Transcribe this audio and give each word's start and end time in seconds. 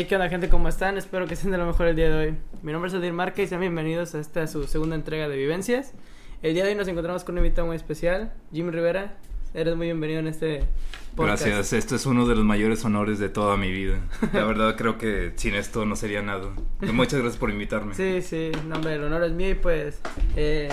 Hey, 0.00 0.04
¿qué 0.08 0.14
onda, 0.14 0.28
gente? 0.28 0.48
¿Cómo 0.48 0.68
están? 0.68 0.96
Espero 0.96 1.26
que 1.26 1.34
estén 1.34 1.50
de 1.50 1.58
lo 1.58 1.66
mejor 1.66 1.88
el 1.88 1.96
día 1.96 2.08
de 2.08 2.14
hoy. 2.28 2.34
Mi 2.62 2.70
nombre 2.70 2.88
es 2.88 2.94
Adir 2.94 3.12
Marca 3.12 3.42
y 3.42 3.48
sean 3.48 3.60
bienvenidos 3.60 4.14
a 4.14 4.20
esta 4.20 4.46
su 4.46 4.62
segunda 4.62 4.94
entrega 4.94 5.28
de 5.28 5.36
Vivencias. 5.36 5.92
El 6.40 6.54
día 6.54 6.62
de 6.62 6.70
hoy 6.70 6.76
nos 6.76 6.86
encontramos 6.86 7.24
con 7.24 7.34
un 7.36 7.38
invitado 7.44 7.66
muy 7.66 7.74
especial, 7.74 8.32
Jim 8.52 8.68
Rivera. 8.70 9.16
Eres 9.54 9.74
muy 9.74 9.86
bienvenido 9.88 10.20
en 10.20 10.28
este 10.28 10.60
podcast. 11.16 11.44
Gracias, 11.44 11.72
esto 11.72 11.96
es 11.96 12.06
uno 12.06 12.28
de 12.28 12.36
los 12.36 12.44
mayores 12.44 12.84
honores 12.84 13.18
de 13.18 13.28
toda 13.28 13.56
mi 13.56 13.72
vida. 13.72 13.98
La 14.32 14.44
verdad 14.44 14.76
creo 14.76 14.98
que 14.98 15.32
sin 15.34 15.56
esto 15.56 15.84
no 15.84 15.96
sería 15.96 16.22
nada. 16.22 16.46
Muchas 16.92 17.14
gracias 17.18 17.36
por 17.40 17.50
invitarme. 17.50 17.92
Sí, 17.96 18.22
sí, 18.22 18.52
no, 18.68 18.76
hombre, 18.76 18.94
el 18.94 19.02
honor 19.02 19.24
es 19.24 19.32
mío 19.32 19.50
y 19.50 19.54
pues... 19.54 20.00
Eh, 20.36 20.68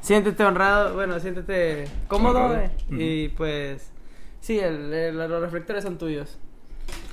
siéntete 0.00 0.42
honrado, 0.42 0.92
bueno, 0.96 1.20
siéntete 1.20 1.84
cómodo 2.08 2.52
eh, 2.56 2.68
Ujú. 2.88 2.96
y 3.00 3.28
pues... 3.28 3.92
Sí, 4.40 4.58
el- 4.58 4.92
el- 4.92 5.16
los 5.16 5.40
reflectores 5.40 5.84
son 5.84 5.98
tuyos. 5.98 6.36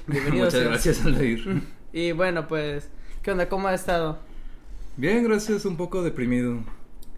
Bienvenido 0.08 0.46
Muchas 0.46 0.64
gracias, 0.64 1.06
Aldair. 1.06 1.62
Y 1.94 2.12
bueno, 2.12 2.46
pues, 2.48 2.90
¿qué 3.22 3.32
onda? 3.32 3.48
¿Cómo 3.48 3.70
has 3.70 3.80
estado? 3.80 4.20
Bien, 4.98 5.24
gracias, 5.24 5.64
un 5.66 5.78
poco 5.78 6.04
deprimido. 6.04 6.60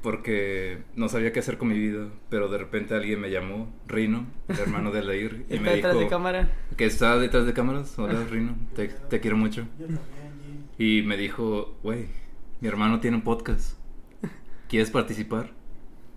Porque 0.03 0.83
no 0.95 1.09
sabía 1.09 1.33
qué 1.33 1.39
hacer 1.39 1.57
con 1.57 1.69
mi 1.69 1.79
vida. 1.79 2.09
Pero 2.29 2.47
de 2.47 2.59
repente 2.59 2.93
alguien 2.93 3.19
me 3.19 3.31
llamó, 3.31 3.73
Rino, 3.87 4.27
el 4.47 4.59
hermano 4.59 4.91
de 4.91 4.99
Aldair. 4.99 5.45
Y 5.49 5.55
¿Está 5.55 5.63
me 5.63 5.75
detrás 5.75 5.93
de 5.95 5.99
dijo 6.01 6.09
cámara? 6.11 6.51
que 6.77 6.85
está 6.85 7.17
detrás 7.17 7.47
de 7.47 7.53
cámaras. 7.53 7.97
Hola, 7.97 8.23
Rino, 8.29 8.55
te, 8.75 8.87
te 8.89 9.19
quiero 9.19 9.35
mucho. 9.35 9.65
Y 10.77 11.01
me 11.01 11.17
dijo, 11.17 11.75
güey, 11.81 12.05
mi 12.61 12.67
hermano 12.67 12.99
tiene 12.99 13.17
un 13.17 13.23
podcast. 13.23 13.79
¿Quieres 14.69 14.91
participar? 14.91 15.49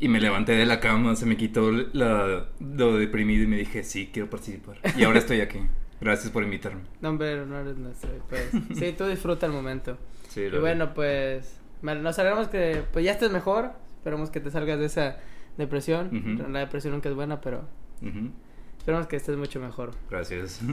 Y 0.01 0.09
me 0.09 0.21
levanté 0.21 0.53
de 0.53 0.67
la 0.67 0.81
cama, 0.81 1.17
se 1.17 1.25
me 1.25 1.37
quitó 1.39 1.73
la, 1.73 2.49
lo 2.61 2.97
deprimido 2.99 3.45
y 3.45 3.47
me 3.47 3.57
dije, 3.57 3.85
sí, 3.85 4.11
quiero 4.13 4.29
participar. 4.29 4.79
Y 4.99 5.05
ahora 5.05 5.19
estoy 5.19 5.41
aquí. 5.41 5.61
Gracias 6.01 6.33
por 6.33 6.43
invitarme. 6.43 6.83
No, 7.01 7.11
hombre, 7.11 7.33
el 7.33 7.41
honor 7.41 7.69
es 7.69 7.77
nuestro. 7.77 8.11
Pues, 8.29 8.51
sí, 8.75 8.93
tú 8.97 9.07
disfruta 9.07 9.47
el 9.47 9.53
momento. 9.53 9.99
Sí, 10.31 10.43
Y 10.43 10.59
bueno, 10.59 10.95
pues, 10.95 11.59
bueno, 11.83 12.03
nos 12.03 12.17
alegramos 12.21 12.47
que 12.47 12.85
pues 12.93 13.05
ya 13.05 13.11
estés 13.11 13.33
mejor. 13.33 13.73
Esperemos 13.97 14.31
que 14.31 14.39
te 14.39 14.51
salgas 14.53 14.79
de 14.79 14.87
esa 14.87 15.19
depresión. 15.59 16.13
La 16.53 16.61
depresión 16.61 16.95
nunca 16.95 17.09
es 17.09 17.17
buena, 17.17 17.41
pero 17.41 17.65
Ujú, 18.01 18.31
esperemos 18.79 19.09
que 19.09 19.17
estés 19.17 19.37
mucho 19.37 19.59
mejor. 19.61 19.91
Gracias. 20.09 20.61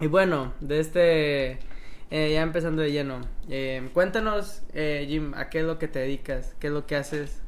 Y 0.00 0.08
bueno, 0.08 0.52
de 0.60 0.78
este, 0.78 1.52
eh, 2.10 2.30
ya 2.32 2.42
empezando 2.42 2.82
de 2.82 2.92
lleno, 2.92 3.22
eh, 3.48 3.88
cuéntanos, 3.94 4.62
eh, 4.74 5.06
Jim, 5.08 5.32
a 5.34 5.48
qué 5.48 5.60
es 5.60 5.64
lo 5.64 5.78
que 5.78 5.88
te 5.88 6.00
dedicas, 6.00 6.54
qué 6.60 6.66
es 6.66 6.72
lo 6.74 6.84
que 6.86 6.96
haces. 6.96 7.40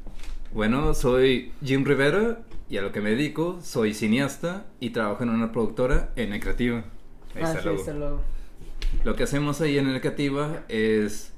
Bueno, 0.51 0.95
soy 0.95 1.53
Jim 1.63 1.85
Rivera 1.85 2.39
y 2.67 2.77
a 2.77 2.81
lo 2.81 2.91
que 2.91 3.01
me 3.01 3.11
dedico, 3.11 3.59
soy 3.61 3.93
cineasta 3.93 4.65
y 4.79 4.89
trabajo 4.89 5.21
en 5.23 5.29
una 5.29 5.51
productora 5.51 6.09
en 6.15 6.37
Creativa. 6.39 6.83
Ahí 7.35 7.41
ah, 7.43 7.53
está 7.53 7.57
el 7.57 7.59
sí, 7.61 7.65
logo. 7.67 7.79
está 7.79 7.91
el 7.91 7.99
logo. 7.99 8.21
Lo 9.03 9.15
que 9.15 9.23
hacemos 9.23 9.61
ahí 9.61 9.77
en 9.77 9.87
el 9.87 9.99
Creativa 10.01 10.63
es 10.67 11.33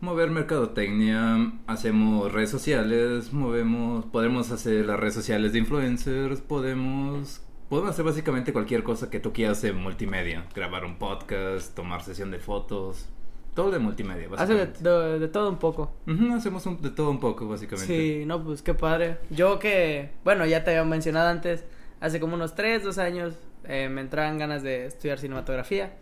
mover 0.00 0.30
mercadotecnia, 0.30 1.52
hacemos 1.66 2.32
redes 2.32 2.50
sociales, 2.50 3.32
movemos, 3.32 4.04
podemos 4.06 4.50
hacer 4.50 4.86
las 4.86 4.98
redes 4.98 5.14
sociales 5.14 5.52
de 5.52 5.58
influencers, 5.60 6.40
podemos 6.40 7.42
podemos 7.68 7.90
hacer 7.90 8.04
básicamente 8.04 8.52
cualquier 8.52 8.84
cosa 8.84 9.10
que 9.10 9.18
tú 9.18 9.32
quieras 9.32 9.60
de 9.62 9.72
multimedia, 9.72 10.46
grabar 10.54 10.84
un 10.84 10.96
podcast, 10.98 11.74
tomar 11.74 12.02
sesión 12.02 12.30
de 12.30 12.38
fotos, 12.38 13.06
todo 13.54 13.72
de 13.72 13.80
multimedia, 13.80 14.28
Hace 14.36 14.54
de, 14.54 14.60
básicamente. 14.64 14.88
de- 14.88 15.18
de 15.18 15.28
todo 15.28 15.50
un 15.50 15.56
poco. 15.58 15.92
Ujú, 16.06 16.32
hacemos 16.34 16.64
un- 16.66 16.80
de 16.80 16.90
todo 16.90 17.10
un 17.10 17.18
poco, 17.18 17.48
básicamente. 17.48 18.20
Sí, 18.20 18.24
no, 18.24 18.44
pues 18.44 18.62
qué 18.62 18.74
padre. 18.74 19.18
Yo 19.30 19.58
que, 19.58 20.10
bueno, 20.24 20.46
ya 20.46 20.62
te 20.62 20.70
había 20.70 20.84
mencionado 20.84 21.28
antes, 21.28 21.64
hace 22.00 22.20
como 22.20 22.34
unos 22.36 22.54
3, 22.54 22.84
2 22.84 22.98
años 22.98 23.34
eh, 23.68 23.88
me 23.88 24.00
entraban 24.00 24.38
ganas 24.38 24.62
de 24.62 24.86
estudiar 24.86 25.18
cinematografía. 25.18 25.92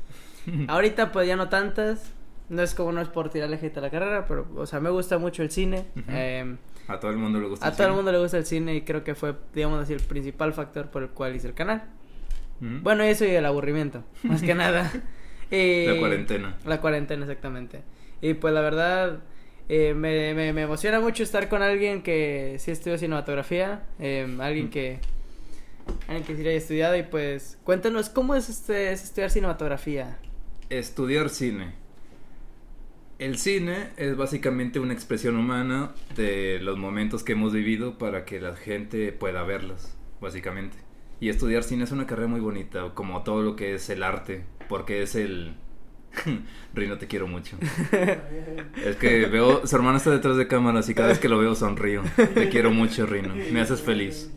Ahorita 0.68 1.12
pues 1.12 1.26
ya 1.26 1.36
no 1.36 1.48
tantas, 1.48 2.12
no 2.48 2.62
es 2.62 2.74
como 2.74 2.92
no 2.92 3.00
es 3.00 3.08
por 3.08 3.30
tirarle 3.30 3.56
hate 3.60 3.76
a 3.78 3.80
la 3.80 3.90
carrera, 3.90 4.26
pero, 4.26 4.46
o 4.56 4.66
sea, 4.66 4.80
me 4.80 4.90
gusta 4.90 5.18
mucho 5.18 5.42
el 5.42 5.50
cine. 5.50 5.84
Eh, 6.08 6.56
A 6.88 7.00
todo 7.00 7.10
el 7.10 7.16
mundo 7.16 7.40
le 7.40 7.48
gusta. 7.48 7.66
a 7.66 7.70
el 7.70 7.76
todo 7.76 7.86
el 7.88 7.92
mundo 7.94 8.12
le 8.12 8.18
gusta 8.18 8.36
el 8.38 8.44
cine 8.46 8.74
y 8.74 8.82
creo 8.82 9.02
que 9.04 9.14
fue, 9.14 9.34
digamos 9.54 9.80
así, 9.82 9.92
el 9.94 10.00
principal 10.00 10.52
factor 10.52 10.90
por 10.90 11.02
el 11.02 11.08
cual 11.10 11.34
hice 11.34 11.46
el 11.48 11.54
canal. 11.54 11.84
Ujú. 12.60 12.80
Bueno, 12.82 13.02
eso 13.02 13.24
y 13.24 13.30
el 13.30 13.44
aburrimiento, 13.46 14.04
más 14.22 14.42
que 14.42 14.54
nada. 14.54 14.90
Y- 15.50 15.86
La 15.86 15.98
cuarentena. 15.98 16.56
La 16.66 16.80
cuarentena, 16.80 17.22
exactamente. 17.24 17.82
Y 18.20 18.34
pues 18.34 18.52
la 18.54 18.60
verdad, 18.60 19.20
eh, 19.68 19.92
me, 19.94 20.34
me, 20.34 20.52
me 20.52 20.62
emociona 20.62 21.00
mucho 21.00 21.22
estar 21.22 21.48
con 21.48 21.62
alguien 21.62 22.02
que 22.02 22.56
sí 22.58 22.70
estudió 22.70 22.96
cinematografía, 22.98 23.82
eh, 23.98 24.26
alguien 24.40 24.68
que 24.70 24.98
alguien 26.08 26.24
que 26.24 26.36
sí 26.36 26.40
haya 26.42 26.52
estudiado 26.52 26.96
y 26.96 27.02
pues 27.02 27.58
cuéntanos 27.64 28.08
cómo 28.08 28.34
es, 28.34 28.48
este, 28.48 28.92
es 28.92 29.04
estudiar 29.04 29.30
cinematografía. 29.30 30.18
Estudiar 30.70 31.28
cine. 31.28 31.74
El 33.18 33.38
cine 33.38 33.90
es 33.96 34.16
básicamente 34.16 34.80
una 34.80 34.92
expresión 34.92 35.36
humana 35.36 35.92
de 36.16 36.58
los 36.60 36.78
momentos 36.78 37.22
que 37.22 37.32
hemos 37.32 37.52
vivido 37.52 37.96
para 37.96 38.24
que 38.24 38.40
la 38.40 38.56
gente 38.56 39.12
pueda 39.12 39.44
verlos, 39.44 39.94
básicamente. 40.20 40.76
Y 41.20 41.28
estudiar 41.28 41.62
cine 41.62 41.84
es 41.84 41.92
una 41.92 42.06
carrera 42.06 42.28
muy 42.28 42.40
bonita, 42.40 42.90
como 42.94 43.22
todo 43.22 43.42
lo 43.42 43.56
que 43.56 43.74
es 43.74 43.88
el 43.88 44.02
arte, 44.02 44.44
porque 44.68 45.02
es 45.02 45.14
el... 45.14 45.54
Rino, 46.74 46.98
te 46.98 47.06
quiero 47.06 47.26
mucho. 47.26 47.56
Es 48.84 48.96
que 48.96 49.26
veo, 49.26 49.66
su 49.66 49.74
hermano 49.76 49.96
está 49.96 50.10
detrás 50.10 50.36
de 50.36 50.46
cámaras 50.46 50.88
y 50.88 50.94
cada 50.94 51.08
vez 51.08 51.18
que 51.18 51.28
lo 51.28 51.38
veo 51.38 51.54
sonrío. 51.54 52.02
Te 52.34 52.48
quiero 52.48 52.70
mucho, 52.70 53.06
Rino. 53.06 53.34
Me 53.52 53.60
haces 53.60 53.80
feliz. 53.80 54.30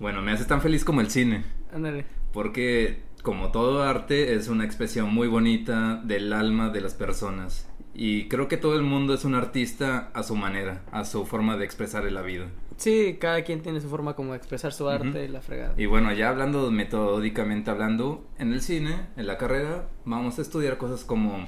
Bueno, 0.00 0.22
me 0.22 0.32
haces 0.32 0.46
tan 0.46 0.60
feliz 0.62 0.84
como 0.84 1.00
el 1.02 1.10
cine. 1.10 1.44
Ándale. 1.72 2.06
Porque 2.32 3.02
como 3.22 3.52
todo 3.52 3.82
arte 3.82 4.34
es 4.34 4.48
una 4.48 4.64
expresión 4.64 5.12
muy 5.12 5.28
bonita 5.28 6.00
del 6.02 6.32
alma 6.32 6.70
de 6.70 6.80
las 6.80 6.94
personas. 6.94 7.68
Y 7.92 8.28
creo 8.28 8.48
que 8.48 8.56
todo 8.56 8.76
el 8.76 8.82
mundo 8.82 9.12
es 9.14 9.24
un 9.24 9.34
artista 9.34 10.10
a 10.14 10.22
su 10.22 10.36
manera, 10.36 10.82
a 10.90 11.04
su 11.04 11.26
forma 11.26 11.56
de 11.56 11.64
expresar 11.66 12.10
la 12.10 12.22
vida. 12.22 12.46
Sí, 12.78 13.18
cada 13.20 13.42
quien 13.44 13.60
tiene 13.60 13.80
su 13.80 13.90
forma 13.90 14.14
como 14.14 14.30
de 14.30 14.38
expresar 14.38 14.72
su 14.72 14.88
arte 14.88 15.08
Ujú. 15.08 15.18
y 15.18 15.28
la 15.28 15.42
fregada. 15.42 15.74
Y 15.76 15.84
bueno, 15.84 16.10
ya 16.14 16.30
hablando 16.30 16.70
metódicamente 16.70 17.70
hablando, 17.70 18.26
en 18.38 18.54
el 18.54 18.62
cine, 18.62 19.08
en 19.18 19.26
la 19.26 19.36
carrera, 19.36 19.88
vamos 20.06 20.38
a 20.38 20.42
estudiar 20.42 20.78
cosas 20.78 21.04
como 21.04 21.46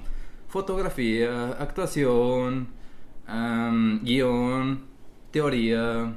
fotografía, 0.48 1.52
actuación, 1.58 2.68
am, 3.26 4.00
guion, 4.04 4.82
teoría 5.30 6.12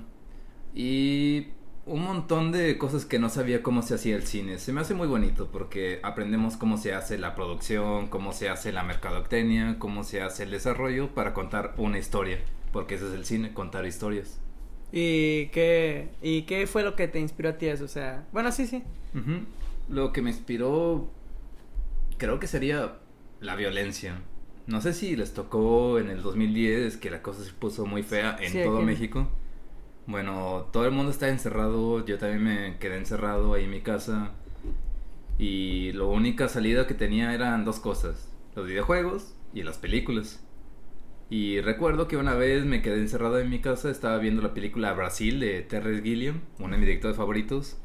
y 0.73 1.47
un 1.85 2.03
montón 2.03 2.51
de 2.51 2.77
cosas 2.77 3.05
que 3.05 3.19
no 3.19 3.29
sabía 3.29 3.61
cómo 3.61 3.81
se 3.83 3.95
hacía 3.95 4.15
el 4.15 4.23
cine. 4.23 4.57
Se 4.57 4.73
me 4.73 4.81
hace 4.81 4.93
muy 4.95 5.07
bonito 5.07 5.49
porque 5.51 5.99
aprendemos 6.03 6.57
cómo 6.57 6.77
se 6.77 6.93
hace 6.93 7.17
la 7.17 7.35
producción, 7.35 8.07
cómo 8.07 8.33
se 8.33 8.49
hace 8.49 8.71
la 8.71 8.83
mercadotecnia, 8.83 9.77
cómo 9.77 10.03
se 10.03 10.21
hace 10.21 10.43
el 10.43 10.51
desarrollo 10.51 11.13
para 11.13 11.33
contar 11.33 11.73
una 11.77 11.99
historia. 11.99 12.39
Porque 12.71 12.95
ese 12.95 13.07
es 13.07 13.13
el 13.13 13.25
cine, 13.25 13.53
contar 13.53 13.85
historias. 13.85 14.39
¿Y 14.91 15.47
qué, 15.47 16.09
¿Y 16.21 16.43
qué 16.43 16.67
fue 16.67 16.83
lo 16.83 16.95
que 16.95 17.07
te 17.07 17.19
inspiró 17.19 17.49
a 17.49 17.57
ti 17.57 17.67
eso? 17.67 17.85
O 17.85 17.89
sea, 17.89 18.25
bueno, 18.31 18.51
sí, 18.51 18.65
sí. 18.65 18.83
Lo 19.87 20.11
que 20.11 20.21
me 20.21 20.31
inspiró 20.31 21.09
creo 22.17 22.39
que 22.39 22.47
sería 22.47 22.97
la 23.41 23.55
violencia. 23.55 24.21
No 24.67 24.81
sé 24.81 24.93
si 24.93 25.15
les 25.15 25.33
tocó 25.33 25.99
en 25.99 26.09
el 26.09 26.23
2010 26.23 26.97
que 26.97 27.11
la 27.11 27.21
cosa 27.21 27.43
se 27.43 27.51
puso 27.53 27.85
muy 27.85 28.01
fea 28.03 28.37
en 28.41 28.51
Sí, 28.51 28.63
todo 28.63 28.77
aquí 28.77 28.85
México. 28.85 29.27
Bueno, 30.07 30.67
todo 30.71 30.85
el 30.85 30.91
mundo 30.91 31.11
está 31.11 31.29
encerrado, 31.29 32.05
yo 32.05 32.17
también 32.19 32.43
me 32.43 32.77
quedé 32.77 32.97
encerrado 32.97 33.53
ahí 33.53 33.63
en 33.63 33.71
mi 33.71 33.81
casa 33.81 34.33
y 35.37 35.91
la 35.93 36.05
única 36.05 36.47
salida 36.47 36.87
que 36.87 36.93
tenía 36.93 37.33
eran 37.33 37.65
dos 37.65 37.79
cosas, 37.79 38.31
los 38.55 38.67
videojuegos 38.67 39.35
y 39.53 39.63
las 39.63 39.77
películas. 39.77 40.45
Y 41.29 41.59
recuerdo 41.61 42.07
que 42.07 42.17
una 42.17 42.35
vez 42.35 42.65
me 42.65 42.81
quedé 42.81 42.99
encerrado 42.99 43.39
en 43.39 43.49
mi 43.49 43.59
casa, 43.59 43.89
estaba 43.89 44.17
viendo 44.19 44.41
la 44.43 44.53
película 44.53 44.93
Brasil 44.93 45.39
de 45.39 45.61
Terrence 45.63 46.03
Gilliam, 46.03 46.41
uno 46.59 46.73
de 46.73 46.77
mis 46.77 46.87
directores 46.87 47.17
favoritos. 47.17 47.77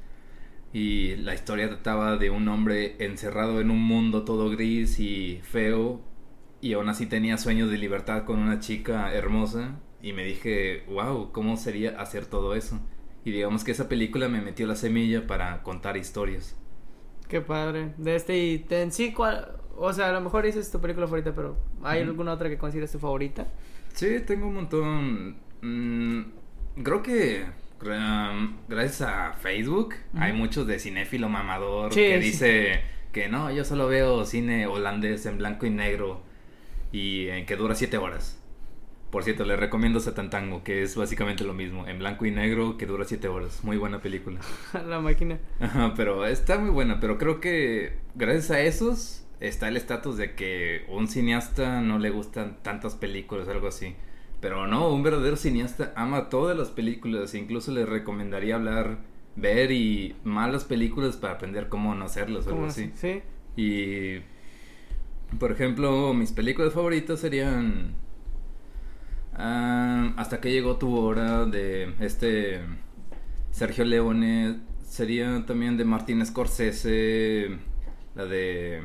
Y 0.73 1.17
la 1.17 1.35
historia 1.35 1.69
trataba 1.69 2.17
de 2.17 2.31
un 2.31 2.47
hombre 2.49 2.97
encerrado 3.05 3.61
en 3.61 3.71
un 3.71 3.83
mundo 3.83 4.25
todo 4.25 4.51
gris 4.51 5.01
y 5.01 5.41
feo. 5.43 6.03
Y 6.61 6.75
aún 6.75 6.89
así 6.91 7.07
tenía 7.07 7.39
sueños 7.39 7.71
de 7.71 7.79
libertad 7.79 8.25
con 8.25 8.39
una 8.39 8.61
chica 8.61 9.13
hermosa. 9.15 9.81
Y 10.03 10.13
me 10.13 10.25
dije, 10.25 10.85
wow, 10.89 11.31
¿cómo 11.33 11.57
sería 11.57 12.01
hacer 12.01 12.27
todo 12.27 12.55
eso? 12.55 12.81
Y 13.25 13.33
digamos 13.33 13.65
que 13.65 13.73
esa 13.73 13.89
película 13.89 14.29
me 14.29 14.41
metió 14.41 14.67
la 14.67 14.77
semilla 14.77 15.27
para 15.27 15.63
contar 15.63 15.97
historias. 15.97 16.57
Qué 17.29 17.41
padre. 17.41 17.93
De 17.97 18.17
este 18.17 18.37
y 18.39 18.59
te- 18.59 18.83
en 18.83 18.93
sí, 18.93 19.13
¿cuál? 19.13 19.57
O 19.77 19.93
sea, 19.93 20.09
a 20.11 20.13
lo 20.13 20.21
mejor 20.21 20.45
dices 20.45 20.71
tu 20.71 20.81
película 20.81 21.07
favorita, 21.07 21.35
pero 21.35 21.57
¿hay 21.83 22.01
alguna 22.03 22.33
otra 22.33 22.49
que 22.49 22.59
consideres 22.59 22.93
tu 22.93 22.99
favorita? 22.99 23.47
Sí, 23.95 24.21
tengo 24.27 24.47
un 24.49 24.55
montón. 24.55 25.37
Mm, 25.63 26.23
creo 26.83 27.03
que 27.03 27.45
gra- 27.81 28.57
gracias 28.69 29.03
a 29.03 29.33
Facebook 29.35 29.95
hay 30.15 30.33
muchos 30.33 30.67
de 30.67 30.79
cinéfilo 30.79 31.29
mamador 31.29 31.93
Sí, 31.93 32.01
que 32.01 32.21
sí. 32.21 32.27
dice 32.27 32.81
que 33.13 33.29
no, 33.29 33.51
yo 33.51 33.65
solo 33.65 33.89
veo 33.89 34.25
cine 34.25 34.67
holandés 34.67 35.27
en 35.27 35.39
blanco 35.39 35.67
y 35.67 35.71
negro 35.71 36.23
y 36.93 37.29
en 37.29 37.47
que 37.47 37.57
dura 37.57 37.75
siete 37.75 37.99
horas. 37.99 38.39
Por 39.11 39.25
cierto, 39.25 39.45
le 39.45 39.57
recomiendo 39.57 39.99
Satantango, 39.99 40.63
que 40.63 40.83
es 40.83 40.95
básicamente 40.95 41.43
lo 41.45 41.53
mismo, 41.53 41.87
en 41.89 41.99
blanco 41.99 42.27
y 42.27 42.31
negro, 42.31 42.77
que 42.77 42.87
dura 42.87 43.05
siete 43.05 43.27
horas. 43.27 43.65
Muy 43.65 43.77
buena 43.77 44.01
película. 44.01 44.41
la 44.87 45.01
máquina. 45.01 45.39
Ajá, 45.59 45.95
pero 45.97 46.27
está 46.27 46.59
muy 46.59 46.71
buena, 46.71 47.01
pero 47.01 47.19
creo 47.19 47.41
que 47.41 47.99
gracias 48.15 48.51
a 48.53 48.61
esos 48.61 49.27
está 49.41 49.69
el 49.69 49.77
estatus 49.77 50.17
de 50.17 50.35
que 50.35 50.85
un 50.89 51.09
cineasta 51.09 51.81
no 51.81 51.99
le 51.99 52.11
gustan 52.11 52.59
tantas 52.63 52.95
películas 52.95 53.49
o 53.49 53.51
algo 53.51 53.67
así. 53.67 53.97
Pero 54.41 54.67
no, 54.67 54.93
un 54.93 55.03
verdadero 55.03 55.37
cineasta 55.37 55.93
ama 55.97 56.29
todas 56.29 56.57
las 56.57 56.69
películas. 56.69 57.35
Incluso 57.35 57.73
le 57.73 57.87
recomendaría 57.87 58.55
hablar, 58.55 58.99
ver 59.35 59.73
y 59.73 60.15
malas 60.23 60.65
películas 60.65 61.17
para 61.17 61.35
aprender 61.35 61.69
cómo 61.69 61.95
no 61.95 62.05
hacerlas 62.05 62.47
o 62.47 62.51
algo 62.51 62.67
así. 62.67 62.93
Sí. 62.95 63.23
Y, 63.57 64.21
por 65.39 65.51
ejemplo, 65.53 66.15
mis 66.15 66.33
películas 66.33 66.73
favoritas 66.73 67.21
serían 67.21 67.95
ah, 69.35 70.13
Hasta 70.17 70.41
que 70.41 70.51
llegó 70.53 70.77
tu 70.77 70.97
hora 70.97 71.45
de 71.47 71.95
este 72.01 72.61
Sergio 73.51 73.85
Leone. 73.85 74.61
Sería 74.83 75.45
también 75.47 75.77
de 75.77 75.85
Martin 75.85 76.25
Scorsese, 76.27 77.59
la 78.15 78.25
de 78.27 78.83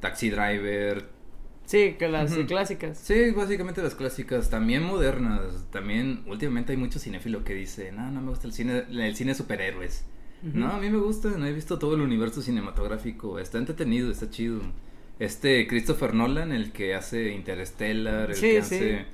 Taxi 0.00 0.30
Driver. 0.30 1.08
Sí, 1.64 1.96
que 1.98 2.08
las 2.08 2.32
clásicas. 2.46 2.98
Sí, 2.98 3.30
básicamente 3.32 3.82
las 3.82 3.94
clásicas, 3.94 4.50
también 4.50 4.82
modernas. 4.84 5.66
También 5.70 6.22
últimamente 6.26 6.72
hay 6.72 6.78
mucho 6.78 6.98
cinéfilo 7.00 7.42
que 7.44 7.54
dice, 7.54 7.90
no, 7.92 8.10
no 8.10 8.20
me 8.20 8.30
gusta 8.30 8.46
el 8.46 8.52
cine, 8.52 8.84
el 8.90 9.16
cine 9.16 9.32
de 9.32 9.34
superhéroes. 9.36 10.04
No, 10.42 10.68
a 10.70 10.78
mí 10.78 10.90
me 10.90 10.98
gusta, 10.98 11.30
no 11.30 11.46
he 11.46 11.52
visto 11.52 11.78
todo 11.78 11.94
el 11.96 12.02
universo 12.02 12.40
cinematográfico, 12.42 13.38
está 13.40 13.58
entretenido, 13.58 14.10
está 14.12 14.30
chido. 14.30 14.60
Este 15.18 15.66
Christopher 15.66 16.14
Nolan, 16.14 16.52
el 16.52 16.72
que 16.72 16.94
hace 16.94 17.32
Interstellar, 17.32 18.30
el 18.30 18.36
Sí, 18.36 18.42
que 18.52 18.62
sí. 18.62 18.74
hace 18.76 19.06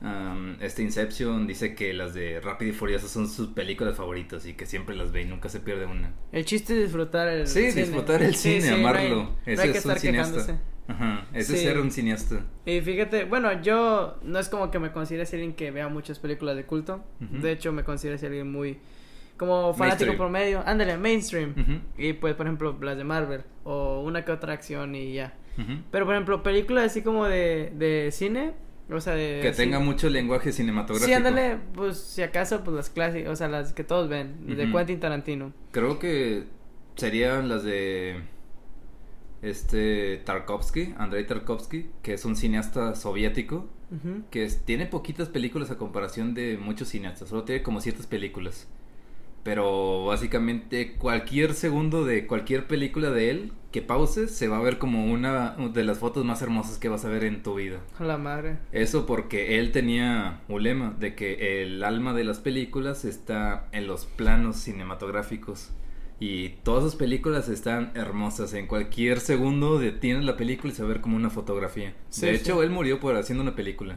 um, 0.00 0.56
este 0.60 0.82
Inception, 0.82 1.46
dice 1.46 1.74
que 1.74 1.92
las 1.94 2.14
de 2.14 2.40
Rápido 2.40 2.70
y 2.70 2.74
Furioso 2.74 3.08
son 3.08 3.28
sus 3.28 3.48
películas 3.48 3.96
favoritas 3.96 4.46
y 4.46 4.54
que 4.54 4.66
siempre 4.66 4.94
las 4.96 5.12
ve 5.12 5.22
y 5.22 5.24
nunca 5.26 5.48
se 5.48 5.60
pierde 5.60 5.86
una. 5.86 6.12
El 6.32 6.44
chiste 6.44 6.74
es 6.74 6.84
disfrutar 6.84 7.28
el 7.28 7.46
Sí, 7.46 7.70
cine. 7.70 7.82
disfrutar 7.82 8.22
el 8.22 8.34
Sí, 8.34 8.60
cine, 8.60 8.60
sí, 8.62 8.70
no 8.70 8.76
amarlo. 8.88 9.16
no 9.24 9.36
hay, 9.46 9.52
Ese 9.54 9.72
que 9.72 9.78
es 9.78 9.86
un 9.86 9.96
cineasta. 9.96 10.36
quejándose. 10.36 10.78
Ajá, 10.88 11.26
ese 11.34 11.52
es 11.54 11.60
Sí. 11.60 11.66
ser 11.66 11.78
un 11.80 11.90
cineasta. 11.90 12.46
Y 12.64 12.80
fíjate, 12.80 13.24
bueno, 13.24 13.60
yo 13.60 14.18
no 14.22 14.38
es 14.38 14.48
como 14.48 14.70
que 14.70 14.78
me 14.78 14.90
considere 14.92 15.24
alguien 15.30 15.52
que 15.54 15.70
vea 15.70 15.88
muchas 15.88 16.18
películas 16.18 16.56
de 16.56 16.64
culto. 16.64 17.04
De 17.20 17.52
hecho, 17.52 17.72
me 17.72 17.84
considero 17.84 18.16
alguien 18.26 18.50
muy 18.50 18.78
como 19.36 19.72
fanático 19.74 20.06
Mainstream. 20.06 20.16
promedio. 20.16 20.62
Ándale, 20.66 20.96
mainstream. 20.96 21.54
Y 21.98 22.14
pues, 22.14 22.34
por 22.34 22.46
ejemplo, 22.46 22.76
las 22.80 22.96
de 22.96 23.04
Marvel 23.04 23.42
o 23.64 24.02
una 24.02 24.24
que 24.24 24.32
otra 24.32 24.54
acción 24.54 24.94
y 24.94 25.12
ya. 25.12 25.34
Pero, 25.90 26.06
por 26.06 26.14
ejemplo, 26.14 26.42
películas 26.42 26.86
así 26.86 27.02
como 27.02 27.26
de, 27.26 27.70
de 27.76 28.10
cine, 28.10 28.54
o 28.90 29.00
sea, 29.00 29.14
de... 29.14 29.40
Que 29.42 29.52
tenga 29.52 29.78
mucho 29.80 30.08
lenguaje 30.08 30.52
cinematográfico. 30.52 31.06
Sí, 31.06 31.12
ándale, 31.12 31.58
pues 31.74 31.98
si 31.98 32.22
acaso, 32.22 32.64
pues 32.64 32.76
las 32.76 32.90
clásicas, 32.90 33.30
o 33.30 33.36
sea, 33.36 33.48
las 33.48 33.72
que 33.72 33.84
todos 33.84 34.08
ven, 34.08 34.46
de. 34.46 34.70
Quentin 34.70 35.00
Tarantino. 35.00 35.52
Creo 35.72 35.98
que 35.98 36.44
serían 36.96 37.48
las 37.48 37.62
de 37.64 38.22
este 39.42 40.16
Tarkovsky, 40.24 40.94
Andrei 40.98 41.26
Tarkovsky, 41.26 41.90
que 42.02 42.14
es 42.14 42.24
un 42.24 42.36
cineasta 42.36 42.94
soviético 42.94 43.68
que 44.30 44.44
es- 44.44 44.64
tiene 44.66 44.84
poquitas 44.84 45.28
películas 45.30 45.70
a 45.70 45.78
comparación 45.78 46.34
de 46.34 46.58
muchos 46.58 46.88
cineastas, 46.88 47.30
solo 47.30 47.44
tiene 47.44 47.62
como 47.62 47.80
ciertas 47.80 48.06
películas. 48.06 48.68
Pero 49.48 50.04
básicamente 50.04 50.92
cualquier 50.98 51.54
segundo 51.54 52.04
de 52.04 52.26
cualquier 52.26 52.66
película 52.66 53.10
de 53.10 53.30
él 53.30 53.52
que 53.72 53.80
pauses 53.80 54.30
se 54.30 54.46
va 54.46 54.58
a 54.58 54.60
ver 54.60 54.76
como 54.76 55.10
una 55.10 55.56
de 55.72 55.84
las 55.84 55.96
fotos 55.96 56.22
más 56.26 56.42
hermosas 56.42 56.76
que 56.76 56.90
vas 56.90 57.06
a 57.06 57.08
ver 57.08 57.24
en 57.24 57.42
tu 57.42 57.54
vida. 57.54 57.80
A 57.98 58.04
la 58.04 58.18
madre. 58.18 58.58
Eso 58.72 59.06
porque 59.06 59.58
él 59.58 59.72
tenía 59.72 60.42
un 60.48 60.64
lema 60.64 60.94
de 61.00 61.14
que 61.14 61.62
el 61.62 61.82
alma 61.82 62.12
de 62.12 62.24
las 62.24 62.40
películas 62.40 63.06
está 63.06 63.70
en 63.72 63.86
los 63.86 64.04
planos 64.04 64.56
cinematográficos. 64.56 65.70
Y 66.20 66.50
todas 66.62 66.84
sus 66.84 66.96
películas 66.96 67.48
están 67.48 67.92
hermosas. 67.94 68.52
En 68.52 68.66
cualquier 68.66 69.18
segundo 69.18 69.78
detienes 69.78 70.26
la 70.26 70.36
película 70.36 70.74
y 70.74 70.76
se 70.76 70.82
va 70.82 70.90
a 70.90 70.92
ver 70.92 71.00
como 71.00 71.16
una 71.16 71.30
fotografía. 71.30 71.94
Sí, 72.10 72.26
de 72.26 72.36
sí. 72.36 72.42
hecho, 72.42 72.62
él 72.62 72.68
murió 72.68 73.00
por 73.00 73.16
haciendo 73.16 73.42
una 73.42 73.56
película. 73.56 73.96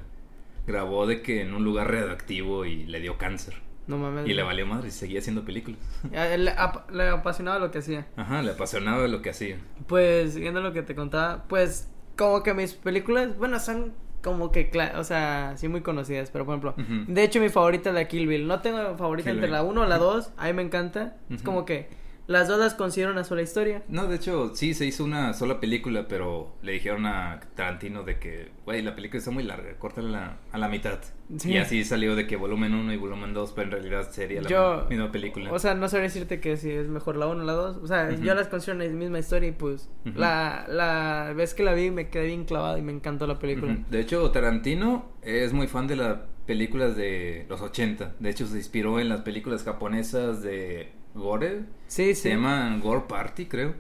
Grabó 0.65 1.07
de 1.07 1.21
que 1.21 1.41
en 1.41 1.53
un 1.53 1.65
lugar 1.65 1.91
radioactivo 1.91 2.63
y 2.63 2.85
le 2.85 3.01
dio 3.01 3.17
cáncer. 3.17 3.55
No 3.87 3.97
mames. 3.97 4.27
Y 4.27 4.33
le 4.33 4.43
valió 4.43 4.65
madre 4.65 4.87
y 4.89 4.91
seguía 4.91 5.19
haciendo 5.19 5.43
películas. 5.43 5.79
Él 6.11 6.45
Le, 6.45 6.51
ap- 6.51 6.89
le 6.91 7.09
apasionaba 7.09 7.59
lo 7.59 7.71
que 7.71 7.79
hacía. 7.79 8.07
Ajá, 8.15 8.41
le 8.41 8.51
apasionaba 8.51 9.07
lo 9.07 9.21
que 9.21 9.31
hacía. 9.31 9.57
Pues, 9.87 10.33
siguiendo 10.33 10.61
lo 10.61 10.71
que 10.73 10.81
te 10.83 10.95
contaba, 10.95 11.43
pues, 11.47 11.89
como 12.17 12.43
que 12.43 12.53
mis 12.53 12.73
películas, 12.73 13.37
bueno, 13.37 13.59
son 13.59 13.93
como 14.21 14.51
que, 14.51 14.69
o 14.97 15.03
sea, 15.03 15.53
sí 15.57 15.67
muy 15.67 15.81
conocidas, 15.81 16.29
pero 16.29 16.45
por 16.45 16.53
ejemplo, 16.55 16.75
de 17.07 17.23
hecho 17.23 17.39
mi 17.39 17.49
favorita 17.49 17.89
es 17.89 17.95
la 17.95 18.07
Kill 18.07 18.27
Bill. 18.27 18.45
No 18.47 18.59
tengo 18.61 18.95
favorita 18.95 19.31
Kill 19.31 19.37
entre 19.37 19.47
Bill. 19.47 19.53
la 19.53 19.63
1 19.63 19.81
o 19.81 19.85
la 19.87 19.97
2, 19.97 20.31
a 20.37 20.45
mí 20.45 20.53
me 20.53 20.61
encanta. 20.61 21.15
Es 21.31 21.41
como 21.41 21.65
que 21.65 21.89
las 22.27 22.47
dos 22.47 22.59
las 22.59 22.73
considero 22.75 23.11
una 23.11 23.23
sola 23.23 23.41
historia. 23.41 23.83
No, 23.87 24.07
de 24.07 24.15
hecho, 24.15 24.51
sí, 24.55 24.73
se 24.73 24.85
hizo 24.85 25.03
una 25.03 25.33
sola 25.33 25.59
película, 25.59 26.07
pero 26.07 26.55
le 26.61 26.73
dijeron 26.73 27.05
a 27.05 27.39
Tarantino 27.55 28.03
de 28.03 28.19
que, 28.19 28.51
güey, 28.65 28.81
la 28.81 28.95
película 28.95 29.19
está 29.19 29.31
muy 29.31 29.43
larga, 29.43 29.73
córtala 29.79 30.37
a 30.51 30.57
la 30.57 30.69
mitad. 30.69 30.99
Sí. 31.37 31.51
Y 31.53 31.57
así 31.57 31.83
salió 31.83 32.15
de 32.15 32.27
que 32.27 32.35
volumen 32.35 32.73
1 32.73 32.93
y 32.93 32.97
volumen 32.97 33.33
2, 33.33 33.53
pero 33.53 33.67
en 33.67 33.71
realidad 33.71 34.09
sería 34.11 34.41
la 34.41 34.49
Yo- 34.49 34.85
misma 34.89 35.11
película. 35.11 35.51
O 35.51 35.59
sea, 35.59 35.73
no 35.75 35.87
sabría 35.89 36.07
decirte 36.09 36.39
que 36.39 36.57
si 36.57 36.69
es 36.71 36.87
mejor 36.87 37.15
la 37.17 37.27
1 37.27 37.41
o 37.43 37.45
la 37.45 37.53
2. 37.53 37.77
O 37.77 37.87
sea, 37.87 38.11
yo 38.11 38.33
las 38.35 38.47
considero 38.47 38.79
la 38.79 38.89
misma 38.89 39.19
historia 39.19 39.49
y 39.49 39.53
pues 39.53 39.89
la, 40.03 40.65
la 40.69 41.33
vez 41.35 41.53
que 41.53 41.63
la 41.63 41.73
vi 41.73 41.89
me 41.91 42.09
quedé 42.09 42.27
bien 42.27 42.45
clavado 42.45 42.77
y 42.77 42.81
me 42.81 42.91
encantó 42.91 43.27
la 43.27 43.39
película. 43.39 43.77
De 43.89 43.99
hecho, 43.99 44.29
Tarantino 44.31 45.05
es 45.21 45.53
muy 45.53 45.67
fan 45.67 45.87
de 45.87 45.95
las 45.95 46.17
películas 46.45 46.95
de 46.97 47.45
los 47.49 47.61
80. 47.61 48.15
De 48.19 48.29
hecho, 48.29 48.45
se 48.47 48.57
inspiró 48.57 48.99
en 48.99 49.07
las 49.09 49.21
películas 49.21 49.63
japonesas 49.63 50.41
de 50.41 50.91
Gore. 51.13 51.65
Sí, 51.87 52.15
sí. 52.15 52.15
Se 52.15 52.29
llaman 52.29 52.79
Gore 52.79 53.05
Party, 53.07 53.45
creo. 53.45 53.75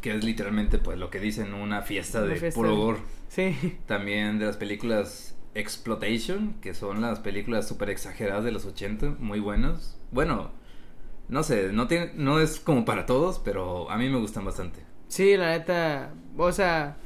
Que 0.00 0.14
es 0.14 0.24
literalmente, 0.24 0.78
pues, 0.78 0.98
lo 0.98 1.10
que 1.10 1.18
dicen, 1.20 1.54
una 1.54 1.82
fiesta 1.82 2.20
Una 2.20 2.28
de 2.28 2.36
fiesta. 2.36 2.58
puro 2.58 2.76
gore. 2.76 2.98
Sí. 3.28 3.56
También 3.86 4.38
de 4.38 4.46
las 4.46 4.56
películas 4.56 5.34
Exploitation, 5.54 6.54
que 6.60 6.72
son 6.72 7.00
las 7.00 7.18
películas 7.18 7.66
súper 7.66 7.90
exageradas 7.90 8.44
de 8.44 8.52
los 8.52 8.64
80, 8.64 9.16
muy 9.18 9.40
buenas. 9.40 9.98
Bueno, 10.12 10.52
no 11.28 11.42
sé, 11.42 11.72
no, 11.72 11.88
tiene, 11.88 12.12
no 12.14 12.38
es 12.40 12.60
como 12.60 12.84
para 12.84 13.06
todos, 13.06 13.38
pero 13.40 13.90
a 13.90 13.96
mí 13.96 14.08
me 14.08 14.18
gustan 14.18 14.44
bastante. 14.44 14.80
Sí, 15.08 15.36
la 15.36 15.50
neta, 15.50 16.12
o 16.36 16.52
sea, 16.52 16.96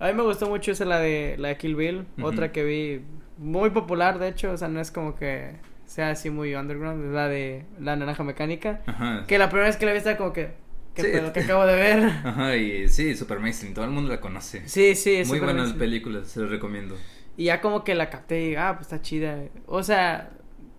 a 0.00 0.08
mí 0.08 0.14
me 0.14 0.22
gustó 0.22 0.48
mucho 0.48 0.72
esa 0.72 0.84
la 0.86 0.98
de 0.98 1.36
la 1.38 1.48
de 1.48 1.56
Kill 1.56 1.76
Bill, 1.76 2.06
otra 2.20 2.50
que 2.50 2.64
vi 2.64 3.02
muy 3.38 3.70
popular, 3.70 4.18
de 4.18 4.28
hecho, 4.28 4.50
o 4.50 4.56
sea, 4.56 4.68
no 4.68 4.80
es 4.80 4.90
como 4.90 5.14
que 5.14 5.56
sea 5.92 6.10
así 6.10 6.30
muy 6.30 6.54
underground, 6.54 7.04
es 7.06 7.12
la 7.12 7.28
de 7.28 7.64
la 7.80 7.96
naranja 7.96 8.24
mecánica, 8.24 8.80
Ajá. 8.86 9.24
que 9.26 9.38
la 9.38 9.48
primera 9.48 9.66
vez 9.68 9.76
que 9.76 9.86
la 9.86 9.92
vi 9.92 9.98
estaba 9.98 10.16
como 10.16 10.32
que 10.32 10.50
qué 10.94 11.02
Sí. 11.02 11.08
pedo 11.12 11.32
que 11.32 11.40
acabo 11.40 11.66
de 11.66 11.74
ver. 11.76 12.02
Ajá, 12.24 12.56
y 12.56 12.88
sí, 12.88 13.14
super 13.16 13.40
mainstream, 13.40 13.74
todo 13.74 13.84
el 13.84 13.90
mundo 13.90 14.10
la 14.10 14.20
conoce. 14.20 14.66
Sí, 14.68 14.94
sí, 14.94 15.14
es 15.16 15.28
muy 15.28 15.38
buenas 15.38 15.56
mainstream. 15.56 15.78
películas, 15.78 16.28
se 16.28 16.40
las 16.40 16.50
recomiendo. 16.50 16.96
Y 17.36 17.44
ya 17.44 17.60
como 17.60 17.82
que 17.84 17.94
la 17.94 18.10
capté 18.10 18.50
y 18.50 18.54
ah, 18.56 18.74
pues 18.76 18.86
está 18.86 19.00
chida. 19.00 19.38
O 19.66 19.82
sea, 19.82 20.30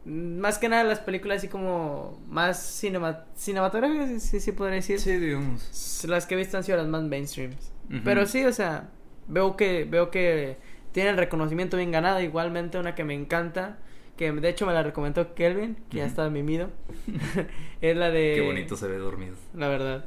más 0.06 0.58
que 0.60 0.70
nada 0.70 0.84
las 0.84 1.00
películas 1.00 1.38
así 1.38 1.48
como 1.48 2.22
más 2.28 2.62
cinema 2.62 3.26
cinematográficas, 3.36 4.22
sí, 4.22 4.40
sí, 4.40 4.52
podría 4.52 4.76
decir. 4.76 5.00
Sí, 5.00 5.16
digamos. 5.18 6.04
Las 6.08 6.26
que 6.28 6.36
he 6.36 6.38
visto 6.38 6.58
han 6.58 6.64
sido 6.64 6.78
las 6.78 6.88
más 6.88 7.04
mainstreams. 7.04 7.72
Pero 8.04 8.26
sí, 8.26 8.44
o 8.46 8.52
sea, 8.54 8.90
veo 9.28 9.56
que 9.58 9.86
veo 9.86 10.10
que 10.12 10.58
tiene 10.92 11.10
el 11.12 11.18
reconocimiento 11.18 11.78
bien 11.78 11.92
ganado. 11.92 12.22
Igualmente 12.22 12.78
una 12.78 12.94
que 12.96 13.04
me 13.04 13.14
encanta, 13.14 13.78
que 14.18 14.32
de 14.32 14.50
hecho 14.50 14.66
me 14.66 14.74
la 14.74 14.84
recomendó 14.84 15.34
Kelvin, 15.36 15.78
que 15.90 15.98
ya 15.98 16.06
está 16.06 16.30
mimido. 16.30 16.70
es 17.82 17.96
la 17.98 18.10
de... 18.12 18.34
Qué 18.36 18.42
bonito 18.42 18.76
se 18.78 18.88
ve 18.88 18.98
dormido. 18.98 19.36
La 19.56 19.68
verdad. 19.68 20.06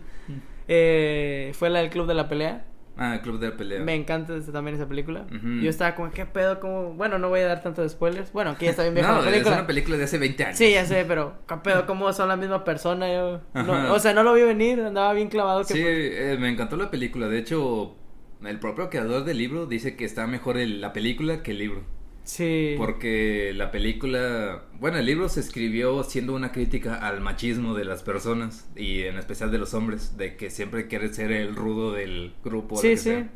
Eh, 0.68 1.52
fue 1.54 1.70
la 1.70 1.80
del 1.80 1.90
Club 1.90 2.06
de 2.06 2.14
la 2.14 2.28
Pelea. 2.28 2.64
Ah, 2.98 3.20
Club 3.22 3.38
de 3.38 3.50
la 3.50 3.56
Pelea. 3.56 3.80
Me 3.80 3.94
encanta 3.94 4.34
también 4.52 4.74
esa 4.76 4.88
película. 4.88 5.26
Yo 5.30 5.68
estaba 5.68 5.94
como, 5.94 6.10
¿qué 6.10 6.24
pedo? 6.24 6.60
como 6.60 6.94
Bueno, 6.94 7.18
no 7.18 7.28
voy 7.28 7.40
a 7.40 7.46
dar 7.46 7.62
tantos 7.62 7.92
spoilers. 7.92 8.32
Bueno, 8.32 8.52
aquí 8.52 8.64
ya 8.64 8.70
está 8.70 8.82
bien 8.82 8.94
vieja 8.94 9.10
no, 9.12 9.18
la 9.18 9.24
película. 9.30 9.50
es 9.54 9.58
una 9.58 9.66
película 9.66 9.96
de 9.98 10.04
hace 10.04 10.18
20 10.18 10.44
años. 10.44 10.56
Sí, 10.58 10.72
ya 10.72 10.84
sé, 10.86 11.04
pero 11.06 11.34
¿qué 11.46 11.56
pedo? 11.56 11.84
¿Cómo 11.86 12.10
son 12.14 12.28
la 12.28 12.36
misma 12.36 12.64
persona? 12.64 13.06
Yo, 13.12 13.42
no- 13.54 13.92
o 13.92 13.98
sea, 13.98 14.14
no 14.14 14.22
lo 14.22 14.32
vi 14.32 14.42
venir, 14.42 14.80
andaba 14.80 15.12
bien 15.12 15.28
clavado. 15.28 15.64
Que 15.66 15.74
Sí, 15.74 15.82
eh, 15.84 16.36
me 16.40 16.48
encantó 16.48 16.76
la 16.78 16.90
película. 16.90 17.28
De 17.28 17.38
hecho, 17.38 17.94
el 18.42 18.58
propio 18.58 18.88
creador 18.88 19.24
del 19.24 19.36
libro 19.38 19.66
dice 19.66 19.94
que 19.94 20.06
está 20.06 20.26
mejor 20.26 20.56
el- 20.56 20.80
la 20.80 20.94
película 20.94 21.42
que 21.42 21.50
el 21.50 21.58
libro. 21.58 21.82
Sí. 22.26 22.74
Porque 22.76 23.52
la 23.54 23.70
película, 23.70 24.64
bueno, 24.80 24.98
el 24.98 25.06
libro 25.06 25.28
se 25.28 25.38
escribió 25.38 26.02
siendo 26.02 26.34
una 26.34 26.50
crítica 26.50 26.96
al 26.96 27.20
machismo 27.20 27.74
de 27.74 27.84
las 27.84 28.02
personas 28.02 28.68
y 28.74 29.02
en 29.02 29.16
especial 29.16 29.52
de 29.52 29.58
los 29.58 29.74
hombres, 29.74 30.16
de 30.16 30.36
que 30.36 30.50
siempre 30.50 30.88
quiere 30.88 31.14
ser 31.14 31.30
el 31.30 31.54
rudo 31.54 31.92
del 31.92 32.34
grupo. 32.44 32.76
Sí, 32.76 32.96
sí. 32.96 33.04
sea. 33.04 33.30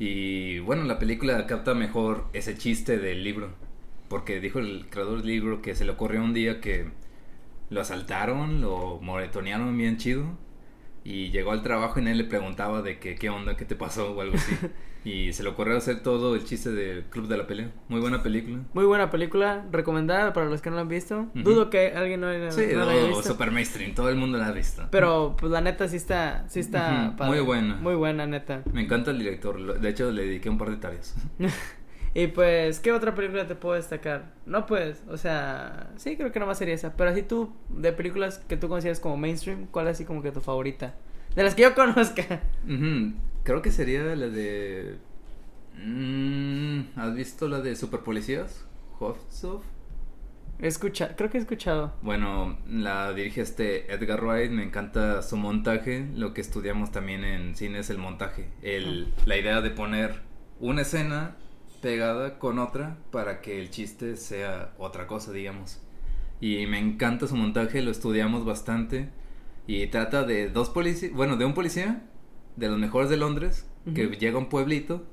Y 0.00 0.58
bueno, 0.58 0.82
la 0.84 0.98
película 0.98 1.46
capta 1.46 1.74
mejor 1.74 2.26
ese 2.32 2.58
chiste 2.58 2.98
del 2.98 3.22
libro, 3.22 3.50
porque 4.08 4.40
dijo 4.40 4.58
el 4.58 4.86
creador 4.90 5.18
del 5.18 5.28
libro 5.28 5.62
que 5.62 5.76
se 5.76 5.84
le 5.84 5.92
ocurrió 5.92 6.22
un 6.22 6.34
día 6.34 6.60
que 6.60 6.86
lo 7.70 7.80
asaltaron, 7.80 8.60
lo 8.60 8.98
moretonearon 9.00 9.78
bien 9.78 9.98
chido 9.98 10.36
y 11.08 11.30
llegó 11.30 11.52
al 11.52 11.62
trabajo 11.62 12.00
y 12.00 12.02
nadie 12.02 12.16
le 12.16 12.24
preguntaba 12.24 12.82
de 12.82 12.98
que 12.98 13.14
qué 13.14 13.30
onda, 13.30 13.56
qué 13.56 13.64
te 13.64 13.76
pasó 13.76 14.12
o 14.12 14.20
algo 14.20 14.34
así. 14.34 14.56
y 15.04 15.32
se 15.32 15.44
le 15.44 15.50
ocurrió 15.50 15.76
hacer 15.76 16.02
todo 16.02 16.34
el 16.34 16.44
chiste 16.44 16.72
del 16.72 17.04
Club 17.04 17.28
de 17.28 17.36
la 17.36 17.46
Pelea. 17.46 17.70
Muy 17.88 18.00
buena 18.00 18.24
película. 18.24 18.58
Muy 18.74 18.84
buena 18.86 19.08
película, 19.08 19.64
recomendada 19.70 20.32
para 20.32 20.46
los 20.46 20.60
que 20.60 20.70
no 20.70 20.74
la 20.74 20.82
han 20.82 20.88
visto. 20.88 21.20
Ujú. 21.20 21.42
Dudo 21.42 21.70
que 21.70 21.92
alguien 21.94 22.20
no, 22.22 22.36
no 22.36 22.50
Sí, 22.50 22.66
la 22.72 22.82
haya 22.90 23.02
no, 23.02 23.08
visto. 23.08 23.22
super 23.22 23.52
mainstream, 23.52 23.94
todo 23.94 24.08
el 24.08 24.16
mundo 24.16 24.36
la 24.36 24.48
ha 24.48 24.52
visto. 24.52 24.88
Pero 24.90 25.36
pues 25.38 25.52
la 25.52 25.60
neta 25.60 25.86
sí 25.86 25.94
está, 25.96 26.44
sí 26.48 26.58
está 26.58 27.06
Ujú, 27.10 27.16
padre. 27.18 27.34
muy 27.36 27.40
buena. 27.44 27.76
Muy 27.76 27.94
buena, 27.94 28.26
neta. 28.26 28.62
Me 28.72 28.82
encanta 28.82 29.12
el 29.12 29.18
director, 29.20 29.78
de 29.80 29.88
hecho 29.88 30.10
le 30.10 30.22
dediqué 30.22 30.50
un 30.50 30.58
par 30.58 30.70
de 30.70 30.76
tareas. 30.78 31.14
Y 32.16 32.28
pues, 32.28 32.80
¿qué 32.80 32.92
otra 32.92 33.14
película 33.14 33.46
te 33.46 33.54
puedo 33.54 33.74
destacar? 33.74 34.32
No 34.46 34.64
pues, 34.64 35.02
o 35.06 35.18
sea, 35.18 35.90
sí 35.96 36.16
creo 36.16 36.32
que 36.32 36.40
nomás 36.40 36.56
sería 36.56 36.72
esa. 36.72 36.96
Pero 36.96 37.10
así 37.10 37.22
tú, 37.22 37.52
de 37.68 37.92
películas 37.92 38.38
que 38.38 38.56
tú 38.56 38.70
consideras 38.70 39.00
como 39.00 39.18
mainstream, 39.18 39.66
¿cuál 39.66 39.86
es 39.88 39.96
así 39.96 40.06
como 40.06 40.22
que 40.22 40.32
tu 40.32 40.40
favorita? 40.40 40.94
De 41.34 41.42
las 41.42 41.54
que 41.54 41.60
yo 41.60 41.74
conozca. 41.74 42.40
Ujú, 42.64 43.12
Creo 43.42 43.60
que 43.60 43.70
sería 43.70 44.02
la 44.16 44.28
de... 44.28 44.96
Mm, 45.74 46.98
¿Has 46.98 47.14
visto 47.14 47.48
la 47.48 47.60
de 47.60 47.76
Super 47.76 48.00
Policías? 48.00 48.64
Hoffsoff. 48.98 49.62
He 50.58 50.68
escuchado, 50.68 51.14
creo 51.18 51.28
que 51.28 51.36
he 51.36 51.40
escuchado. 51.42 51.92
Bueno, 52.00 52.58
la 52.66 53.12
dirige 53.12 53.42
este 53.42 53.92
Edgar 53.92 54.24
Wright, 54.24 54.50
me 54.50 54.62
encanta 54.62 55.20
su 55.20 55.36
montaje. 55.36 56.08
Lo 56.14 56.32
que 56.32 56.40
estudiamos 56.40 56.92
también 56.92 57.24
en 57.24 57.54
cine 57.56 57.80
es 57.80 57.90
el 57.90 57.98
montaje. 57.98 58.48
El, 58.62 59.12
la 59.26 59.36
idea 59.36 59.60
de 59.60 59.68
poner 59.68 60.22
una 60.60 60.80
escena 60.80 61.36
pegada 61.86 62.40
con 62.40 62.58
otra 62.58 62.98
para 63.12 63.40
que 63.40 63.60
el 63.60 63.70
chiste 63.70 64.16
sea 64.16 64.74
otra 64.76 65.06
cosa, 65.06 65.30
digamos. 65.30 65.80
Y 66.40 66.66
me 66.66 66.80
encanta 66.80 67.28
su 67.28 67.36
montaje, 67.36 67.80
lo 67.80 67.92
estudiamos 67.92 68.44
bastante. 68.44 69.08
Y 69.68 69.86
trata 69.86 70.24
de 70.24 70.50
dos 70.50 70.68
policías, 70.68 71.12
bueno, 71.12 71.36
de 71.36 71.44
un 71.44 71.54
policía, 71.54 72.02
de 72.56 72.66
los 72.66 72.76
mejores 72.76 73.08
de 73.08 73.16
Londres, 73.16 73.70
que 73.94 74.08
llega 74.08 74.34
a 74.34 74.40
un 74.40 74.48
pueblito 74.48 75.04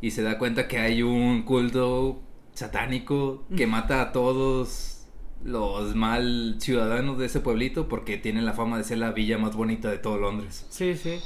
y 0.00 0.12
se 0.12 0.22
da 0.22 0.38
cuenta 0.38 0.68
que 0.68 0.78
hay 0.78 1.02
un 1.02 1.42
culto 1.42 2.22
satánico 2.52 3.44
que 3.56 3.66
mata 3.66 4.00
a 4.00 4.12
todos 4.12 5.08
los 5.42 5.96
mal 5.96 6.58
ciudadanos 6.60 7.18
de 7.18 7.26
ese 7.26 7.40
pueblito 7.40 7.88
porque 7.88 8.16
tiene 8.16 8.42
la 8.42 8.52
fama 8.52 8.78
de 8.78 8.84
ser 8.84 8.98
la 8.98 9.10
villa 9.10 9.38
más 9.38 9.56
bonita 9.56 9.90
de 9.90 9.98
todo 9.98 10.18
Londres. 10.18 10.68
Sí, 10.70 10.94
sí. 10.94 11.18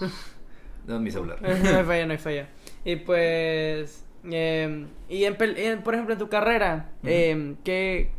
Dame 0.86 1.00
mi 1.00 1.10
celular. 1.10 1.42
no 1.42 1.48
hay 1.48 1.84
falla, 1.84 2.06
no 2.06 2.12
hay 2.12 2.18
falla. 2.18 2.48
Y 2.84 2.96
pues, 2.96 4.04
eh, 4.24 4.86
y 5.08 5.24
en, 5.24 5.36
en- 5.40 5.82
por 5.82 5.94
ejemplo, 5.94 6.14
en 6.14 6.18
tu 6.18 6.28
carrera, 6.28 6.90
eh, 7.04 7.54
¿qué 7.64 8.10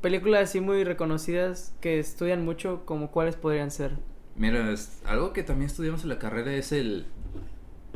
películas 0.00 0.44
así 0.44 0.60
muy 0.60 0.84
reconocidas 0.84 1.74
que 1.80 1.98
estudian 1.98 2.44
mucho, 2.44 2.84
como 2.86 3.10
cuáles 3.10 3.36
podrían 3.36 3.70
ser? 3.70 3.92
Mira, 4.36 4.70
es- 4.72 5.00
algo 5.04 5.32
que 5.32 5.42
también 5.42 5.70
estudiamos 5.70 6.02
en 6.04 6.08
la 6.08 6.18
carrera 6.18 6.52
es 6.54 6.72
el 6.72 7.06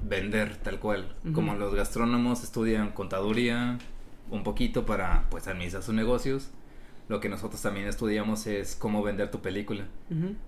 vender 0.03 0.57
tal 0.57 0.79
cual. 0.81 1.15
Como 1.35 1.55
los 1.55 1.75
gastrónomos 1.75 2.43
estudian 2.45 2.91
contaduría 2.91 3.79
un 4.31 4.43
poquito 4.43 4.85
para 4.85 5.25
pues 5.31 5.47
administrar 5.49 5.83
sus 5.83 5.95
negocios. 5.95 6.51
Lo 7.09 7.21
que 7.21 7.29
nosotros 7.29 7.61
también 7.63 7.87
estudiamos 7.87 8.47
es 8.47 8.77
cómo 8.77 9.03
vender 9.03 9.31
tu 9.31 9.41
película. 9.41 9.85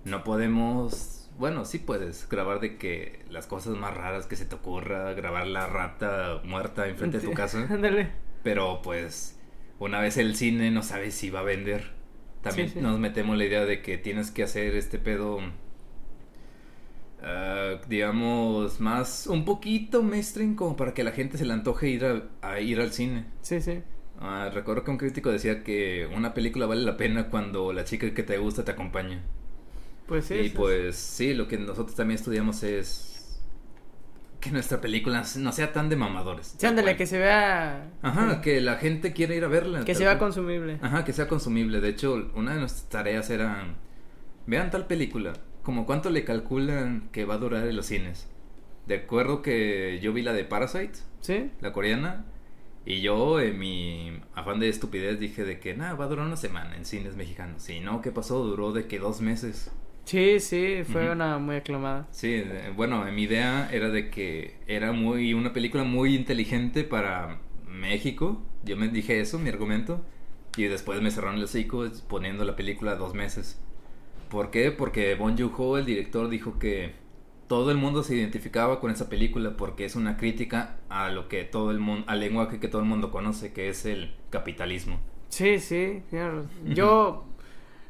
No 0.05 0.23
podemos, 0.23 1.26
bueno, 1.37 1.65
sí 1.65 1.79
puedes 1.79 2.27
grabar 2.29 2.59
de 2.59 2.77
que 2.77 3.23
las 3.29 3.47
cosas 3.47 3.75
más 3.75 3.95
raras 3.95 4.25
que 4.27 4.35
se 4.35 4.45
te 4.45 4.55
ocurra, 4.55 5.13
grabar 5.13 5.47
la 5.47 5.67
rata 5.67 6.41
muerta 6.43 6.87
enfrente 6.87 7.19
de 7.19 7.23
tu 7.23 7.33
casa, 7.33 7.67
Ándale. 7.69 8.09
pero 8.43 8.81
pues 8.81 9.39
una 9.79 9.99
vez 10.01 10.17
el 10.17 10.35
cine 10.35 10.71
no 10.71 10.83
sabes 10.83 11.15
si 11.15 11.29
va 11.29 11.41
a 11.41 11.43
vender. 11.43 11.91
También 12.41 12.69
Sí, 12.69 12.75
sí. 12.75 12.79
nos 12.79 12.99
metemos 12.99 13.37
la 13.37 13.45
idea 13.45 13.65
de 13.65 13.81
que 13.81 13.97
tienes 13.97 14.31
que 14.31 14.43
hacer 14.43 14.75
este 14.75 14.99
pedo, 14.99 15.39
ah, 17.21 17.79
digamos, 17.87 18.79
más, 18.79 19.27
un 19.27 19.45
poquito 19.45 20.03
mainstream 20.03 20.55
como 20.55 20.75
para 20.75 20.93
que 20.93 21.03
la 21.03 21.11
gente 21.11 21.37
se 21.37 21.45
le 21.45 21.53
antoje 21.53 21.89
ir 21.89 22.05
a, 22.05 22.23
a 22.41 22.59
ir 22.59 22.79
al 22.79 22.91
cine. 22.93 23.25
Sí, 23.41 23.61
sí. 23.61 23.81
Ah, 24.19 24.49
recuerdo 24.53 24.83
que 24.83 24.91
un 24.91 24.97
crítico 24.97 25.31
decía 25.31 25.63
que 25.63 26.07
una 26.15 26.33
película 26.33 26.65
vale 26.65 26.81
la 26.83 26.97
pena 26.97 27.29
cuando 27.29 27.71
la 27.73 27.83
chica 27.85 28.13
que 28.13 28.23
te 28.23 28.37
gusta 28.37 28.63
te 28.65 28.71
acompaña. 28.71 29.21
Pues 30.07 30.25
sí. 30.25 30.35
y 30.35 30.49
pues 30.49 30.95
sí, 30.95 31.33
lo 31.33 31.47
que 31.47 31.57
nosotros 31.57 31.95
también 31.95 32.17
estudiamos 32.17 32.63
es 32.63 33.41
que 34.39 34.51
nuestra 34.51 34.79
película 34.79 35.23
no 35.37 35.51
sea 35.51 35.73
tan 35.73 35.89
de 35.89 35.95
mamadores. 35.95 36.55
Sí, 36.57 36.65
ándale, 36.65 36.95
que 36.95 37.05
se 37.05 37.17
vea. 37.17 37.91
Ajá, 38.01 38.39
que 38.41 38.61
la 38.61 38.75
gente 38.75 39.11
quiera 39.13 39.35
ir 39.35 39.43
a 39.43 39.47
verla. 39.47 39.79
que 39.79 39.85
tal 39.87 39.95
se 39.95 40.03
vea 40.03 40.17
cual. 40.17 40.29
consumible. 40.29 40.79
Ajá, 40.81 41.03
que 41.03 41.11
sea 41.13 41.27
consumible. 41.27 41.81
De 41.81 41.89
hecho, 41.89 42.31
una 42.35 42.53
de 42.53 42.59
nuestras 42.59 42.87
tareas 42.89 43.29
era 43.29 43.75
vean 44.45 44.71
tal 44.71 44.87
película, 44.87 45.33
como 45.63 45.85
cuánto 45.85 46.09
le 46.09 46.23
calculan 46.23 47.09
que 47.11 47.25
va 47.25 47.33
a 47.35 47.37
durar 47.39 47.67
en 47.67 47.75
los 47.75 47.87
cines. 47.87 48.27
De 48.85 48.95
acuerdo 48.95 49.41
que 49.41 49.99
yo 50.01 50.13
vi 50.13 50.21
la 50.21 50.31
de 50.33 50.45
Parasite, 50.45 50.93
¿Sí? 51.19 51.51
la 51.59 51.73
coreana, 51.73 52.25
y 52.85 53.01
yo 53.01 53.41
en 53.41 53.59
mi 53.59 54.21
afán 54.33 54.61
de 54.61 54.69
estupidez 54.69 55.19
dije 55.19 55.43
de 55.43 55.59
que 55.59 55.75
nada, 55.75 55.95
va 55.95 56.05
a 56.05 56.07
durar 56.07 56.25
una 56.25 56.37
semana 56.37 56.77
en 56.77 56.85
cines 56.85 57.17
mexicanos. 57.17 57.67
Y 57.69 57.81
no, 57.81 58.01
¿qué 58.01 58.13
pasó? 58.13 58.41
Duró 58.45 58.71
de 58.71 58.87
que 58.87 58.99
dos 58.99 59.19
meses. 59.19 59.71
Sí, 60.07 60.39
sí, 60.39 60.83
fue 60.89 61.11
una 61.11 61.37
muy 61.37 61.57
aclamada. 61.57 62.07
Sí, 62.11 62.41
bueno, 62.77 63.03
mi 63.11 63.23
idea 63.23 63.69
era 63.73 63.89
de 63.89 64.09
que 64.09 64.55
era 64.65 64.93
muy 64.93 65.33
una 65.33 65.51
película 65.51 65.83
muy 65.83 66.15
inteligente 66.15 66.85
para 66.85 67.41
México. 67.67 68.41
Yo 68.63 68.77
me 68.77 68.87
dije 68.87 69.19
eso, 69.19 69.37
mi 69.37 69.49
argumento, 69.49 70.01
y 70.55 70.63
después 70.63 71.01
me 71.01 71.11
cerraron 71.11 71.35
el 71.35 71.43
hocico 71.43 71.85
poniendo 72.07 72.45
la 72.45 72.55
película 72.55 72.95
dos 72.95 73.15
meses. 73.15 73.61
¿Por 74.29 74.49
qué? 74.49 74.71
Porque 74.71 75.15
Bon 75.15 75.37
Joon-ho, 75.37 75.77
el 75.77 75.85
director, 75.85 76.29
dijo 76.29 76.57
que 76.57 76.93
todo 77.49 77.71
el 77.71 77.77
mundo 77.77 78.01
se 78.01 78.15
identificaba 78.15 78.79
con 78.79 78.91
esa 78.91 79.09
película 79.09 79.57
porque 79.57 79.83
es 79.83 79.97
una 79.97 80.15
crítica 80.15 80.77
a 80.87 81.09
lo 81.09 81.27
que 81.27 81.43
todo 81.43 81.71
el 81.71 81.79
mundo, 81.79 82.05
al 82.07 82.21
lenguaje 82.21 82.61
que 82.61 82.69
todo 82.69 82.81
el 82.81 82.87
mundo 82.87 83.11
conoce, 83.11 83.51
que 83.51 83.67
es 83.67 83.85
el 83.85 84.13
capitalismo. 84.29 85.01
Sí, 85.27 85.59
sí, 85.59 86.01
claro. 86.09 86.45
Yo 86.65 87.25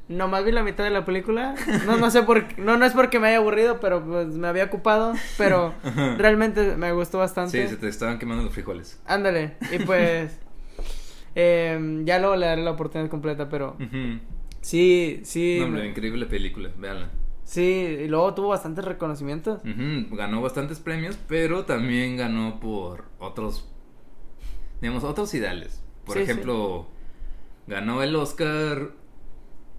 nomás 0.09 0.45
vi 0.45 0.51
la 0.51 0.63
mitad 0.63 0.83
de 0.83 0.89
la 0.89 1.05
película. 1.05 1.55
No, 1.85 1.97
no 1.97 2.09
sé 2.11 2.23
por 2.23 2.47
qué, 2.47 2.61
no, 2.61 2.77
no 2.77 2.85
es 2.85 2.93
porque 2.93 3.19
me 3.19 3.27
haya 3.27 3.37
aburrido, 3.37 3.79
pero 3.79 4.03
pues 4.05 4.27
me 4.29 4.47
había 4.47 4.65
ocupado. 4.65 5.13
Pero 5.37 5.73
realmente 6.17 6.75
me 6.77 6.91
gustó 6.93 7.17
bastante. 7.19 7.61
Sí, 7.63 7.67
se 7.67 7.77
te 7.77 7.87
estaban 7.87 8.19
quemando 8.19 8.43
los 8.43 8.53
frijoles. 8.53 8.99
Ándale. 9.05 9.57
Y 9.71 9.79
pues 9.79 10.39
em, 11.35 12.05
ya 12.05 12.19
luego 12.19 12.35
le 12.35 12.45
daré 12.47 12.63
la 12.63 12.71
oportunidad 12.71 13.09
completa, 13.09 13.49
pero 13.49 13.77
sí, 14.61 15.21
sí. 15.23 15.57
No, 15.59 15.65
hombre, 15.65 15.87
increíble 15.87 16.25
película, 16.25 16.69
véanla. 16.77 17.09
Sí, 17.43 17.61
y 17.61 18.07
luego 18.09 18.33
tuvo 18.33 18.49
bastantes 18.49 18.83
reconocimientos. 18.83 19.61
Ganó 19.63 20.41
bastantes 20.41 20.79
premios, 20.79 21.17
pero 21.27 21.63
también 21.63 22.17
ganó 22.17 22.59
por 22.59 23.05
otros, 23.19 23.69
digamos, 24.81 25.05
otros 25.05 25.33
ideales. 25.33 25.81
Por 26.05 26.17
Sí, 26.17 26.23
ejemplo, 26.23 26.87
ganó 27.65 28.03
el 28.03 28.15
Oscar 28.17 28.91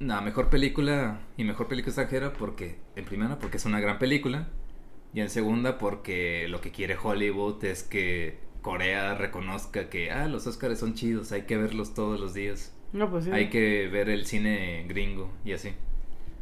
a 0.01 0.21
mejor 0.21 0.49
película 0.49 1.21
y 1.37 1.45
mejor 1.45 1.69
película 1.69 1.91
extranjera 1.91 2.33
porque, 2.33 2.79
en 2.97 3.05
primera, 3.05 3.39
porque 3.39 3.57
es 3.57 3.65
una 3.65 3.81
gran 3.81 3.99
película 3.99 4.49
y 5.13 5.21
en 5.21 5.31
segunda, 5.31 5.79
porque 5.79 6.47
lo 6.49 6.61
que 6.61 6.71
quiere 6.71 6.97
Hollywood 7.03 7.65
es 7.65 7.83
que 7.83 8.39
Corea 8.63 9.15
reconozca 9.15 9.89
que, 9.89 10.11
ah, 10.11 10.29
los 10.29 10.47
Oscars 10.47 10.79
son 10.79 10.95
chidos, 10.95 11.33
hay 11.33 11.43
que 11.43 11.57
verlos 11.57 11.95
todos 11.95 12.21
los 12.21 12.35
días. 12.35 12.75
No, 12.93 13.11
pues 13.11 13.25
sí. 13.25 13.31
Hay 13.31 13.51
que 13.51 13.89
ver 13.89 14.09
el 14.09 14.27
cine 14.27 14.85
gringo 14.89 15.33
y 15.45 15.53
así. 15.53 15.73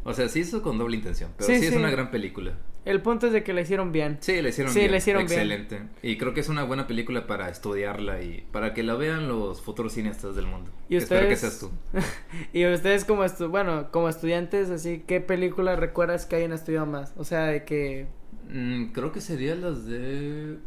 O 0.07 0.15
sea, 0.15 0.29
sí 0.29 0.41
hizo 0.41 0.63
con 0.63 0.79
doble 0.79 0.97
intención, 0.97 1.33
pero 1.37 1.47
Sí, 1.53 1.59
sí, 1.59 1.67
es 1.67 1.73
sí. 1.73 1.77
una 1.79 1.91
gran 1.91 2.11
película. 2.11 2.53
El 2.85 3.03
punto 3.03 3.27
es 3.27 3.33
de 3.33 3.43
que 3.43 3.53
la 3.53 3.63
hicieron 3.63 3.91
bien. 3.91 4.19
Sí, 4.21 4.41
la 4.41 4.49
hicieron 4.51 4.73
Sí, 4.73 4.79
bien. 4.79 4.91
la 4.93 4.97
hicieron 4.99 5.27
bien. 5.27 5.41
Excelente. 5.41 5.83
Y 6.03 6.17
creo 6.19 6.33
que 6.33 6.41
es 6.41 6.49
una 6.49 6.63
buena 6.63 6.87
película 6.87 7.27
para 7.27 7.49
estudiarla 7.51 8.23
y 8.23 8.47
para 8.53 8.73
que 8.75 8.85
la 8.85 8.95
vean 8.95 9.27
los 9.27 9.61
futuros 9.61 9.93
cineastas 9.95 10.37
del 10.37 10.47
mundo. 10.47 10.71
Y 10.89 10.95
Espero 10.97 11.27
que 11.27 11.35
ustedes- 11.35 11.59
seas 11.59 11.59
tú. 11.59 11.71
y 12.53 12.65
ustedes 12.67 13.05
como 13.05 13.25
estu 13.25 13.49
bueno, 13.49 13.91
como 13.91 14.09
estudiantes, 14.09 14.71
así, 14.71 15.03
¿qué 15.07 15.21
película 15.21 15.75
recuerdas 15.75 16.27
que 16.27 16.37
hayan 16.37 16.53
estudiado 16.53 16.87
más? 16.87 17.13
O 17.17 17.25
sea, 17.25 17.47
de 17.47 17.65
que 17.65 18.07
Mm, 18.49 18.93
creo 18.93 19.11
que 19.11 19.21
serían 19.21 19.61
las 19.61 19.87
de... 19.87 20.59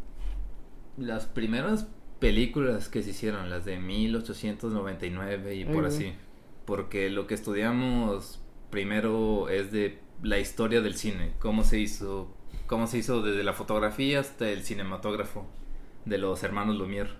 Las 0.98 1.24
primeras 1.24 1.88
películas 2.18 2.90
que 2.90 3.02
se 3.02 3.10
hicieron, 3.10 3.48
las 3.48 3.64
de 3.64 3.78
1899 3.78 5.54
y 5.54 5.62
Ay, 5.62 5.64
por 5.72 5.86
así. 5.86 6.12
Porque 6.66 7.08
lo 7.10 7.26
que 7.26 7.32
estudiamos 7.34 8.42
primero 8.70 9.48
es 9.48 9.70
de 9.72 9.98
la 10.22 10.38
historia 10.38 10.80
del 10.80 10.94
cine, 10.94 11.32
cómo 11.38 11.64
se 11.64 11.78
hizo, 11.78 12.34
cómo 12.66 12.86
se 12.86 12.98
hizo 12.98 13.22
desde 13.22 13.44
la 13.44 13.52
fotografía 13.52 14.20
hasta 14.20 14.50
el 14.50 14.62
cinematógrafo 14.62 15.46
de 16.04 16.18
los 16.18 16.42
hermanos 16.42 16.76
Lumière. 16.76 17.10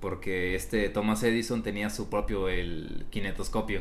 Porque 0.00 0.54
este 0.54 0.88
Thomas 0.88 1.22
Edison 1.22 1.62
tenía 1.62 1.90
su 1.90 2.10
propio 2.10 2.48
el 2.48 3.06
kinetoscopio, 3.10 3.80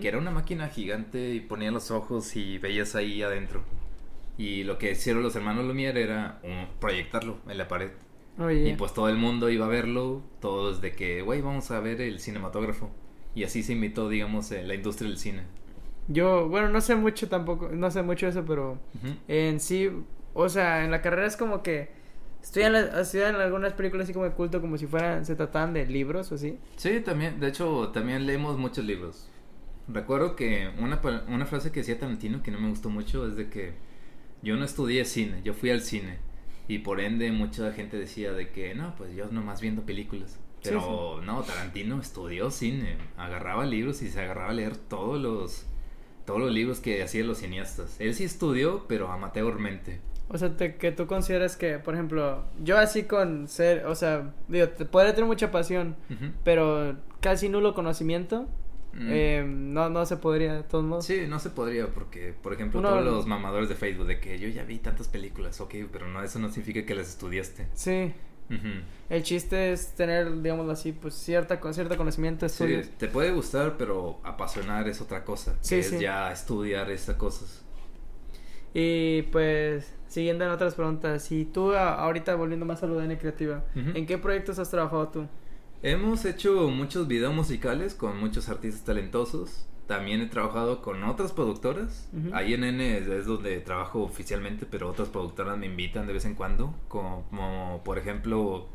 que 0.00 0.08
era 0.08 0.18
una 0.18 0.30
máquina 0.30 0.68
gigante 0.68 1.34
y 1.34 1.40
ponía 1.40 1.70
los 1.70 1.90
ojos 1.90 2.36
y 2.36 2.58
veías 2.58 2.94
ahí 2.94 3.22
adentro. 3.22 3.62
Y 4.36 4.64
lo 4.64 4.78
que 4.78 4.92
hicieron 4.92 5.22
los 5.22 5.36
hermanos 5.36 5.64
Lumière 5.64 5.96
era 5.98 6.40
proyectarlo 6.80 7.38
en 7.48 7.58
la 7.58 7.68
pared. 7.68 7.90
Y 8.38 8.72
pues 8.74 8.94
todo 8.94 9.08
el 9.08 9.16
mundo 9.16 9.50
iba 9.50 9.66
a 9.66 9.68
verlo, 9.68 10.22
todos 10.40 10.80
de 10.80 10.92
que, 10.92 11.22
güey, 11.22 11.42
vamos 11.42 11.70
a 11.70 11.80
ver 11.80 12.00
el 12.00 12.18
cinematógrafo. 12.18 12.90
Y 13.34 13.44
así 13.44 13.62
se 13.62 13.72
invitó, 13.72 14.08
digamos, 14.08 14.50
eh, 14.52 14.62
la 14.62 14.74
industria 14.74 15.08
del 15.08 15.18
cine. 15.18 15.42
Yo, 16.08 16.48
bueno, 16.48 16.68
no 16.68 16.80
sé 16.80 16.94
mucho 16.96 17.28
tampoco, 17.28 17.68
no 17.72 17.90
sé 17.90 18.02
mucho 18.02 18.26
eso, 18.26 18.44
pero 18.44 18.78
en 19.28 19.60
sí, 19.60 19.88
o 20.34 20.48
sea, 20.48 20.84
en 20.84 20.90
la 20.90 21.00
carrera 21.00 21.26
es 21.26 21.36
como 21.36 21.62
que 21.62 21.90
estudian, 22.42 22.72
la- 22.72 23.00
estudian 23.00 23.36
algunas 23.36 23.72
películas 23.72 24.04
así 24.04 24.12
como 24.12 24.24
de 24.24 24.32
culto 24.32 24.60
como 24.60 24.76
si 24.78 24.86
fueran, 24.86 25.24
se 25.24 25.36
trataban 25.36 25.72
de 25.72 25.86
libros 25.86 26.32
o 26.32 26.34
así. 26.34 26.58
Sí, 26.76 27.00
también, 27.00 27.38
de 27.40 27.48
hecho, 27.48 27.90
también 27.94 28.26
leemos 28.26 28.58
muchos 28.58 28.84
libros. 28.84 29.28
Recuerdo 29.88 30.36
que 30.36 30.70
una, 30.78 31.00
una 31.28 31.46
frase 31.46 31.70
que 31.72 31.80
decía 31.80 31.98
Tarantino 31.98 32.42
que 32.42 32.50
no 32.50 32.60
me 32.60 32.68
gustó 32.68 32.88
mucho 32.90 33.26
es 33.26 33.36
de 33.36 33.48
que 33.48 33.74
yo 34.42 34.56
no 34.56 34.64
estudié 34.64 35.04
cine, 35.04 35.40
yo 35.44 35.54
fui 35.54 35.70
al 35.70 35.80
cine. 35.82 36.18
Y 36.68 36.78
por 36.80 37.00
ende 37.00 37.30
mucha 37.32 37.72
gente 37.72 37.96
decía 37.96 38.32
de 38.32 38.50
que 38.50 38.74
no, 38.74 38.94
pues 38.96 39.14
yo 39.14 39.26
nomás 39.30 39.60
viendo 39.60 39.82
películas. 39.82 40.32
Sí, 40.62 40.70
Pero 40.70 41.20
no, 41.24 41.42
Tarantino 41.42 42.00
estudió 42.00 42.50
cine, 42.52 42.96
agarraba 43.16 43.66
libros 43.66 44.00
y 44.02 44.08
se 44.08 44.20
agarraba 44.20 44.50
a 44.50 44.54
leer 44.54 44.76
todos 44.76 45.20
los, 45.20 45.66
todos 46.24 46.40
los 46.40 46.52
libros 46.52 46.80
que 46.80 47.02
hacían 47.02 47.26
los 47.26 47.38
cineastas. 47.38 47.96
Él 47.98 48.14
sí 48.14 48.24
estudió, 48.24 48.84
pero 48.88 49.10
amateurmente. 49.10 50.00
O 50.28 50.38
sea, 50.38 50.56
te- 50.56 50.76
que 50.76 50.92
tú 50.92 51.06
consideras 51.06 51.56
que, 51.56 51.78
por 51.78 51.94
ejemplo, 51.94 52.44
yo 52.62 52.78
así 52.78 53.02
con 53.04 53.48
ser, 53.48 53.84
o 53.86 53.94
sea, 53.94 54.32
digo, 54.48 54.68
te, 54.68 54.84
podría 54.86 55.14
tener 55.14 55.26
mucha 55.28 55.50
pasión, 55.50 55.94
pero 56.44 56.96
casi 57.20 57.48
nulo 57.48 57.74
conocimiento, 57.74 58.48
Mm. 58.94 59.08
eh, 59.10 59.44
no, 59.46 59.88
no 59.88 60.04
se 60.04 60.18
podría 60.18 60.52
de 60.54 60.62
todos 60.64 60.84
modos. 60.84 61.06
Sí, 61.06 61.22
no 61.26 61.38
se 61.38 61.48
podría 61.50 61.86
porque, 61.86 62.34
por 62.42 62.52
ejemplo, 62.52 62.80
Uno- 62.80 62.90
todos 62.90 63.04
los 63.04 63.26
mamadores 63.26 63.68
de 63.70 63.74
Facebook 63.74 64.06
de 64.06 64.20
que 64.20 64.38
yo 64.38 64.48
ya 64.48 64.64
vi 64.64 64.78
tantas 64.78 65.08
películas, 65.08 65.60
ok, 65.62 65.74
pero 65.90 66.08
no, 66.08 66.22
eso 66.22 66.38
no 66.38 66.48
significa 66.48 66.84
que 66.86 66.94
las 66.94 67.08
estudiaste. 67.08 67.68
Sí, 67.72 68.12
El 69.08 69.22
chiste 69.22 69.72
es 69.72 69.94
tener, 69.94 70.42
digámoslo 70.42 70.72
así, 70.72 70.92
pues 70.92 71.14
cierta, 71.14 71.60
cierto 71.72 71.96
conocimiento, 71.96 72.48
Sí, 72.48 72.52
estudios. 72.64 72.88
te 72.98 73.08
puede 73.08 73.30
gustar, 73.32 73.76
pero 73.78 74.20
apasionar 74.24 74.88
es 74.88 75.00
otra 75.00 75.24
cosa. 75.24 75.56
Sí, 75.60 75.76
que 75.76 75.80
es 75.80 75.88
sí. 75.90 75.98
ya 76.00 76.30
estudiar 76.32 76.90
esas 76.90 77.16
cosas. 77.16 77.62
Y 78.74 79.22
pues, 79.32 79.92
siguiendo 80.08 80.44
en 80.44 80.50
otras 80.50 80.74
preguntas, 80.74 81.30
y 81.32 81.44
tú 81.44 81.74
ahorita 81.74 82.34
volviendo 82.34 82.64
más 82.66 82.82
a 82.82 82.86
lo 82.86 82.98
de 82.98 83.04
N 83.06 83.18
Creativa. 83.18 83.64
¿en 83.74 84.06
qué 84.06 84.18
proyectos 84.18 84.58
has 84.58 84.70
trabajado 84.70 85.08
tú? 85.08 85.26
Hemos 85.82 86.24
hecho 86.24 86.68
muchos 86.68 87.08
videos 87.08 87.34
musicales 87.34 87.94
con 87.94 88.18
muchos 88.18 88.48
artistas 88.48 88.84
talentosos. 88.84 89.66
También 89.86 90.20
he 90.20 90.26
trabajado 90.26 90.80
con 90.80 91.02
otras 91.04 91.32
productoras. 91.32 92.08
Ujú. 92.12 92.34
Ahí 92.34 92.54
en 92.54 92.64
N 92.64 92.98
es, 92.98 93.06
es 93.08 93.26
donde 93.26 93.60
trabajo 93.60 94.02
oficialmente, 94.02 94.66
pero 94.66 94.88
otras 94.88 95.08
productoras 95.08 95.58
me 95.58 95.66
invitan 95.66 96.06
de 96.06 96.12
vez 96.12 96.24
en 96.24 96.34
cuando. 96.34 96.74
Como, 96.88 97.82
por 97.84 97.98
ejemplo 97.98 98.68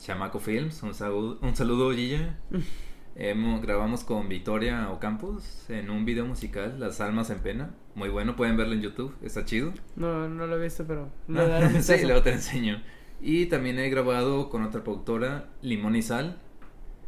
Chamaco 0.00 0.38
Films. 0.38 0.82
Un 0.82 0.94
saludo, 0.94 1.38
un 1.42 1.56
saludo 1.56 1.92
Gilla. 1.92 2.38
Hemos, 3.16 3.60
grabamos 3.60 4.04
con 4.04 4.28
Victoria 4.28 4.88
Ocampos 4.90 5.68
en 5.68 5.90
un 5.90 6.04
video 6.04 6.24
musical, 6.24 6.78
Las 6.78 7.00
Almas 7.00 7.28
en 7.30 7.40
Pena. 7.40 7.70
Muy 7.94 8.08
bueno, 8.08 8.36
pueden 8.36 8.56
verlo 8.56 8.72
en 8.72 8.82
YouTube, 8.82 9.14
está 9.20 9.44
chido. 9.44 9.72
No, 9.96 10.28
no 10.28 10.46
lo 10.46 10.56
he 10.56 10.62
visto, 10.62 10.86
pero 10.86 11.10
un 11.28 11.82
sí, 11.82 11.94
luego 12.04 12.22
te 12.22 12.32
enseño. 12.32 12.80
Y 13.20 13.46
también 13.46 13.78
he 13.78 13.90
grabado 13.90 14.48
con 14.48 14.62
otra 14.62 14.82
productora, 14.82 15.48
Limón 15.60 15.96
y 15.96 16.02
Sal. 16.02 16.38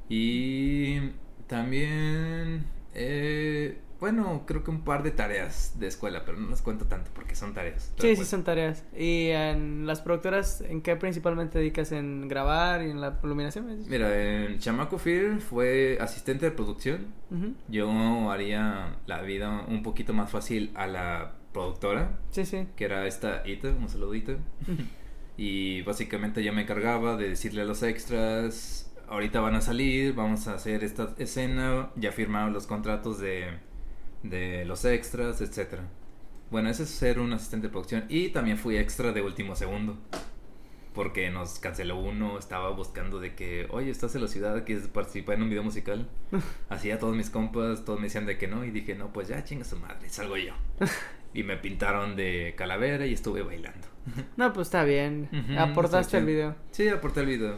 Y 0.09 0.99
también, 1.47 2.67
eh, 2.95 3.79
bueno, 4.01 4.43
creo 4.47 4.65
que 4.65 4.71
un 4.73 4.83
par 4.83 5.05
de 5.05 5.13
tareas 5.13 5.79
de 5.79 5.87
escuela, 5.87 6.25
pero 6.25 6.37
no 6.39 6.51
las 6.51 6.61
cuento 6.61 6.87
tanto 6.87 7.11
porque 7.15 7.37
son 7.37 7.55
tareas. 7.55 7.93
Sí, 8.01 8.17
sí, 8.17 8.25
son 8.25 8.43
tareas. 8.43 8.85
¿Y 8.99 9.29
en 9.29 9.87
las 9.87 10.01
productoras, 10.01 10.61
en 10.61 10.83
qué 10.83 10.97
principalmente 10.97 11.59
dedicas? 11.61 11.93
¿En 11.93 12.27
grabar 12.27 12.83
y 12.83 12.91
en 12.91 13.01
la 13.01 13.21
iluminación? 13.23 13.85
Mira, 13.89 14.45
en 14.45 14.59
Chamaco 14.59 14.99
Film 14.99 15.39
fue 15.39 15.99
asistente 16.01 16.47
de 16.47 16.51
producción. 16.51 17.07
Yo 17.69 18.31
haría 18.31 18.97
la 19.07 19.23
vida 19.23 19.65
un 19.69 19.83
poquito 19.85 20.13
más 20.13 20.31
fácil 20.31 20.73
a 20.75 20.87
la 20.89 21.35
productora, 21.53 22.19
Sí, 22.31 22.45
sí. 22.45 22.67
que 22.75 22.85
era 22.85 23.07
esta 23.07 23.47
Ita, 23.47 23.69
un 23.69 23.89
saludito. 23.89 24.37
Y 25.35 25.81
básicamente 25.83 26.45
yo 26.45 26.53
me 26.53 26.63
encargaba 26.63 27.17
de 27.17 27.31
decirle 27.31 27.63
a 27.63 27.65
los 27.65 27.83
extras, 27.83 28.92
ahorita 29.13 29.41
van 29.41 29.55
a 29.55 29.61
salir, 29.61 30.15
vamos 30.15 30.49
a 30.49 30.55
hacer 30.55 30.83
esta 30.85 31.15
escena, 31.19 31.91
ya 31.97 32.13
firmaron 32.13 32.55
los 32.55 32.67
contratos 32.67 33.19
de, 33.19 33.47
de 34.23 34.65
los 34.65 34.87
extras, 34.87 35.43
etcétera. 35.43 35.85
Bueno, 36.51 36.71
ese 36.71 36.85
es 36.85 36.91
ser 36.91 37.19
un 37.19 37.33
asistente 37.33 37.67
de 37.67 37.71
producción. 37.71 38.05
Y 38.09 38.31
también 38.31 38.57
fui 38.57 38.77
extra 38.77 39.13
de 39.13 39.21
último 39.21 39.55
segundo. 39.55 39.99
Porque 40.95 41.31
nos 41.31 41.59
canceló 41.59 41.99
uno, 41.99 42.39
estaba 42.39 42.71
buscando 42.71 43.19
de 43.21 43.35
que, 43.35 43.67
oye, 43.71 43.91
estás 43.91 44.15
en 44.15 44.23
la 44.23 44.29
ciudad, 44.29 44.65
quieres 44.65 44.89
participar 44.89 45.37
en 45.37 45.43
un 45.43 45.49
video 45.51 45.63
musical. 45.63 46.09
Así 46.71 46.91
a 46.91 46.99
todos 46.99 47.15
mis 47.15 47.31
compas, 47.31 47.85
todos 47.85 47.99
me 47.99 48.07
decían 48.07 48.27
de 48.27 48.39
que 48.39 48.49
no. 48.49 48.65
Y 48.65 48.71
dije, 48.71 48.95
no, 48.95 49.13
pues 49.13 49.29
ya 49.29 49.45
chinga 49.45 49.65
su 49.65 49.79
madre, 49.79 50.09
salgo 50.09 50.37
yo. 50.37 50.55
Y 51.35 51.45
me 51.45 51.57
pintaron 51.57 52.15
de 52.15 52.53
calavera 52.59 53.07
y 53.07 53.15
estuve 53.15 53.41
bailando. 53.41 53.89
No, 54.37 54.53
pues 54.53 54.67
está 54.67 54.85
bien. 54.85 55.31
Aportaste 55.57 56.19
el 56.19 56.27
video. 56.27 56.55
Sí, 56.73 56.87
aporté 56.89 57.21
el 57.21 57.27
video. 57.27 57.57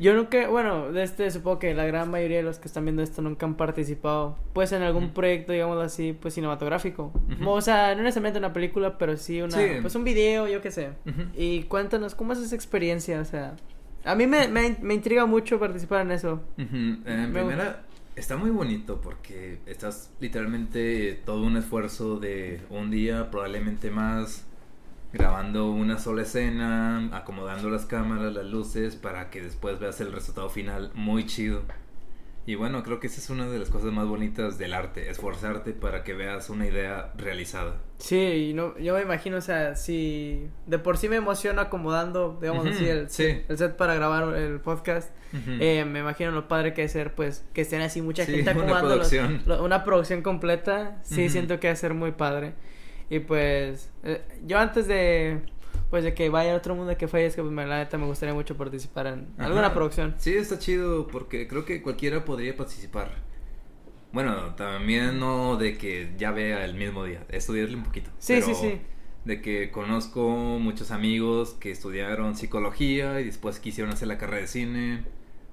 Yo 0.00 0.14
nunca, 0.14 0.48
bueno, 0.48 0.90
de 0.92 1.02
este 1.02 1.30
supongo 1.30 1.58
que 1.58 1.74
la 1.74 1.84
gran 1.84 2.10
mayoría 2.10 2.38
de 2.38 2.42
los 2.42 2.58
que 2.58 2.68
están 2.68 2.84
viendo 2.86 3.02
esto 3.02 3.20
nunca 3.20 3.44
han 3.44 3.54
participado, 3.56 4.38
pues 4.54 4.72
en 4.72 4.80
algún 4.82 5.10
proyecto, 5.10 5.52
digámoslo 5.52 5.82
así, 5.82 6.16
pues 6.18 6.32
cinematográfico. 6.34 7.12
O 7.46 7.60
sea, 7.60 7.94
no 7.94 8.02
necesariamente 8.02 8.38
una 8.38 8.52
película, 8.54 8.96
pero 8.96 9.16
sí 9.18 9.42
una, 9.42 9.56
Sí. 9.58 9.66
pues 9.82 9.94
un 9.94 10.04
video, 10.04 10.48
yo 10.48 10.62
qué 10.62 10.70
sé. 10.70 10.88
Y 11.36 11.64
cuéntanos, 11.64 12.14
¿cómo 12.14 12.32
es 12.32 12.38
esa 12.38 12.54
experiencia? 12.54 13.20
O 13.20 13.24
sea, 13.26 13.56
a 14.04 14.14
mí 14.14 14.26
me, 14.26 14.48
me, 14.48 14.76
me 14.80 14.94
intriga 14.94 15.26
mucho 15.26 15.60
participar 15.60 16.00
en 16.00 16.12
eso. 16.12 16.40
En 16.56 17.02
Me 17.04 17.28
primera, 17.28 17.82
está 18.16 18.38
muy 18.38 18.48
bonito 18.50 19.02
porque 19.02 19.58
estás 19.66 20.10
literalmente 20.18 21.20
todo 21.26 21.42
un 21.42 21.58
esfuerzo 21.58 22.18
de 22.18 22.60
un 22.70 22.90
día, 22.90 23.30
probablemente 23.30 23.90
más, 23.90 24.46
grabando 25.12 25.70
una 25.70 25.98
sola 25.98 26.22
escena, 26.22 27.08
acomodando 27.12 27.68
las 27.70 27.86
cámaras, 27.86 28.32
las 28.32 28.46
luces, 28.46 28.96
para 28.96 29.30
que 29.30 29.42
después 29.42 29.78
veas 29.78 30.00
el 30.00 30.12
resultado 30.12 30.48
final 30.50 30.90
muy 30.94 31.26
chido. 31.26 31.62
Y 32.46 32.54
bueno, 32.54 32.82
creo 32.82 32.98
que 33.00 33.06
esa 33.06 33.20
es 33.20 33.28
una 33.30 33.46
de 33.48 33.58
las 33.58 33.68
cosas 33.68 33.92
más 33.92 34.06
bonitas 34.06 34.56
del 34.58 34.72
arte, 34.72 35.10
esforzarte 35.10 35.72
para 35.72 36.02
que 36.02 36.14
veas 36.14 36.48
una 36.48 36.66
idea 36.66 37.12
realizada. 37.16 37.76
Sí, 37.98 38.16
y 38.50 38.54
no, 38.54 38.76
yo 38.78 38.94
me 38.94 39.02
imagino, 39.02 39.36
o 39.36 39.40
sea, 39.42 39.76
si 39.76 40.48
de 40.66 40.78
por 40.78 40.96
sí 40.96 41.08
me 41.08 41.16
emociona 41.16 41.62
acomodando, 41.62 42.38
digamos 42.40 42.66
así, 42.66 42.88
el, 42.88 43.10
sí. 43.10 43.42
el 43.46 43.58
set 43.58 43.76
para 43.76 43.94
grabar 43.94 44.34
el 44.36 44.58
podcast, 44.58 45.10
eh, 45.32 45.84
me 45.84 46.00
imagino 46.00 46.30
lo 46.32 46.48
padre 46.48 46.72
que 46.72 46.82
es 46.84 46.92
ser, 46.92 47.14
pues, 47.14 47.44
que 47.52 47.60
estén 47.60 47.82
así 47.82 48.00
mucha 48.00 48.24
Sí, 48.24 48.32
gente 48.32 48.50
una 48.50 48.52
acomodando 48.62 48.96
los- 48.96 49.08
producción. 49.10 49.42
lo- 49.46 49.62
una 49.62 49.84
producción 49.84 50.22
completa, 50.22 50.98
sí 51.04 51.28
siento 51.28 51.60
que 51.60 51.68
va 51.68 51.74
a 51.74 51.76
ser 51.76 51.94
muy 51.94 52.12
padre. 52.12 52.54
Y 53.10 53.18
pues, 53.20 53.90
eh, 54.04 54.22
yo 54.46 54.58
antes 54.58 54.86
de, 54.86 55.40
pues, 55.90 56.04
de 56.04 56.14
que 56.14 56.28
vaya 56.30 56.54
a 56.54 56.56
otro 56.56 56.74
mundo 56.74 56.96
que 56.96 57.08
fallezca, 57.08 57.42
pues, 57.42 57.52
me- 57.52 57.66
la 57.66 57.78
neta 57.78 57.98
me 57.98 58.06
gustaría 58.06 58.34
mucho 58.34 58.56
participar 58.56 59.08
en 59.08 59.28
Ajá. 59.36 59.46
alguna 59.48 59.74
producción. 59.74 60.14
Sí, 60.18 60.34
está 60.34 60.58
chido 60.58 61.06
porque 61.08 61.48
creo 61.48 61.64
que 61.64 61.82
cualquiera 61.82 62.24
podría 62.24 62.56
participar. 62.56 63.10
Bueno, 64.12 64.54
también 64.56 65.20
no 65.20 65.56
de 65.56 65.76
que 65.78 66.12
ya 66.18 66.32
vea 66.32 66.64
el 66.64 66.74
mismo 66.74 67.04
día, 67.04 67.24
estudiarle 67.28 67.76
un 67.76 67.84
poquito. 67.84 68.10
Sí, 68.18 68.34
pero 68.34 68.46
sí, 68.46 68.54
sí. 68.54 68.80
De 69.24 69.40
que 69.42 69.70
conozco 69.70 70.28
muchos 70.58 70.90
amigos 70.90 71.50
que 71.60 71.70
estudiaron 71.70 72.34
psicología 72.36 73.20
y 73.20 73.24
después 73.24 73.60
quisieron 73.60 73.92
hacer 73.92 74.08
la 74.08 74.18
carrera 74.18 74.42
de 74.42 74.46
cine. 74.48 75.04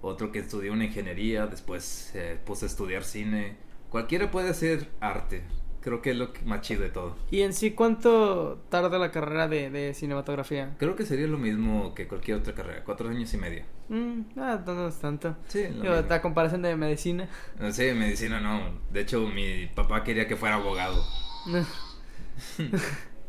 Otro 0.01 0.31
que 0.31 0.39
estudió 0.39 0.73
una 0.73 0.85
ingeniería, 0.85 1.47
después 1.47 1.83
se 1.83 2.35
puso 2.45 2.65
a 2.65 2.69
estudiar 2.69 3.03
cine. 3.03 3.57
Cualquiera 3.89 4.31
puede 4.31 4.49
hacer 4.49 4.87
arte. 5.01 5.43
Creo 5.87 6.01
que 6.01 6.11
es 6.11 6.17
lo 6.17 6.31
más 6.45 6.59
chido 6.61 6.81
de 6.81 6.89
todo. 6.89 7.15
Y 7.31 7.41
en 7.43 7.53
sí, 7.53 7.71
¿cuánto 7.71 8.61
tarda 8.67 8.99
la 8.99 9.09
carrera 9.09 9.47
de, 9.47 9.69
de 9.69 9.93
cinematografía? 9.93 10.75
Creo 10.79 10.97
que 10.97 11.05
sería 11.05 11.27
lo 11.27 11.37
mismo 11.37 11.95
que 11.95 12.09
cualquier 12.09 12.37
otra 12.39 12.53
carrera, 12.53 12.83
cuatro 12.83 13.07
años 13.07 13.33
y 13.33 13.37
medio. 13.37 13.63
Mm, 13.87 14.21
ah, 14.37 14.59
no, 14.65 14.73
no 14.73 14.87
es 14.89 14.99
tanto. 14.99 15.37
Sí, 15.47 15.63
lo 15.63 15.81
Digo, 15.83 15.95
mismo. 15.95 16.13
a 16.13 16.21
comparación 16.21 16.61
de 16.63 16.75
medicina. 16.75 17.29
No 17.57 17.71
sé, 17.71 17.93
medicina 17.93 18.41
no. 18.41 18.79
De 18.91 18.99
hecho, 18.99 19.21
mi 19.29 19.67
papá 19.67 20.03
quería 20.03 20.27
que 20.27 20.35
fuera 20.35 20.55
abogado. 20.55 21.01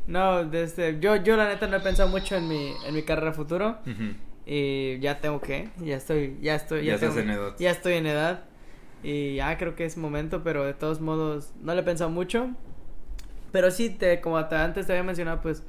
No, 0.06 0.44
desde, 0.44 0.98
yo, 1.00 1.16
yo 1.16 1.36
la 1.36 1.48
neta 1.48 1.66
no 1.66 1.76
he 1.76 1.80
pensado 1.80 2.08
mucho 2.08 2.34
en 2.36 2.48
mi, 2.48 2.72
en 2.86 2.94
mi 2.94 3.02
carrera 3.02 3.32
futuro. 3.32 3.76
Y 4.46 4.98
ya 5.00 5.20
tengo 5.20 5.40
que, 5.42 5.68
ya 5.78 5.96
estoy, 5.96 6.38
ya 6.40 6.54
estoy, 6.54 6.86
Ya 6.86 6.94
estás 6.94 7.10
tengo- 7.14 7.20
en 7.20 7.30
edad. 7.38 7.54
Ya 7.58 7.70
estoy 7.70 7.92
en 7.94 8.06
edad. 8.06 8.44
Y 9.02 9.36
ya 9.36 9.56
creo 9.58 9.74
que 9.76 9.84
es 9.84 9.96
momento, 9.96 10.42
pero 10.42 10.64
de 10.64 10.74
todos 10.74 11.00
modos 11.00 11.52
no 11.62 11.74
le 11.74 11.80
he 11.80 11.84
pensado 11.84 12.10
mucho. 12.10 12.50
Pero 13.52 13.70
sí, 13.70 13.90
te, 13.90 14.20
como 14.20 14.44
te- 14.46 14.56
antes 14.56 14.86
te 14.86 14.92
había 14.92 15.04
mencionado, 15.04 15.40
pues 15.40 15.62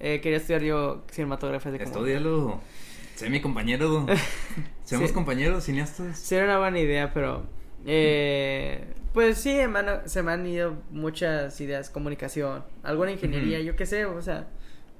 eh, 0.00 0.20
quería 0.20 0.38
estudiar 0.38 0.62
yo 0.62 1.04
cinematografía. 1.10 1.72
Estudialo. 1.76 2.60
Sé 3.14 3.30
mi 3.30 3.40
compañero. 3.40 4.06
Seamos 4.84 5.08
Sí. 5.10 5.14
compañeros, 5.14 5.64
cineastas. 5.64 6.18
Sería 6.18 6.44
una 6.44 6.58
buena 6.58 6.78
idea, 6.80 7.12
pero 7.14 7.44
eh, 7.86 8.84
pues 9.14 9.38
sí, 9.38 9.58
han- 9.60 10.08
se 10.08 10.22
me 10.22 10.32
han 10.32 10.46
ido 10.46 10.74
muchas 10.90 11.58
ideas, 11.60 11.88
comunicación, 11.88 12.64
alguna 12.82 13.12
ingeniería, 13.12 13.60
yo 13.60 13.76
qué 13.76 13.86
sé, 13.86 14.04
o 14.06 14.20
sea. 14.20 14.48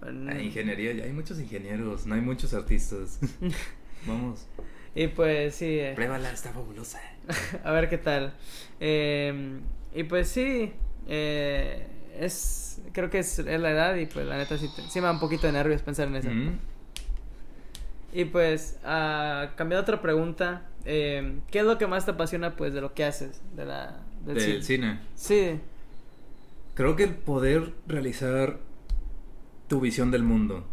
Ah, 0.03 0.39
ingeniería, 0.41 0.93
ya 0.93 1.05
hay 1.05 1.13
muchos 1.13 1.39
ingenieros, 1.41 2.07
no 2.07 2.15
hay 2.15 2.21
muchos 2.21 2.55
artistas. 2.55 3.19
Vamos. 4.07 4.47
Y 4.95 5.07
pues 5.09 5.55
sí, 5.55 5.79
eh, 5.79 5.93
Pruébala, 5.95 6.33
está 6.33 6.51
fabulosa. 6.53 7.01
a 7.65 7.73
ver 7.73 7.89
qué 7.89 7.99
tal. 7.99 8.35
Eh, 8.81 9.61
y 9.95 10.05
pues 10.05 10.29
sí, 10.29 10.73
Eh, 11.09 11.89
es, 12.19 12.81
creo 12.93 13.11
que 13.11 13.19
es, 13.19 13.39
es 13.41 13.61
la 13.61 13.71
edad 13.73 13.97
y 13.97 14.07
pues 14.07 14.25
la 14.27 14.37
neta 14.37 14.57
sí, 14.57 14.69
sí 14.89 15.01
me 15.01 15.07
da 15.07 15.13
un 15.13 15.19
poquito 15.21 15.47
de 15.49 15.53
nervios 15.53 15.83
pensar 15.83 16.07
en 16.09 16.17
eso. 16.17 16.31
Y 18.13 18.27
pues, 18.27 18.79
ah, 18.85 19.53
cambiando 19.57 19.81
a 19.81 19.83
otra 19.83 20.03
pregunta, 20.03 20.69
eh, 20.85 21.41
¿qué 21.51 21.61
es 21.61 21.65
lo 21.65 21.79
que 21.79 21.87
más 21.87 22.05
te 22.05 22.11
apasiona 22.13 22.57
pues 22.57 22.75
de 22.75 22.81
lo 22.81 22.93
que 22.95 23.05
haces? 23.05 23.41
De 23.57 23.65
la, 23.65 24.01
del 24.25 24.39
Del 24.39 24.63
cine? 24.63 24.63
cine. 24.63 25.01
Sí, 25.15 25.61
Creo 26.75 26.97
que 26.97 27.05
el 27.05 27.15
poder 27.15 27.73
realizar 27.87 28.59
tu 29.69 29.81
visión 29.81 30.11
del 30.11 30.23
mundo. 30.23 30.65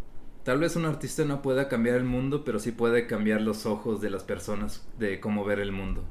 Tal 0.43 0.59
vez 0.59 0.75
un 0.75 0.85
artista 0.85 1.25
no 1.25 1.41
pueda 1.41 1.67
cambiar 1.67 1.95
el 1.97 2.03
mundo, 2.05 2.43
pero 2.45 2.59
sí 2.59 2.71
puede 2.71 3.07
cambiar 3.07 3.41
los 3.41 3.65
ojos 3.65 4.01
de 4.01 4.09
las 4.09 4.23
personas 4.23 4.87
de 4.97 5.19
cómo 5.19 5.45
ver 5.45 5.59
el 5.59 5.71
mundo. 5.71 6.03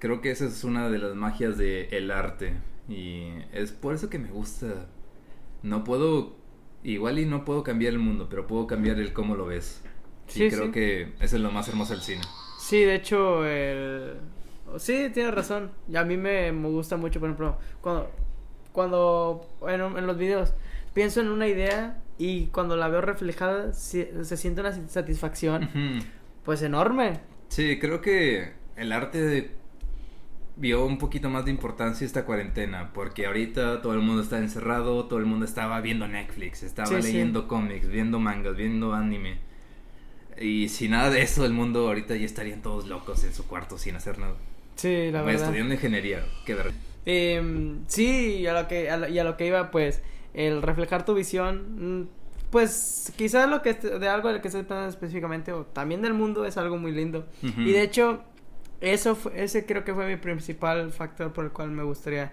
Creo 0.00 0.20
que 0.20 0.30
esa 0.32 0.46
es 0.46 0.64
una 0.64 0.88
de 0.90 0.98
las 0.98 1.14
magias 1.14 1.56
del 1.58 2.10
arte. 2.10 2.54
Y 2.88 3.28
es 3.52 3.70
por 3.72 3.94
eso 3.94 4.10
que 4.10 4.18
me 4.18 4.30
gusta. 4.30 4.88
No 5.62 5.84
puedo, 5.84 6.36
igual 6.82 7.18
y 7.20 7.26
no 7.26 7.44
puedo 7.44 7.62
cambiar 7.62 7.92
el 7.92 7.98
mundo, 8.00 8.26
pero 8.28 8.46
puedo 8.48 8.66
cambiar 8.66 8.98
el 8.98 9.12
cómo 9.12 9.36
lo 9.36 9.46
ves. 9.46 9.82
Sí, 10.26 10.44
y 10.44 10.48
creo 10.48 10.66
sí. 10.66 10.72
que 10.72 11.02
eso 11.20 11.36
es 11.36 11.42
lo 11.42 11.52
más 11.52 11.68
hermoso 11.68 11.92
del 11.92 12.02
cine. 12.02 12.22
sí, 12.58 12.80
de 12.82 12.94
hecho, 12.96 13.46
el... 13.46 14.14
Sí, 14.78 15.10
tienes 15.12 15.34
razón. 15.34 15.72
A 15.94 16.04
mí 16.04 16.16
me, 16.16 16.52
me 16.52 16.68
gusta 16.68 16.96
mucho, 16.96 17.20
por 17.20 17.28
ejemplo, 17.28 17.58
cuando, 17.80 18.10
cuando 18.72 19.48
en, 19.68 19.80
en 19.80 20.06
los 20.06 20.16
videos 20.16 20.54
pienso 20.94 21.20
en 21.20 21.28
una 21.28 21.48
idea 21.48 22.00
y 22.18 22.46
cuando 22.46 22.76
la 22.76 22.88
veo 22.88 23.00
reflejada 23.00 23.72
si- 23.72 24.08
se 24.22 24.36
siente 24.36 24.60
una 24.60 24.72
satisfacción 24.88 25.68
pues 26.44 26.62
enorme. 26.62 27.20
Sí, 27.48 27.78
creo 27.80 28.00
que 28.00 28.52
el 28.76 28.92
arte 28.92 29.50
vio 30.60 30.84
un 30.84 30.98
poquito 30.98 31.30
más 31.30 31.46
de 31.46 31.50
importancia 31.50 32.04
esta 32.06 32.24
cuarentena, 32.26 32.90
porque 32.92 33.26
ahorita 33.26 33.80
todo 33.82 33.94
el 33.94 34.00
mundo 34.00 34.22
está 34.22 34.38
encerrado, 34.38 35.06
todo 35.06 35.18
el 35.18 35.24
mundo 35.24 35.44
estaba 35.46 35.80
viendo 35.80 36.06
Netflix, 36.06 36.62
estaba 36.62 36.86
Sí, 36.88 36.94
sí. 37.00 37.12
leyendo 37.12 37.48
cómics, 37.48 37.88
viendo 37.88 38.20
mangas, 38.20 38.54
viendo 38.56 38.92
anime. 38.94 39.38
Y 40.38 40.68
sin 40.68 40.92
nada 40.92 41.10
de 41.10 41.22
eso, 41.22 41.44
el 41.44 41.52
mundo 41.52 41.88
ahorita 41.88 42.14
ya 42.16 42.24
estarían 42.26 42.62
todos 42.62 42.86
locos 42.86 43.24
en 43.24 43.32
su 43.34 43.46
cuarto 43.46 43.78
sin 43.78 43.96
hacer 43.96 44.18
nada. 44.18 44.34
Sí, 44.76 45.10
la 45.10 45.22
verdad. 45.22 45.44
Estudiando 45.46 45.74
ingeniería, 45.74 46.24
qué 46.46 46.54
ver. 46.54 46.72
Eh, 47.06 47.76
sí, 47.86 48.36
y 48.40 48.46
a 48.46 48.52
lo 48.52 48.68
que 48.68 48.90
a 48.90 48.96
lo- 48.98 49.08
y 49.08 49.18
a 49.18 49.24
lo 49.24 49.36
que 49.36 49.46
iba, 49.46 49.70
pues, 49.70 50.02
el 50.34 50.62
reflejar 50.62 51.04
tu 51.04 51.14
visión, 51.14 52.00
mm, 52.02 52.08
pues, 52.50 53.12
quizás 53.16 53.48
lo 53.48 53.62
que 53.62 53.74
de 53.74 54.08
algo 54.08 54.28
del 54.30 54.40
que 54.40 54.48
estés 54.48 54.64
pensando 54.64 54.88
específicamente 54.88 55.52
o 55.52 55.64
también 55.64 56.02
del 56.02 56.14
mundo 56.14 56.44
es 56.44 56.56
algo 56.56 56.76
muy 56.78 56.92
lindo. 56.92 57.26
Ujú. 57.42 57.60
Y 57.62 57.72
de 57.72 57.82
hecho, 57.82 58.22
eso 58.80 59.14
fue- 59.16 59.42
ese 59.42 59.66
creo 59.66 59.84
que 59.84 59.94
fue 59.94 60.06
mi 60.06 60.16
principal 60.16 60.90
factor 60.92 61.32
por 61.32 61.44
el 61.44 61.50
cual 61.52 61.70
me 61.70 61.82
gustaría 61.82 62.32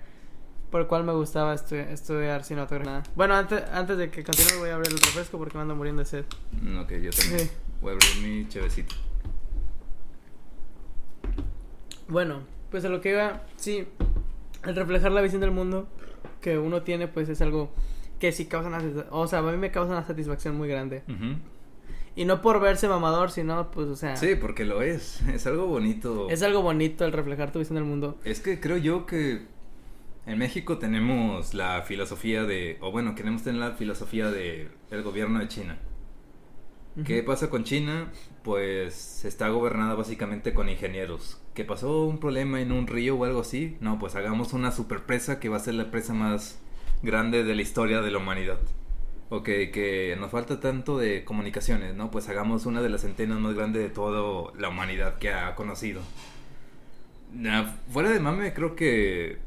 por 0.71 0.81
el 0.81 0.87
cual 0.87 1.05
me 1.05 1.13
gustaba 1.13 1.55
estu- 1.55 1.75
estudiar 1.87 2.43
cinematografía. 2.43 3.01
Bueno, 3.15 3.35
antes, 3.35 3.63
antes 3.71 3.97
de 3.97 4.09
que 4.11 4.23
continúe 4.25 4.59
voy 4.59 4.69
a 4.69 4.75
abrir 4.75 4.91
el 4.91 4.97
refresco 4.99 5.37
porque 5.37 5.55
me 5.57 5.61
ando 5.61 5.75
muriendo 5.75 6.01
de 6.01 6.05
sed. 6.05 6.25
Mm, 6.61 6.79
Ok, 6.79 6.89
yo 7.01 7.11
también. 7.11 7.39
Sí. 7.39 7.51
Voy 7.81 7.91
a 7.91 7.93
abrir 7.93 8.21
mi 8.21 8.47
chevecito. 8.49 8.93
Bueno, 12.07 12.41
pues 12.71 12.85
a 12.85 12.89
lo 12.89 13.01
que 13.01 13.11
iba, 13.11 13.43
sí, 13.55 13.87
el 14.65 14.75
reflejar 14.75 15.11
la 15.11 15.21
visión 15.21 15.41
del 15.41 15.51
mundo 15.51 15.87
que 16.41 16.57
uno 16.57 16.81
tiene, 16.83 17.07
pues 17.07 17.29
es 17.29 17.41
algo 17.41 17.71
que 18.19 18.31
sí 18.31 18.45
causa 18.45 18.67
una, 18.69 18.81
o 19.11 19.27
sea, 19.27 19.39
a 19.39 19.41
mí 19.43 19.57
me 19.57 19.71
causa 19.71 19.91
una 19.93 20.05
satisfacción 20.05 20.55
muy 20.57 20.67
grande. 20.67 21.03
Y 22.17 22.25
no 22.25 22.41
por 22.41 22.59
verse 22.59 22.87
mamador, 22.89 23.29
sino, 23.29 23.69
pues, 23.69 23.87
o 23.87 23.95
sea, 23.95 24.17
Sí, 24.17 24.33
porque 24.35 24.65
lo 24.65 24.81
es. 24.81 25.21
Es 25.33 25.45
algo 25.45 25.67
bonito. 25.67 26.29
es 26.29 26.41
algo 26.41 26.63
bonito 26.63 27.05
el 27.05 27.13
reflejar 27.13 27.51
tu 27.51 27.59
visión 27.59 27.75
del 27.75 27.83
mundo. 27.85 28.17
Es 28.25 28.39
que 28.41 28.59
creo 28.59 28.77
yo 28.77 29.05
que 29.05 29.43
en 30.25 30.37
México 30.39 30.79
tenemos 30.79 31.53
la 31.53 31.83
filosofía 31.83 32.43
de, 32.43 32.77
o 32.81 32.91
bueno, 32.91 33.13
queremos 33.13 33.43
tener 33.43 33.61
la 33.61 33.71
filosofía 33.73 34.31
de 34.31 34.67
el 34.89 35.03
gobierno 35.03 35.39
de 35.39 35.47
China. 35.47 35.77
¿Qué 37.05 37.21
pasa 37.21 37.51
con 37.51 37.63
China? 37.63 38.11
Pues 38.43 39.23
está 39.23 39.49
gobernada 39.49 39.93
básicamente 39.93 40.55
con 40.55 40.67
ingenieros. 40.67 41.39
¿Que 41.53 41.63
pasó 41.63 42.05
un 42.05 42.19
problema 42.19 42.59
en 42.59 42.71
un 42.71 42.87
río 42.87 43.15
o 43.15 43.25
algo 43.25 43.41
así? 43.41 43.77
No, 43.79 43.99
pues 43.99 44.15
hagamos 44.15 44.53
una 44.53 44.71
superpresa 44.71 45.39
que 45.39 45.47
va 45.49 45.57
a 45.57 45.59
ser 45.59 45.75
la 45.75 45.91
presa 45.91 46.15
más 46.15 46.57
grande 47.03 47.43
de 47.43 47.53
la 47.53 47.61
historia 47.61 48.01
de 48.01 48.09
la 48.09 48.17
humanidad. 48.17 48.57
O 49.29 49.43
que, 49.43 49.71
que 49.71 50.15
nos 50.17 50.31
falta 50.31 50.59
tanto 50.59 50.97
de 50.97 51.25
comunicaciones, 51.25 51.95
¿no? 51.95 52.11
Pues 52.11 52.29
hagamos 52.29 52.65
una 52.65 52.81
de 52.81 52.89
las 52.89 53.03
antenas 53.03 53.39
más 53.39 53.55
grandes 53.55 53.83
de 53.83 53.89
toda 53.89 54.53
la 54.57 54.69
humanidad 54.69 55.17
que 55.17 55.31
ha 55.31 55.53
conocido. 55.55 56.01
Fuera 57.91 58.09
de 58.09 58.19
mame, 58.19 58.53
creo 58.53 58.75
que 58.75 59.37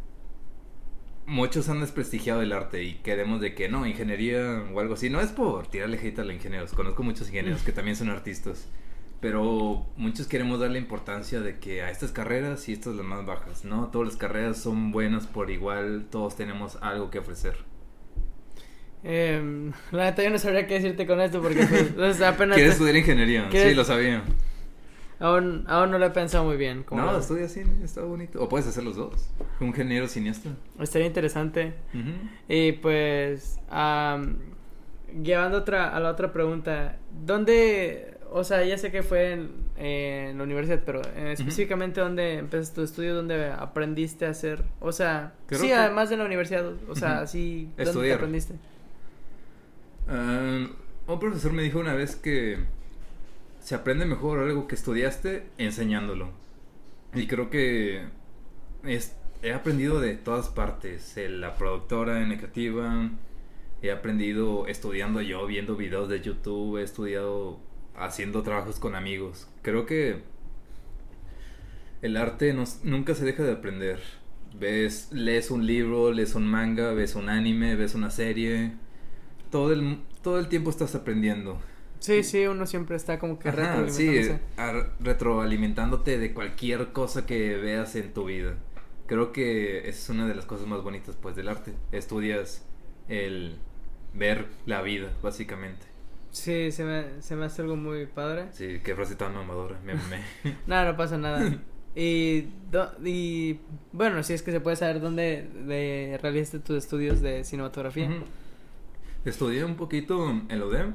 muchos 1.26 1.68
han 1.68 1.80
desprestigiado 1.80 2.42
el 2.42 2.52
arte 2.52 2.82
y 2.82 2.94
queremos 2.96 3.40
de 3.40 3.54
que 3.54 3.68
no, 3.68 3.86
ingeniería 3.86 4.64
o 4.72 4.80
algo 4.80 4.94
así. 4.94 5.08
No 5.08 5.20
es 5.20 5.30
por 5.30 5.66
tirarle 5.68 5.98
hate 5.98 6.18
a 6.18 6.24
los 6.24 6.34
ingenieros, 6.34 6.72
conozco 6.72 7.02
muchos 7.02 7.28
ingenieros 7.28 7.62
que 7.62 7.72
también 7.72 7.96
son 7.96 8.10
artistas. 8.10 8.68
Pero 9.20 9.86
muchos 9.96 10.26
queremos 10.26 10.60
darle 10.60 10.78
importancia 10.78 11.40
de 11.40 11.58
que 11.58 11.82
a 11.82 11.90
estas 11.90 12.10
carreras 12.10 12.68
y 12.68 12.72
estas 12.72 12.94
las 12.94 13.04
más 13.04 13.26
bajas, 13.26 13.64
¿no? 13.64 13.88
Todas 13.88 14.08
las 14.08 14.16
carreras 14.16 14.58
son 14.58 14.92
buenas 14.92 15.26
por 15.26 15.50
igual, 15.50 16.06
todos 16.10 16.36
tenemos 16.36 16.78
algo 16.80 17.10
que 17.10 17.18
ofrecer. 17.18 17.56
Em, 19.02 19.72
la 19.92 20.04
neta, 20.04 20.22
yo 20.22 20.30
no 20.30 20.38
sabría 20.38 20.66
qué 20.66 20.74
decirte 20.74 21.06
con 21.06 21.20
esto 21.20 21.40
porque, 21.40 21.66
pues, 21.96 22.20
apenas. 22.22 22.54
¿Quieres 22.56 22.72
estudiar 22.74 22.96
ingeniería? 22.96 23.48
¿Quieres- 23.48 23.70
Sí, 23.70 23.74
lo 23.74 23.84
sabía. 23.84 24.22
aún, 25.18 25.64
aún 25.68 25.90
no 25.90 25.98
lo 25.98 26.06
he 26.06 26.10
pensado 26.10 26.44
muy 26.44 26.56
bien. 26.56 26.82
como 26.82 27.02
No, 27.02 27.18
estudia 27.18 27.48
cine, 27.48 27.82
está 27.84 28.02
bonito. 28.02 28.42
O 28.42 28.48
puedes 28.48 28.66
hacer 28.66 28.84
los 28.84 28.96
dos. 28.96 29.28
Un 29.60 29.68
ingeniero 29.68 30.06
cineasta. 30.08 30.50
Estaría 30.78 31.06
interesante. 31.06 31.74
Y 32.48 32.72
pues, 32.72 33.58
am, 33.70 34.36
llevando 35.22 35.58
otra, 35.58 35.96
a 35.96 36.00
la 36.00 36.10
otra 36.10 36.32
pregunta, 36.32 36.98
¿dónde, 37.24 38.14
o 38.30 38.44
sea, 38.44 38.64
ya 38.64 38.76
sé 38.78 38.90
que 38.90 39.02
fue 39.02 39.32
en, 39.32 39.50
en 39.76 40.36
la 40.38 40.44
universidad, 40.44 40.80
pero 40.84 41.00
eh, 41.16 41.32
específicamente 41.32 42.00
dónde 42.00 42.34
empezaste 42.34 42.74
tu 42.76 42.82
estudio, 42.82 43.14
dónde 43.14 43.50
aprendiste 43.50 44.26
a 44.26 44.30
hacer, 44.30 44.62
o 44.78 44.92
sea, 44.92 45.32
Creo 45.46 45.60
sí, 45.60 45.66
que- 45.68 45.74
además 45.74 46.10
de 46.10 46.16
la 46.18 46.24
universidad, 46.26 46.64
o 46.88 46.94
sea, 46.94 47.20
Ujú. 47.22 47.26
sí, 47.28 47.70
¿dónde 47.76 48.02
te 48.08 48.12
aprendiste? 48.14 48.54
Ah, 50.08 50.66
un 51.06 51.18
profesor 51.18 51.52
me 51.52 51.62
dijo 51.62 51.78
una 51.78 51.94
vez 51.94 52.16
que 52.16 52.58
se 53.60 53.74
aprende 53.74 54.06
mejor 54.06 54.40
algo 54.40 54.66
que 54.66 54.74
estudiaste 54.74 55.46
enseñándolo. 55.58 56.30
Y 57.14 57.26
creo 57.26 57.50
que 57.50 58.04
he 59.42 59.52
aprendido 59.52 60.00
de 60.00 60.16
todas 60.16 60.48
partes. 60.48 61.16
En 61.16 61.40
la 61.40 61.56
productora 61.56 62.22
en 62.22 62.32
Ecativa, 62.32 63.10
he 63.82 63.90
aprendido 63.90 64.66
estudiando 64.66 65.20
yo, 65.20 65.46
viendo 65.46 65.76
videos 65.76 66.08
de 66.08 66.20
YouTube, 66.20 66.78
he 66.78 66.82
estudiado 66.82 67.58
haciendo 67.96 68.42
trabajos 68.42 68.78
con 68.78 68.94
amigos. 68.94 69.48
Creo 69.62 69.86
que 69.86 70.22
el 72.02 72.16
arte 72.16 72.54
nunca 72.82 73.14
se 73.14 73.24
deja 73.24 73.42
de 73.42 73.52
aprender. 73.52 74.00
Ves, 74.58 75.08
lees 75.12 75.50
un 75.50 75.66
libro, 75.66 76.12
lees 76.12 76.34
un 76.34 76.46
manga, 76.46 76.92
ves 76.92 77.14
un 77.14 77.28
anime, 77.28 77.76
ves 77.76 77.94
una 77.94 78.10
serie. 78.10 78.72
Todo 79.50 79.72
el, 79.72 79.98
todo 80.22 80.38
el 80.38 80.48
tiempo 80.48 80.70
estás 80.70 80.94
aprendiendo. 80.94 81.58
Sí, 81.98 82.22
sí, 82.22 82.46
uno 82.46 82.66
siempre 82.66 82.96
está 82.96 83.18
como 83.18 83.38
que 83.38 83.48
Ajá, 83.50 83.82
retroalimentándose. 83.82 84.40
retroalimentándote 85.00 86.18
de 86.18 86.32
cualquier 86.32 86.92
cosa 86.92 87.26
que 87.26 87.56
veas 87.56 87.94
en 87.96 88.12
tu 88.14 88.24
vida. 88.24 88.54
Creo 89.06 89.32
que 89.32 89.88
es 89.88 90.08
una 90.08 90.26
de 90.26 90.34
las 90.34 90.46
cosas 90.46 90.66
más 90.66 90.82
bonitas 90.82 91.16
pues 91.20 91.36
del 91.36 91.48
arte. 91.48 91.72
Estudias 91.92 92.64
el 93.08 93.56
ver 94.14 94.46
la 94.66 94.82
vida, 94.82 95.12
básicamente. 95.22 95.86
Sí, 96.30 96.70
se 96.70 96.84
me, 96.84 97.20
se 97.20 97.34
me 97.34 97.46
hace 97.46 97.62
algo 97.62 97.76
muy 97.76 98.06
padre. 98.06 98.46
Sí, 98.52 98.80
qué 98.84 98.94
frase 98.94 99.16
tan 99.16 99.34
mamadora, 99.34 99.78
me 99.84 99.92
amé. 99.92 100.22
Nada, 100.66 100.92
no 100.92 100.96
pasa 100.96 101.18
nada. 101.18 101.58
Y, 101.94 102.42
do- 102.70 102.92
y 103.04 103.58
bueno, 103.92 104.22
si 104.22 104.32
es 104.32 104.42
que 104.42 104.52
se 104.52 104.60
puede 104.60 104.76
saber 104.76 105.00
dónde 105.00 105.48
de, 105.66 106.18
realizaste 106.22 106.60
tus 106.60 106.76
estudios 106.76 107.20
de 107.20 107.42
cinematografía. 107.42 108.08
Estudié 109.24 109.64
un 109.64 109.76
poquito 109.76 110.30
en 110.30 110.58
la 110.58 110.64
UDEM, 110.64 110.94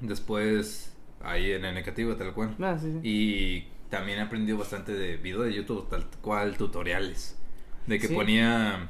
después 0.00 0.94
ahí 1.22 1.52
en 1.52 1.64
el 1.64 1.74
negativo 1.74 2.14
tal 2.16 2.32
cual. 2.34 2.54
Ah, 2.60 2.76
sí, 2.80 2.92
sí. 2.92 2.98
Y 3.02 3.68
también 3.90 4.18
he 4.18 4.22
aprendido 4.22 4.58
bastante 4.58 4.92
de 4.92 5.16
videos 5.16 5.46
de 5.46 5.54
YouTube, 5.54 5.88
tal 5.88 6.06
cual 6.20 6.56
tutoriales. 6.56 7.38
De 7.86 7.98
que 7.98 8.08
Sí. 8.08 8.14
ponía 8.14 8.88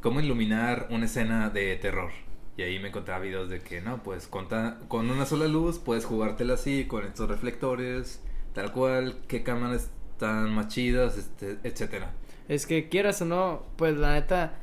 cómo 0.00 0.20
iluminar 0.20 0.88
una 0.90 1.04
escena 1.04 1.50
de 1.50 1.76
terror. 1.76 2.10
Y 2.56 2.62
ahí 2.62 2.78
me 2.78 2.88
encontraba 2.88 3.20
videos 3.20 3.50
de 3.50 3.60
que 3.60 3.80
no, 3.82 4.02
pues 4.02 4.26
con, 4.26 4.48
ta- 4.48 4.78
con 4.88 5.10
una 5.10 5.26
sola 5.26 5.46
luz 5.46 5.78
puedes 5.78 6.06
jugártela 6.06 6.54
así, 6.54 6.86
con 6.86 7.04
estos 7.04 7.28
reflectores, 7.28 8.22
tal 8.54 8.72
cual, 8.72 9.18
qué 9.28 9.42
cámaras 9.42 9.90
están 10.12 10.54
más 10.54 10.68
chidas, 10.68 11.18
este, 11.18 11.58
etcétera. 11.62 12.12
Es 12.48 12.66
que 12.66 12.88
quieras 12.88 13.20
o 13.20 13.26
no, 13.26 13.66
pues 13.76 13.96
la 13.98 14.14
neta, 14.14 14.54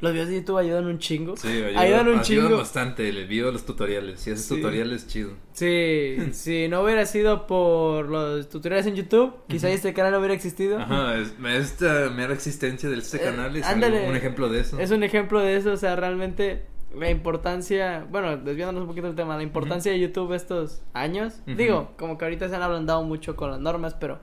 Los 0.00 0.12
videos 0.12 0.28
de 0.28 0.36
YouTube 0.36 0.56
ayudan 0.58 0.86
un 0.86 0.98
chingo. 0.98 1.36
Sí, 1.36 1.48
ayuda, 1.48 1.80
ayudan 1.80 2.08
un 2.08 2.18
ayuda 2.20 2.22
chingo. 2.22 2.56
bastante 2.56 3.08
el 3.08 3.26
video 3.26 3.46
de 3.46 3.52
los 3.52 3.66
tutoriales. 3.66 4.20
Si 4.20 4.30
haces 4.30 4.46
Sí. 4.46 4.56
tutoriales, 4.56 5.06
chido. 5.06 5.32
Sí, 5.52 6.16
si 6.32 6.68
no 6.68 6.82
hubiera 6.82 7.04
sido 7.06 7.46
por 7.46 8.08
los 8.08 8.48
tutoriales 8.48 8.86
en 8.86 8.94
YouTube, 8.96 9.34
quizá 9.48 9.68
este 9.70 9.92
canal 9.92 10.12
no 10.12 10.18
hubiera 10.18 10.34
existido. 10.34 10.78
Ajá, 10.78 11.16
es- 11.18 11.34
esta 11.44 12.08
mera 12.10 12.32
existencia 12.32 12.88
de 12.88 12.96
este 12.98 13.18
Eh, 13.18 13.20
canal 13.20 13.54
es 13.56 13.66
ándale. 13.66 14.08
un 14.08 14.16
ejemplo 14.16 14.48
de 14.48 14.60
eso. 14.60 14.78
Es 14.78 14.90
un 14.90 15.02
ejemplo 15.02 15.40
de 15.40 15.56
eso, 15.56 15.72
o 15.72 15.76
sea, 15.76 15.96
realmente 15.96 16.64
la 16.96 17.10
importancia, 17.10 18.06
bueno, 18.10 18.36
desviándonos 18.38 18.82
un 18.82 18.88
poquito 18.88 19.06
del 19.06 19.14
tema, 19.16 19.36
la 19.36 19.42
importancia 19.42 19.92
de 19.92 20.00
YouTube 20.00 20.32
estos 20.32 20.82
años. 20.94 21.34
Digo, 21.46 21.92
como 21.98 22.16
que 22.18 22.24
ahorita 22.24 22.48
se 22.48 22.56
han 22.56 22.62
ablandado 22.62 23.02
mucho 23.04 23.36
con 23.36 23.50
las 23.50 23.60
normas, 23.60 23.94
pero, 23.94 24.18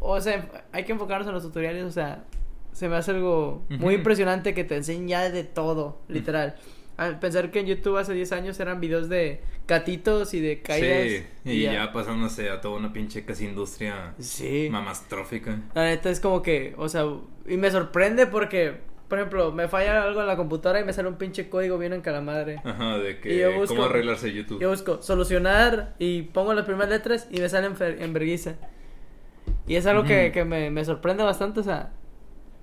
o 0.00 0.20
sea, 0.20 0.64
hay 0.72 0.84
que 0.84 0.92
enfocarnos 0.92 1.28
en 1.28 1.34
los 1.34 1.42
tutoriales, 1.44 1.84
o 1.84 1.90
sea, 1.92 2.24
se 2.72 2.88
me 2.88 2.96
hace 2.96 3.10
algo 3.12 3.62
muy 3.68 3.94
impresionante 3.94 4.54
que 4.54 4.64
te 4.64 4.76
enseñen 4.76 5.08
ya 5.08 5.30
de 5.30 5.44
todo, 5.44 5.98
literal. 6.08 6.56
Al 6.96 7.18
pensar 7.20 7.50
que 7.52 7.60
en 7.60 7.66
YouTube 7.66 7.96
hace 7.96 8.12
10 8.12 8.32
años 8.32 8.58
eran 8.58 8.80
videos 8.80 9.08
de 9.08 9.40
gatitos 9.68 10.34
y 10.34 10.40
de 10.40 10.62
caídas. 10.62 11.24
Sí, 11.44 11.50
y 11.52 11.62
ya 11.62 11.92
pasándose 11.92 12.50
a 12.50 12.60
toda 12.60 12.76
una 12.78 12.92
pinche 12.92 13.24
casi 13.24 13.44
industria 13.44 14.14
Sí. 14.18 14.68
mamastrófica. 14.70 15.58
La 15.74 15.84
neta 15.84 16.10
es 16.10 16.18
como 16.20 16.42
que, 16.42 16.74
o 16.76 16.88
sea, 16.88 17.04
y 17.46 17.56
me 17.56 17.70
sorprende 17.70 18.26
porque, 18.26 18.74
por 19.08 19.18
ejemplo, 19.18 19.52
me 19.52 19.68
falla 19.68 20.02
algo 20.02 20.20
en 20.22 20.26
la 20.26 20.36
computadora 20.36 20.80
y 20.80 20.84
me 20.84 20.92
sale 20.92 21.08
un 21.08 21.16
pinche 21.16 21.48
código 21.48 21.78
bien 21.78 21.92
en 21.92 22.00
calamadre. 22.00 22.60
Ajá, 22.64 22.98
de 22.98 23.12
Y 23.12 23.14
que 23.16 23.38
yo 23.38 23.52
busco- 23.52 23.68
cómo 23.76 23.84
arreglarse 23.84 24.32
YouTube. 24.32 24.60
Yo 24.60 24.70
busco 24.70 25.00
solucionar 25.00 25.94
y 26.00 26.22
pongo 26.22 26.52
las 26.52 26.64
primeras 26.64 26.88
letras 26.90 27.28
y 27.30 27.38
me 27.40 27.48
sale 27.48 27.68
en, 27.68 28.02
en 28.02 28.12
vergüenza. 28.12 28.54
Y 29.68 29.76
es 29.76 29.86
algo 29.86 30.02
que, 30.02 30.32
que 30.32 30.44
me, 30.44 30.70
me 30.70 30.84
sorprende 30.84 31.22
bastante, 31.22 31.60
o 31.60 31.62
sea, 31.62 31.92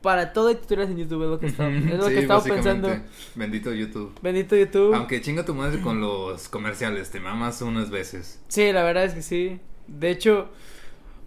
para 0.06 0.34
todo 0.34 0.50
hay 0.50 0.56
tutoriales 0.56 0.92
en 0.92 1.00
YouTube, 1.00 1.24
es 1.24 1.30
lo 1.32 1.40
que 1.40 1.48
estaba, 1.48 1.70
es 1.72 1.84
lo 1.98 2.08
sí, 2.08 2.14
que 2.14 2.20
estaba 2.20 2.40
básicamente. 2.40 2.88
pensando. 2.88 3.10
Bendito 3.34 3.74
YouTube. 3.74 4.14
Bendito 4.22 4.56
YouTube. 4.56 4.94
Aunque 4.94 5.20
chinga 5.20 5.44
tu 5.44 5.56
madre 5.56 5.82
con 5.82 6.00
los 6.00 6.48
comerciales, 6.48 7.10
te 7.10 7.20
mamas 7.20 7.60
unas 7.64 7.90
veces. 7.90 8.40
Sí, 8.48 8.72
la 8.72 8.84
verdad 8.84 9.06
es 9.06 9.16
que 9.16 9.24
sí. 9.24 9.60
De 9.88 10.12
hecho, 10.12 10.50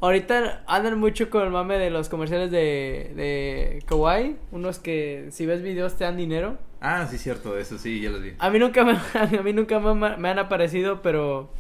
ahorita 0.00 0.62
andan 0.68 0.96
mucho 0.96 1.28
con 1.28 1.42
el 1.42 1.50
mame 1.50 1.76
de 1.76 1.90
los 1.90 2.08
comerciales 2.08 2.52
de, 2.52 3.12
de 3.16 3.82
Kawaii, 3.86 4.36
unos 4.52 4.78
que 4.78 5.26
si 5.32 5.44
ves 5.44 5.60
videos 5.60 5.96
te 5.96 6.04
dan 6.04 6.16
dinero. 6.16 6.56
Ah, 6.80 7.04
sí, 7.10 7.18
cierto, 7.18 7.58
eso 7.58 7.78
sí, 7.78 8.00
ya 8.00 8.10
los 8.10 8.22
vi. 8.22 8.34
A 8.38 8.48
mí 8.48 8.60
nunca 8.60 8.84
me, 8.84 8.92
a 9.18 9.42
mí 9.42 9.52
nunca 9.52 9.80
me, 9.80 10.16
me 10.16 10.28
han 10.28 10.38
aparecido, 10.38 11.02
pero 11.02 11.50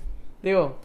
digo, 0.40 0.78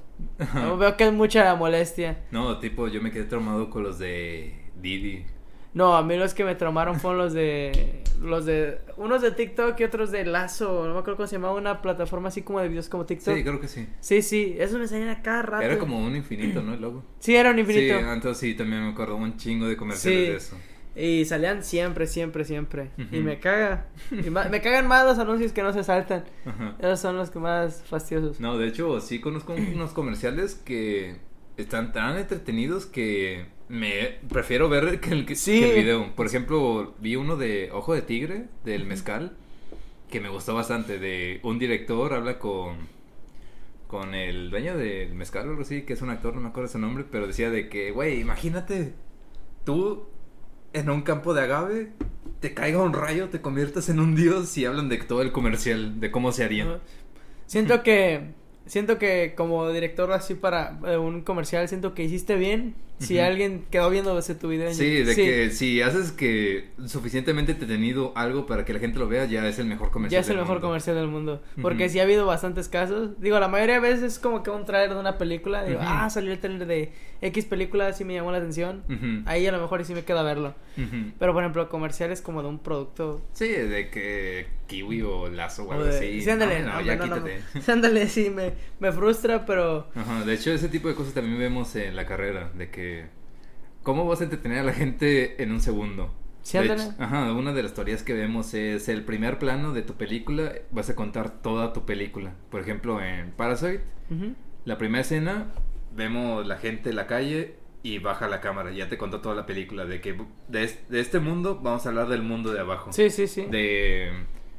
veo 0.80 0.98
que 0.98 1.06
es 1.06 1.13
mucha 1.13 1.54
molestia. 1.54 2.24
No, 2.32 2.58
tipo, 2.58 2.88
yo 2.88 3.04
me 3.04 3.12
quedé 3.12 3.26
traumado 3.26 3.69
con 3.69 3.84
los 3.84 4.00
de 4.00 4.56
Didi. 4.82 5.26
No, 5.74 5.96
a 5.96 6.04
mí 6.04 6.16
los 6.18 6.34
que 6.34 6.44
me 6.44 6.56
traumaron 6.56 7.00
fueron 7.00 7.18
los 7.20 7.34
de 7.34 8.02
los 8.22 8.46
de 8.46 8.80
unos 8.96 9.22
de 9.22 9.32
TikTok 9.32 9.78
y 9.80 9.84
otros 9.84 10.12
de 10.12 10.24
Lazo, 10.26 10.86
no 10.88 10.94
me 10.94 11.00
acuerdo 11.00 11.18
cómo 11.18 11.28
se 11.28 11.36
llamaba 11.36 11.56
una 11.56 11.82
plataforma 11.82 12.30
así 12.30 12.42
como 12.42 12.60
de 12.62 12.70
videos 12.70 12.88
como 12.90 13.06
TikTok. 13.06 13.36
Sí, 13.36 13.44
creo 13.44 13.60
que 13.60 13.68
sí. 13.68 13.88
Sí, 14.00 14.22
sí, 14.22 14.56
eso 14.60 14.78
me 14.80 14.88
salía 14.88 15.22
cada 15.22 15.42
rato. 15.42 15.64
Era 15.64 15.78
como 15.78 16.00
un 16.00 16.16
infinito, 16.16 16.62
¿no? 16.62 16.74
El 16.76 16.82
logo. 16.82 17.04
Sí, 17.20 17.36
era 17.36 17.52
un 17.52 17.60
infinito. 17.60 18.00
Sí, 18.00 18.06
entonces 18.08 18.38
sí, 18.38 18.54
también 18.56 18.84
me 18.84 18.92
acuerdo 18.92 19.16
un 19.16 19.36
chingo 19.36 19.68
de 19.68 19.76
comerciales 19.76 20.20
Sí. 20.20 20.30
de 20.32 20.38
eso. 20.38 20.58
Y 20.96 21.26
salían 21.26 21.64
siempre, 21.64 22.06
siempre, 22.06 22.46
siempre. 22.46 22.92
Y 23.12 23.18
me 23.22 23.40
caga. 23.40 23.88
Y 24.12 24.30
me 24.30 24.62
cagan 24.62 24.88
más 24.88 25.06
los 25.06 25.18
anuncios 25.18 25.52
que 25.52 25.64
no 25.64 25.74
se 25.74 25.84
saltan. 25.84 26.24
Ajá. 26.46 26.76
Esos 26.80 27.00
son 27.00 27.18
los 27.18 27.32
que 27.32 27.40
más 27.40 27.82
fastidiosos. 27.90 28.40
No, 28.40 28.60
de 28.60 28.68
hecho, 28.68 29.02
sí 29.02 29.20
conozco 29.20 29.54
unos 29.54 29.92
comerciales 29.92 30.54
que 30.54 31.16
están 31.58 31.94
tan 31.94 32.18
entretenidos 32.18 32.86
que 32.86 33.48
me 33.69 34.19
prefiero 34.30 34.69
ver 34.69 34.99
que 34.99 35.12
el, 35.12 35.26
que, 35.26 35.36
Sí. 35.36 35.60
que 35.60 35.69
el 35.80 35.84
video. 35.84 36.15
Por 36.15 36.26
ejemplo, 36.26 36.93
vi 36.99 37.15
uno 37.15 37.36
de 37.38 37.69
Ojo 37.71 37.93
de 37.93 38.02
Tigre, 38.02 38.45
del 38.65 38.86
Mezcal, 38.86 39.36
que 40.10 40.19
me 40.19 40.30
gustó 40.30 40.54
bastante. 40.54 40.99
De 40.99 41.39
un 41.43 41.60
director 41.60 42.13
habla 42.13 42.39
con, 42.39 42.78
con 43.88 44.13
el 44.13 44.49
dueño 44.49 44.78
del 44.78 45.13
Mezcal 45.13 45.47
o 45.47 45.52
algo 45.52 45.62
así, 45.63 45.84
que 45.84 45.93
es 45.93 46.02
un 46.02 46.10
actor, 46.10 46.36
no 46.36 46.41
me 46.41 46.49
acuerdo 46.49 46.69
su 46.69 46.80
nombre, 46.80 47.06
pero 47.10 47.28
decía 47.28 47.49
de 47.49 47.69
que, 47.69 47.91
güey, 47.91 48.19
imagínate 48.19 48.93
tú 49.63 50.06
en 50.73 50.89
un 50.89 51.02
campo 51.04 51.34
de 51.34 51.41
agave, 51.41 51.91
te 52.39 52.54
caiga 52.54 52.80
un 52.82 52.93
rayo, 52.93 53.30
te 53.30 53.41
conviertas 53.41 53.89
en 53.89 53.99
un 53.99 54.15
dios 54.15 54.58
y 54.58 54.65
hablan 54.65 54.89
de 54.89 54.97
todo 54.97 55.21
el 55.21 55.32
comercial, 55.32 55.99
de 55.99 56.12
cómo 56.12 56.32
se 56.32 56.43
haría. 56.43 56.65
Ajá. 56.65 56.80
Siento 57.45 57.84
que 57.84 58.34
siento 58.65 58.97
que 58.97 59.34
como 59.36 59.69
director 59.69 60.12
así 60.13 60.36
para 60.36 60.80
eh, 60.88 60.97
un 60.97 61.21
comercial 61.21 61.67
siento 61.67 61.93
que 61.93 62.04
hiciste 62.04 62.36
bien 62.36 62.76
si 63.08 63.20
alguien 63.20 63.66
quedó 63.72 63.89
viendo 63.89 64.18
ese 64.18 64.36
tu 64.36 64.48
video. 64.50 64.68
en 64.68 64.76
Sí, 64.76 64.98
YouTube. 65.00 65.06
de 65.08 65.16
que 65.16 65.50
si 65.52 65.82
haces 65.82 66.12
que 66.12 66.70
suficientemente 66.86 67.52
entretenido 67.54 68.12
algo 68.16 68.46
para 68.46 68.66
que 68.66 68.74
la 68.74 68.80
gente 68.80 69.00
lo 69.00 69.08
vea, 69.08 69.26
ya 69.26 69.48
es 69.48 69.60
el 69.60 69.66
mejor 69.66 69.92
comercial. 69.92 70.18
ya 70.20 70.22
es 70.22 70.30
el 70.30 70.36
del 70.36 70.44
mejor 70.44 70.56
mundo. 70.58 70.68
comercial 70.68 70.96
del 70.96 71.08
mundo. 71.08 71.42
Porque 71.62 71.86
Ujú. 71.86 71.94
sí 71.94 72.00
ha 72.00 72.04
habido 72.04 72.26
bastantes 72.26 72.70
casos. 72.70 73.20
Digo, 73.20 73.39
la 73.39 73.48
mayoría 73.48 73.76
de 73.76 73.82
veces 73.82 74.04
es 74.04 74.20
como 74.20 74.44
que 74.44 74.50
un 74.50 74.66
trailer 74.66 74.94
de 74.94 75.00
una 75.00 75.18
película. 75.18 75.63
Digo, 75.63 75.80
ah, 75.82 76.10
salió 76.10 76.32
el 76.32 76.39
trailer 76.39 76.68
de 76.68 76.92
X 77.22 77.46
película, 77.46 77.94
sí 77.94 78.04
me 78.06 78.13
llamó 78.13 78.32
la 78.32 78.38
atención. 78.39 78.84
Ahí 79.26 79.46
a 79.48 79.52
lo 79.52 79.60
mejor 79.62 79.84
sí 79.86 79.94
me 79.94 80.04
queda 80.04 80.24
verlo. 80.24 80.54
Pero 81.20 81.34
por 81.34 81.44
ejemplo, 81.44 81.70
comerciales 81.70 82.22
como 82.22 82.42
de 82.42 82.50
un 82.50 82.60
producto. 82.60 83.22
Sí, 83.34 83.48
de 83.48 83.89
que 83.89 84.48
Kiwi 84.68 85.02
o 85.04 85.28
Lazo 85.30 85.63
o 85.66 85.72
algo 85.72 85.86
de- 85.86 85.98
así. 85.98 86.22
Sí, 86.22 86.30
ándale, 86.30 86.62
No, 86.62 86.74
no, 86.74 86.82
ya 86.82 86.96
no, 86.96 87.04
quítate. 87.04 87.42
ándale, 87.72 88.08
sí, 88.08 88.30
me, 88.30 88.54
me 88.80 88.92
frustra, 88.92 89.46
pero. 89.46 89.88
Ajá, 89.96 90.24
de 90.26 90.34
hecho, 90.34 90.52
ese 90.52 90.70
tipo 90.70 90.88
de 90.88 90.96
cosas 90.96 91.13
también 91.13 91.38
vemos 91.38 91.76
en 91.76 91.96
la 91.96 92.06
carrera, 92.06 92.50
de 92.58 92.70
que... 92.70 92.92
¿Cómo 93.84 94.06
vas 94.08 94.21
a 94.21 94.25
entretener 94.25 94.60
a 94.60 94.63
la 94.63 94.73
gente 94.73 95.41
en 95.43 95.51
un 95.51 95.60
segundo? 95.62 96.13
Sí, 96.41 96.58
hecho, 96.58 96.93
ajá, 96.99 97.32
una 97.34 97.53
de 97.53 97.63
las 97.63 97.73
teorías 97.73 98.03
que 98.03 98.13
vemos 98.13 98.53
es 98.53 98.89
el 98.89 99.03
primer 99.06 99.39
plano 99.39 99.71
de 99.73 99.82
tu 99.82 99.93
película, 99.93 100.51
vas 100.71 100.89
a 100.89 100.95
contar 100.95 101.41
toda 101.41 101.71
tu 101.73 101.86
película. 101.86 102.34
Por 102.49 102.62
ejemplo, 102.62 103.01
en 103.01 103.32
Parasite, 103.32 103.82
Ujú. 104.10 104.34
La 104.65 104.77
primera 104.77 105.01
escena, 105.01 105.47
vemos 105.95 106.45
la 106.47 106.58
gente 106.58 106.89
en 106.91 106.95
la 106.97 107.08
calle 107.08 107.56
y 107.82 107.99
baja 107.99 108.27
la 108.29 108.39
cámara. 108.41 108.71
Ya 108.71 108.88
te 108.89 108.97
contó 108.97 109.19
toda 109.21 109.36
la 109.36 109.45
película. 109.45 109.86
De 109.86 109.99
que 110.01 110.17
de, 110.47 110.63
es- 110.63 110.89
de 110.89 110.99
este 111.01 111.19
mundo 111.19 111.60
vamos 111.62 111.86
a 111.86 111.89
hablar 111.89 112.08
del 112.08 112.21
mundo 112.23 112.51
de 112.53 112.60
abajo. 112.62 112.91
Sí, 112.93 113.10
sí, 113.10 113.27
sí. 113.27 113.45
De 113.49 114.12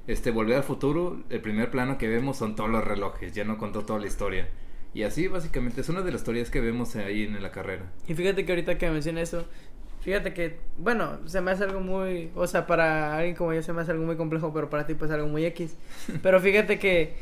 este 0.06 0.30
Volver 0.30 0.56
al 0.58 0.62
Futuro, 0.62 1.22
el 1.30 1.40
primer 1.40 1.70
plano 1.70 1.96
que 1.98 2.08
vemos 2.08 2.36
son 2.36 2.54
todos 2.56 2.68
los 2.70 2.84
relojes. 2.84 3.32
Ya 3.34 3.44
no 3.44 3.56
contó 3.58 3.84
toda 3.86 3.98
la 4.00 4.06
historia. 4.06 4.48
Y 4.94 5.02
así 5.02 5.26
básicamente 5.28 5.80
es 5.80 5.88
una 5.88 6.02
de 6.02 6.12
las 6.12 6.22
teorías 6.24 6.50
que 6.50 6.60
vemos 6.60 6.94
ahí 6.96 7.24
en 7.24 7.42
la 7.42 7.50
carrera. 7.50 7.90
Y 8.06 8.14
fíjate 8.14 8.44
que 8.46 8.52
ahorita 8.52 8.78
que 8.78 8.88
mencioné 8.90 9.22
eso, 9.22 9.44
fíjate 10.02 10.32
que, 10.32 10.58
bueno, 10.78 11.18
se 11.26 11.40
me 11.40 11.50
hace 11.50 11.64
algo 11.64 11.80
muy, 11.80 12.30
o 12.36 12.46
sea, 12.46 12.66
para 12.66 13.16
alguien 13.16 13.34
como 13.34 13.52
yo 13.52 13.62
se 13.62 13.72
me 13.72 13.82
hace 13.82 13.90
algo 13.90 14.04
muy 14.04 14.16
complejo, 14.16 14.52
pero 14.54 14.70
para 14.70 14.86
ti 14.86 14.94
pues 14.94 15.10
algo 15.10 15.26
muy 15.26 15.44
X. 15.46 15.76
Pero 16.22 16.40
fíjate 16.40 16.78
que 16.78 17.14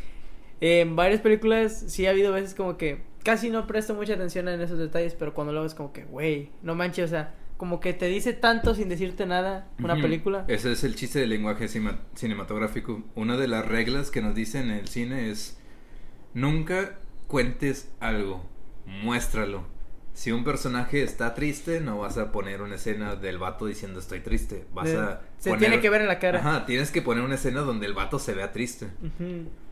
en 0.60 0.94
varias 0.94 1.20
películas 1.20 1.84
sí 1.88 2.06
ha 2.06 2.10
habido 2.10 2.32
veces 2.32 2.54
como 2.54 2.76
que 2.76 3.00
casi 3.24 3.50
no 3.50 3.66
presto 3.66 3.94
mucha 3.94 4.14
atención 4.14 4.48
en 4.48 4.60
esos 4.60 4.78
detalles, 4.78 5.14
pero 5.14 5.32
cuando 5.32 5.52
lo 5.52 5.62
ves 5.62 5.74
como 5.74 5.92
que, 5.92 6.04
güey, 6.04 6.50
no 6.62 6.74
manches, 6.74 7.06
o 7.06 7.08
sea, 7.08 7.34
como 7.56 7.80
que 7.80 7.92
te 7.94 8.06
dice 8.06 8.32
tanto 8.32 8.74
sin 8.74 8.88
decirte 8.88 9.24
nada 9.26 9.68
una 9.78 9.94
Ujú. 9.94 10.02
película. 10.02 10.44
Ese 10.48 10.72
es 10.72 10.84
el 10.84 10.94
chiste 10.96 11.20
del 11.20 11.30
lenguaje 11.30 11.68
cinematográfico. 11.68 13.02
Una 13.14 13.36
de 13.36 13.46
las 13.48 13.66
reglas 13.66 14.10
que 14.10 14.20
nos 14.20 14.34
dicen 14.34 14.70
en 14.70 14.78
el 14.78 14.88
cine 14.88 15.30
es 15.30 15.58
nunca 16.34 16.98
cuentes 17.32 17.90
algo, 17.98 18.44
muéstralo. 18.86 19.64
Si 20.12 20.30
un 20.32 20.44
personaje 20.44 21.02
está 21.02 21.32
triste, 21.34 21.80
no 21.80 21.98
vas 21.98 22.18
a 22.18 22.30
poner 22.30 22.60
una 22.60 22.74
escena 22.74 23.16
del 23.16 23.38
vato 23.38 23.64
diciendo 23.64 23.98
estoy 23.98 24.20
triste. 24.20 24.66
Vas 24.74 24.88
De- 24.90 24.98
a 24.98 25.22
se 25.38 25.48
poner- 25.48 25.60
tiene 25.70 25.80
que 25.80 25.88
ver 25.88 26.02
en 26.02 26.08
la 26.08 26.18
cara. 26.18 26.40
Ajá, 26.40 26.66
tienes 26.66 26.90
que 26.90 27.00
poner 27.00 27.24
una 27.24 27.36
escena 27.36 27.62
donde 27.62 27.86
el 27.86 27.94
vato 27.94 28.18
se 28.18 28.34
vea 28.34 28.52
triste. 28.52 28.88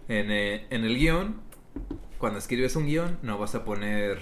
En, 0.09 0.31
eh, 0.31 0.67
en 0.71 0.85
el 0.85 0.97
guion, 0.97 1.43
cuando 2.17 2.39
escribes 2.39 2.75
un 2.77 2.87
guion, 2.87 3.19
no 3.23 3.37
vas 3.37 3.55
a 3.55 3.65
poner 3.67 4.21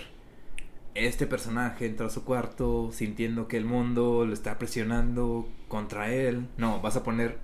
este 0.96 1.28
personaje 1.28 1.86
entra 1.86 2.06
a 2.06 2.10
su 2.10 2.24
cuarto 2.24 2.90
sintiendo 2.92 3.46
que 3.46 3.56
el 3.56 3.64
mundo 3.64 4.24
lo 4.26 4.32
está 4.32 4.58
presionando 4.58 5.48
contra 5.68 6.12
él. 6.12 6.48
No, 6.56 6.80
vas 6.80 6.96
a 6.96 7.04
poner 7.04 7.38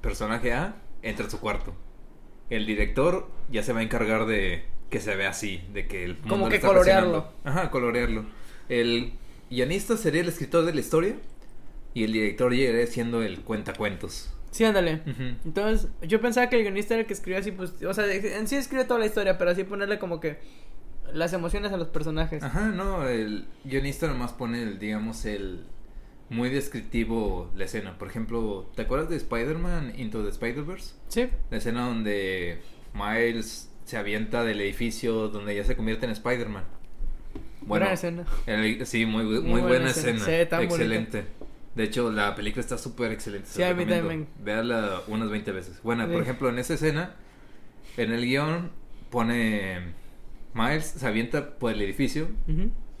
personaje 0.00 0.54
A 0.54 0.76
entra 1.02 1.26
a 1.26 1.30
su 1.30 1.38
cuarto. 1.38 1.74
El 2.48 2.64
director 2.64 3.28
ya 3.50 3.62
se 3.62 3.74
va 3.74 3.80
a 3.80 3.82
encargar 3.82 4.24
de 4.24 4.64
que 4.90 5.00
se 5.00 5.14
vea 5.16 5.30
así, 5.30 5.62
de 5.72 5.86
que 5.86 6.04
el 6.04 6.14
mundo 6.14 6.28
Como 6.28 6.48
que 6.48 6.56
está 6.56 6.68
colorearlo. 6.68 7.32
Ajá, 7.44 7.70
colorearlo. 7.70 8.26
El 8.68 9.12
guionista 9.48 9.96
sería 9.96 10.20
el 10.20 10.28
escritor 10.28 10.64
de 10.64 10.74
la 10.74 10.80
historia 10.80 11.16
y 11.94 12.04
el 12.04 12.12
director 12.12 12.52
llegaría 12.52 12.86
siendo 12.86 13.22
el 13.22 13.40
cuentacuentos. 13.40 14.32
Sí, 14.50 14.64
ándale. 14.64 15.02
Entonces, 15.44 15.88
yo 16.02 16.20
pensaba 16.20 16.48
que 16.48 16.56
el 16.56 16.62
guionista 16.62 16.94
era 16.94 17.02
el 17.02 17.06
que 17.06 17.14
escribía 17.14 17.38
así, 17.38 17.52
pues, 17.52 17.82
o 17.82 17.94
sea, 17.94 18.12
en 18.12 18.48
sí 18.48 18.56
escribe 18.56 18.84
toda 18.84 18.98
la 18.98 19.06
historia, 19.06 19.38
pero 19.38 19.50
así 19.50 19.62
ponerle 19.62 19.98
como 20.00 20.18
que 20.18 20.38
las 21.12 21.32
emociones 21.32 21.72
a 21.72 21.76
los 21.76 21.88
personajes. 21.88 22.42
Ajá, 22.42 22.66
no, 22.68 23.08
el 23.08 23.46
guionista 23.64 24.08
nomás 24.08 24.32
pone 24.32 24.62
el, 24.62 24.78
digamos, 24.78 25.24
el 25.24 25.64
muy 26.30 26.48
descriptivo 26.50 27.50
la 27.54 27.64
escena. 27.64 27.96
Por 27.96 28.08
ejemplo, 28.08 28.70
¿te 28.74 28.82
acuerdas 28.82 29.08
de 29.08 29.16
Spider-Man 29.16 29.92
Into 29.96 30.22
the 30.22 30.30
Spider-Verse? 30.30 30.94
Sí, 31.08 31.28
La 31.50 31.58
escena 31.58 31.86
donde 31.86 32.60
Miles 32.92 33.69
se 33.90 33.96
avienta 33.98 34.44
del 34.44 34.60
edificio 34.60 35.28
donde 35.28 35.54
ya 35.56 35.64
se 35.64 35.76
convierte 35.76 36.06
en 36.06 36.12
Spider-Man. 36.12 36.64
Bueno, 37.62 37.84
buena 37.86 37.92
escena. 37.92 38.24
el- 38.46 38.86
sí, 38.86 39.04
muy, 39.06 39.24
muy, 39.24 39.40
Muy 39.40 39.60
buena 39.60 39.66
buena 39.66 39.90
escena. 39.90 40.24
bonita. 40.24 40.62
Excelente. 40.62 41.24
De 41.74 41.84
hecho, 41.84 42.10
la 42.10 42.34
película 42.34 42.60
está 42.60 42.78
súper 42.78 43.12
excelente. 43.12 43.48
Sí, 43.50 43.62
a 43.62 43.74
mí 43.74 43.84
también. 43.86 44.26
Unas 45.08 45.30
20 45.30 45.52
veces. 45.52 45.80
Bueno, 45.82 46.06
Sí. 46.06 46.12
por 46.12 46.22
ejemplo, 46.22 46.48
en 46.48 46.58
esa 46.58 46.74
escena, 46.74 47.14
en 47.96 48.12
el 48.12 48.24
guion 48.24 48.70
pone... 49.10 49.98
Miles 50.52 50.84
se 50.86 51.06
avienta 51.06 51.58
por 51.58 51.72
el 51.72 51.80
edificio 51.82 52.28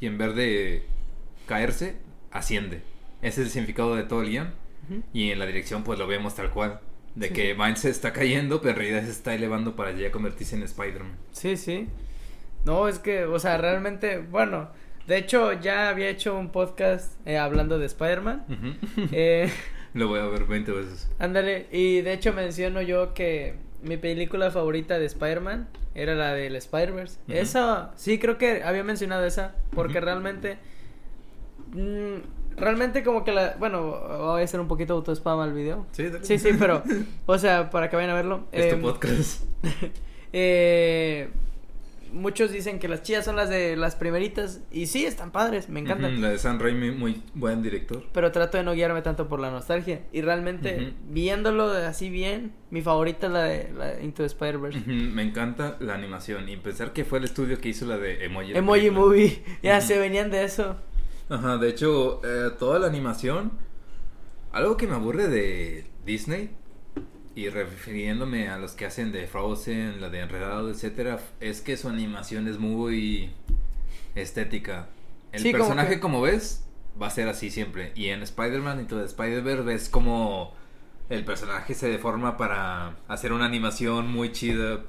y 0.00 0.06
en 0.06 0.18
vez 0.18 0.34
de 0.36 0.84
caerse, 1.46 1.96
asciende. 2.30 2.82
Ese 3.22 3.40
es 3.42 3.46
el 3.48 3.52
significado 3.52 3.96
de 3.96 4.04
todo 4.04 4.22
el 4.22 4.28
guion. 4.30 4.52
Y 5.12 5.30
en 5.30 5.38
la 5.40 5.46
dirección 5.46 5.82
pues 5.84 5.98
lo 5.98 6.06
vemos 6.06 6.34
tal 6.36 6.50
cual. 6.50 6.80
De 7.14 7.28
Sí. 7.28 7.34
que 7.34 7.54
Miles 7.54 7.80
se 7.80 7.90
está 7.90 8.12
cayendo, 8.12 8.60
pero 8.60 8.70
en 8.72 8.76
realidad 8.76 9.02
se 9.04 9.10
está 9.10 9.34
elevando 9.34 9.74
para 9.76 9.92
ya 9.92 10.10
convertirse 10.12 10.56
en 10.56 10.62
Spider-Man. 10.62 11.16
Sí, 11.32 11.56
sí. 11.56 11.88
No, 12.64 12.86
es 12.88 12.98
que, 12.98 13.24
o 13.24 13.38
sea, 13.38 13.56
realmente, 13.58 14.18
bueno, 14.18 14.68
de 15.06 15.16
hecho 15.18 15.52
ya 15.54 15.88
había 15.88 16.08
hecho 16.08 16.38
un 16.38 16.50
podcast 16.50 17.14
eh, 17.26 17.36
hablando 17.38 17.78
de 17.78 17.86
Spider-Man. 17.86 18.44
Eh, 19.12 19.50
Lo 19.94 20.06
voy 20.06 20.20
a 20.20 20.24
ver 20.26 20.44
20 20.44 20.70
veces. 20.70 21.10
ándale, 21.18 21.66
y 21.72 22.00
de 22.02 22.12
hecho 22.12 22.32
menciono 22.32 22.80
yo 22.80 23.12
que 23.12 23.56
mi 23.82 23.96
película 23.96 24.52
favorita 24.52 25.00
de 25.00 25.06
Spider-Man 25.06 25.68
era 25.96 26.14
la 26.14 26.32
del 26.34 26.54
Spider-Verse. 26.54 27.18
Esa, 27.26 27.90
sí, 27.96 28.20
creo 28.20 28.38
que 28.38 28.62
había 28.62 28.84
mencionado 28.84 29.24
esa, 29.26 29.56
porque 29.72 30.00
realmente, 30.00 30.58
mm, 31.72 32.16
realmente 32.60 33.02
como 33.02 33.24
que 33.24 33.32
la, 33.32 33.56
bueno, 33.58 34.00
voy 34.18 34.40
a 34.40 34.44
hacer 34.44 34.60
un 34.60 34.68
poquito 34.68 34.94
auto-spam 34.94 35.40
al 35.40 35.52
video. 35.52 35.86
Sí, 35.92 36.04
dale. 36.04 36.24
Sí, 36.24 36.38
sí, 36.38 36.50
pero, 36.58 36.82
o 37.26 37.38
sea, 37.38 37.70
para 37.70 37.90
que 37.90 37.96
vayan 37.96 38.10
a 38.10 38.14
verlo. 38.14 38.44
Es 38.52 38.68
tu 38.68 38.74
em, 38.76 38.82
podcast. 38.82 39.44
eh, 40.32 41.28
muchos 42.12 42.52
dicen 42.52 42.78
que 42.78 42.88
las 42.88 43.02
chidas 43.02 43.24
son 43.24 43.36
las 43.36 43.48
de 43.48 43.76
las 43.76 43.96
primeritas. 43.96 44.60
Y 44.70 44.86
sí, 44.86 45.04
están 45.04 45.30
padres, 45.30 45.68
me 45.68 45.80
encantan. 45.80 46.20
La 46.20 46.30
de 46.30 46.38
Sam 46.38 46.58
Raimi, 46.58 46.90
muy 46.90 47.22
buen 47.34 47.62
director. 47.62 48.04
Pero 48.12 48.32
trato 48.32 48.58
de 48.58 48.64
no 48.64 48.72
guiarme 48.72 49.02
tanto 49.02 49.28
por 49.28 49.40
la 49.40 49.50
nostalgia. 49.50 50.02
Y 50.12 50.22
realmente, 50.22 50.94
viéndolo 51.08 51.70
así 51.70 52.10
bien, 52.10 52.52
mi 52.70 52.82
favorita 52.82 53.26
es 53.26 53.32
la 53.32 53.44
de, 53.44 53.72
la 53.76 54.00
Into 54.00 54.22
the 54.22 54.26
Spider-Verse. 54.26 54.80
Me 54.86 55.22
encanta 55.22 55.76
la 55.80 55.94
animación. 55.94 56.48
Y 56.48 56.56
pensar 56.56 56.92
que 56.92 57.04
fue 57.04 57.18
el 57.18 57.24
estudio 57.24 57.60
que 57.60 57.68
hizo 57.70 57.86
la 57.86 57.98
de 57.98 58.24
Emoji. 58.24 58.52
Emoji. 58.56 58.90
Movie. 58.90 59.42
Ya 59.62 59.80
se 59.80 59.98
venían 59.98 60.30
de 60.30 60.44
eso. 60.44 60.76
Ajá, 61.30 61.56
de 61.58 61.68
hecho, 61.68 62.20
eh, 62.24 62.50
toda 62.58 62.78
la 62.78 62.86
animación. 62.88 63.52
Algo 64.52 64.76
que 64.76 64.86
me 64.86 64.94
aburre 64.94 65.28
de 65.28 65.86
Disney. 66.04 66.50
Y 67.36 67.48
refiriéndome 67.48 68.48
a 68.48 68.58
los 68.58 68.72
que 68.72 68.84
hacen 68.86 69.12
de 69.12 69.26
Frozen, 69.28 70.00
la 70.00 70.10
de 70.10 70.18
Enredado, 70.20 70.68
etcétera, 70.70 71.20
es 71.38 71.60
que 71.60 71.76
su 71.76 71.88
animación 71.88 72.48
es 72.48 72.58
muy 72.58 73.30
estética. 74.16 74.88
El 75.32 75.40
Sí, 75.42 75.52
como 75.52 75.64
personaje, 75.64 75.94
que- 75.94 76.00
como 76.00 76.20
ves, 76.20 76.66
va 77.00 77.06
a 77.06 77.10
ser 77.10 77.28
así 77.28 77.50
siempre. 77.50 77.92
Y 77.94 78.08
en 78.08 78.22
Spider-Man 78.22 78.80
y 78.80 78.84
todo 78.84 79.04
Spider-Verse 79.04 79.62
ves 79.62 79.88
como 79.88 80.52
el 81.08 81.24
personaje 81.24 81.74
se 81.74 81.88
deforma 81.88 82.36
para 82.36 82.96
hacer 83.06 83.32
una 83.32 83.46
animación 83.46 84.08
muy 84.10 84.32
chida. 84.32 84.80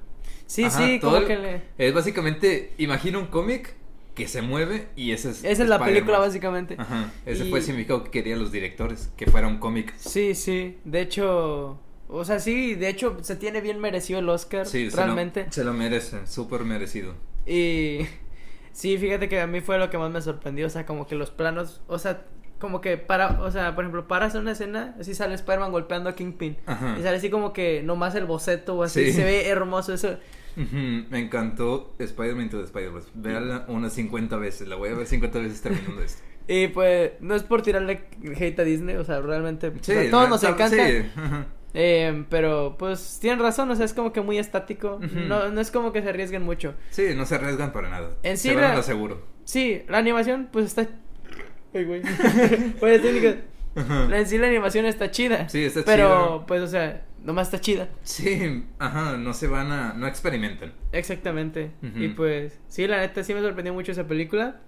Sí, 0.47 0.63
Ajá, 0.65 0.79
sí, 0.85 0.99
todo 0.99 1.11
como 1.11 1.21
el- 1.21 1.27
que 1.27 1.37
le... 1.37 1.61
Es 1.77 1.93
básicamente, 1.93 2.73
imagina 2.79 3.19
un 3.19 3.27
cómic 3.27 3.75
que 4.15 4.27
se 4.27 4.41
mueve 4.41 4.89
y 4.95 5.11
ese 5.11 5.29
es. 5.31 5.43
Esa 5.43 5.63
es 5.63 5.69
la 5.69 5.83
película, 5.83 6.19
básicamente. 6.19 6.75
Ajá, 6.77 7.11
ese 7.25 7.45
Y- 7.45 7.49
fue 7.49 7.59
el 7.59 7.65
significado 7.65 8.03
que 8.03 8.11
querían 8.11 8.39
los 8.39 8.51
directores, 8.51 9.09
que 9.17 9.25
fuera 9.25 9.47
un 9.47 9.57
cómic. 9.57 9.93
Sí, 9.97 10.35
sí. 10.35 10.77
De 10.85 11.01
hecho... 11.01 11.79
O 12.13 12.25
sea, 12.25 12.39
sí, 12.41 12.75
de 12.75 12.89
hecho, 12.89 13.19
se 13.21 13.37
tiene 13.37 13.61
bien 13.61 13.79
merecido 13.79 14.19
el 14.19 14.27
Oscar. 14.27 14.65
Sí, 14.67 14.89
se 14.91 14.97
realmente. 14.97 15.45
lo, 15.45 15.51
se 15.53 15.63
lo 15.63 15.71
merece, 15.73 16.27
súper 16.27 16.65
merecido. 16.65 17.13
Y 17.47 17.99
sí, 18.73 18.97
fíjate 18.97 19.29
que 19.29 19.39
a 19.39 19.47
mí 19.47 19.61
fue 19.61 19.77
lo 19.77 19.89
que 19.89 19.97
más 19.97 20.11
me 20.11 20.21
sorprendió, 20.21 20.67
o 20.67 20.69
sea, 20.69 20.85
como 20.85 21.07
que 21.07 21.15
los 21.15 21.31
planos, 21.31 21.79
o 21.87 21.97
sea, 21.99 22.25
como 22.59 22.81
que 22.81 22.97
para, 22.97 23.41
o 23.41 23.49
sea, 23.49 23.75
por 23.75 23.85
ejemplo, 23.85 24.09
paras 24.09 24.35
en 24.35 24.41
una 24.41 24.51
escena, 24.51 24.93
así 24.99 25.15
sale 25.15 25.35
Spider-Man 25.35 25.71
golpeando 25.71 26.09
a 26.09 26.15
Kingpin. 26.15 26.57
Ajá. 26.65 26.97
Y 26.99 27.01
sale 27.01 27.15
así 27.15 27.29
como 27.29 27.53
que 27.53 27.81
nomás 27.81 28.13
el 28.15 28.25
boceto 28.25 28.75
o 28.75 28.83
así, 28.83 29.05
Sí. 29.05 29.13
se 29.13 29.23
ve 29.23 29.47
hermoso 29.47 29.93
eso. 29.93 30.17
Me 30.55 31.19
encantó 31.19 31.93
Spider-Man 31.99 32.49
to 32.49 32.57
the 32.59 32.65
Spider-Verse. 32.65 33.09
Véala 33.13 33.65
unas 33.67 33.93
50 33.93 34.37
veces, 34.37 34.67
la 34.67 34.75
voy 34.75 34.89
a 34.89 34.95
ver 34.95 35.07
50 35.07 35.39
veces 35.39 35.61
terminando 35.61 36.01
esto. 36.01 36.21
Y 36.47 36.67
pues, 36.67 37.11
no 37.21 37.35
es 37.35 37.43
por 37.43 37.61
tirarle 37.61 38.01
hate 38.35 38.59
a 38.59 38.63
Disney, 38.63 38.95
o 38.95 39.05
sea, 39.05 39.21
realmente, 39.21 39.67
o 39.67 39.73
sea, 39.81 40.03
Sí, 40.03 40.09
todos 40.09 40.27
nos 40.27 40.41
sí, 40.41 40.47
encanta. 40.47 40.75
ajá. 41.15 41.45
Eh, 41.73 42.25
pero 42.29 42.75
pues 42.77 43.19
tienen 43.21 43.39
razón, 43.39 43.69
o 43.71 43.75
sea, 43.75 43.85
es 43.85 43.93
como 43.93 44.11
que 44.11 44.19
muy 44.21 44.37
estático. 44.39 44.99
No, 45.27 45.49
no 45.49 45.61
es 45.61 45.71
como 45.71 45.93
que 45.93 46.01
se 46.01 46.09
arriesguen 46.09 46.41
mucho. 46.43 46.73
Sí, 46.89 47.09
no 47.15 47.25
se 47.25 47.35
arriesgan 47.35 47.71
para 47.71 47.89
nada. 47.89 48.09
En 48.23 48.37
sí 48.37 48.49
se 48.49 48.55
van 48.55 48.63
a 48.65 48.75
la- 48.75 48.83
seguro. 48.83 49.21
Sí, 49.45 49.83
la 49.87 49.99
animación, 49.99 50.49
pues 50.51 50.65
está. 50.65 50.87
Ay, 51.73 51.85
güey. 51.85 52.01
Pues, 52.79 53.01
técnica. 53.01 53.35
En 54.11 54.25
sí 54.27 54.37
la 54.37 54.47
animación 54.47 54.85
está 54.85 55.11
chida. 55.11 55.47
Sí, 55.47 55.63
está 55.63 55.83
pero, 55.85 56.37
chida. 56.37 56.45
pues, 56.47 56.61
o 56.63 56.67
sea, 56.67 57.05
nomás 57.23 57.47
está 57.47 57.59
chida. 57.59 57.89
Sí, 58.03 58.65
ajá, 58.79 59.17
no 59.17 59.33
se 59.33 59.47
van 59.47 59.71
a, 59.71 59.93
no 59.93 60.07
experimentan. 60.07 60.73
Exactamente. 60.91 61.71
Y 61.95 62.09
pues, 62.09 62.59
sí, 62.67 62.87
la 62.87 62.99
neta 62.99 63.23
sí 63.23 63.33
me 63.33 63.41
sorprendió 63.41 63.73
mucho 63.73 63.91
esa 63.91 64.07
película. 64.07 64.61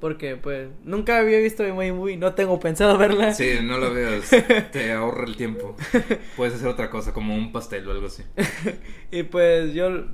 Porque, 0.00 0.36
pues, 0.36 0.68
nunca 0.84 1.18
había 1.18 1.38
visto 1.38 1.64
Emoji 1.64 1.90
Movie. 1.90 2.16
No 2.16 2.34
tengo 2.34 2.60
pensado 2.60 2.96
verla. 2.98 3.34
Sí, 3.34 3.58
no 3.62 3.78
lo 3.78 3.92
veas, 3.92 4.30
te 4.72 4.92
ahorra 4.92 5.24
el 5.24 5.36
tiempo. 5.36 5.76
Puedes 6.36 6.54
hacer 6.54 6.68
otra 6.68 6.88
cosa, 6.88 7.12
como 7.12 7.34
un 7.34 7.50
pastel 7.50 7.88
o 7.88 7.90
algo 7.92 8.06
así. 8.06 8.22
Y 9.10 9.24
pues, 9.24 9.74
yo, 9.74 10.06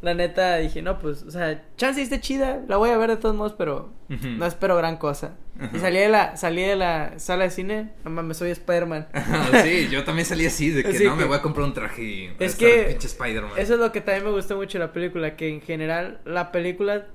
la 0.00 0.14
neta, 0.14 0.56
dije, 0.56 0.80
no, 0.80 0.98
pues, 0.98 1.22
o 1.24 1.30
sea, 1.30 1.62
chance 1.76 2.00
esté 2.00 2.20
chida. 2.20 2.62
La 2.68 2.76
voy 2.76 2.90
a 2.90 2.98
ver 2.98 3.10
de 3.10 3.16
todos 3.16 3.34
modos, 3.34 3.54
pero 3.56 3.92
no 4.08 4.46
espero 4.46 4.76
gran 4.76 4.96
cosa. 4.96 5.36
Y 5.74 5.78
salí 5.80 5.98
de 5.98 6.08
la, 6.08 6.36
salí 6.36 6.62
de 6.62 6.76
la 6.76 7.18
sala 7.18 7.44
de 7.44 7.50
cine. 7.50 7.90
No 8.04 8.10
mames, 8.10 8.36
soy 8.36 8.50
Spider-Man. 8.50 9.08
Sí, 9.62 9.88
yo 9.90 10.04
también 10.04 10.24
salí 10.24 10.46
así, 10.46 10.70
de 10.70 10.84
que 10.84 10.90
Así 10.90 11.04
no, 11.04 11.16
me 11.16 11.24
voy 11.24 11.36
a 11.36 11.42
comprar 11.42 11.66
un 11.66 11.74
traje 11.74 12.02
y 12.02 12.30
Es 12.38 12.54
que 12.54 12.86
pinche 12.90 13.08
Spider-Man. 13.08 13.52
Eso 13.56 13.74
es 13.74 13.80
lo 13.80 13.90
que 13.90 14.00
también 14.00 14.24
me 14.24 14.30
gustó 14.30 14.56
mucho 14.56 14.78
de 14.78 14.84
la 14.84 14.92
película, 14.92 15.36
que 15.36 15.48
en 15.48 15.60
general 15.60 16.20
la 16.24 16.52
película 16.52 17.06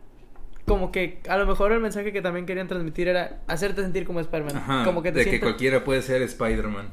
como 0.65 0.91
que 0.91 1.19
a 1.27 1.37
lo 1.37 1.45
mejor 1.45 1.71
el 1.73 1.79
mensaje 1.81 2.11
que 2.13 2.21
también 2.21 2.45
querían 2.45 2.67
transmitir 2.67 3.07
era 3.07 3.41
hacerte 3.47 3.81
sentir 3.81 4.05
como 4.05 4.19
Spider-Man, 4.21 4.85
como 4.85 5.03
que 5.03 5.11
te 5.11 5.19
de 5.19 5.25
que 5.25 5.39
cualquiera 5.39 5.83
puede 5.83 6.01
ser 6.01 6.21
Spider-Man. 6.21 6.87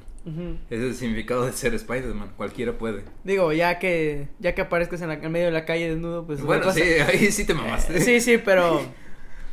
Ese 0.68 0.82
es 0.82 0.82
el 0.82 0.94
significado 0.94 1.46
de 1.46 1.52
ser 1.52 1.72
Spider-Man, 1.74 2.32
cualquiera 2.36 2.72
puede. 2.76 3.04
Digo, 3.24 3.52
ya 3.52 3.78
que 3.78 4.28
ya 4.38 4.54
que 4.54 4.60
aparezcas 4.62 5.00
en, 5.02 5.08
la- 5.08 5.14
en 5.14 5.32
medio 5.32 5.46
de 5.46 5.52
la 5.52 5.64
calle 5.64 5.88
desnudo, 5.88 6.26
pues 6.26 6.40
es 6.40 6.44
bueno, 6.44 6.70
sí, 6.72 6.82
ahí 6.82 7.30
sí 7.30 7.46
te 7.46 7.54
mamaste. 7.54 7.96
Eh, 7.96 8.00
sí, 8.00 8.20
sí, 8.20 8.38
pero 8.38 8.82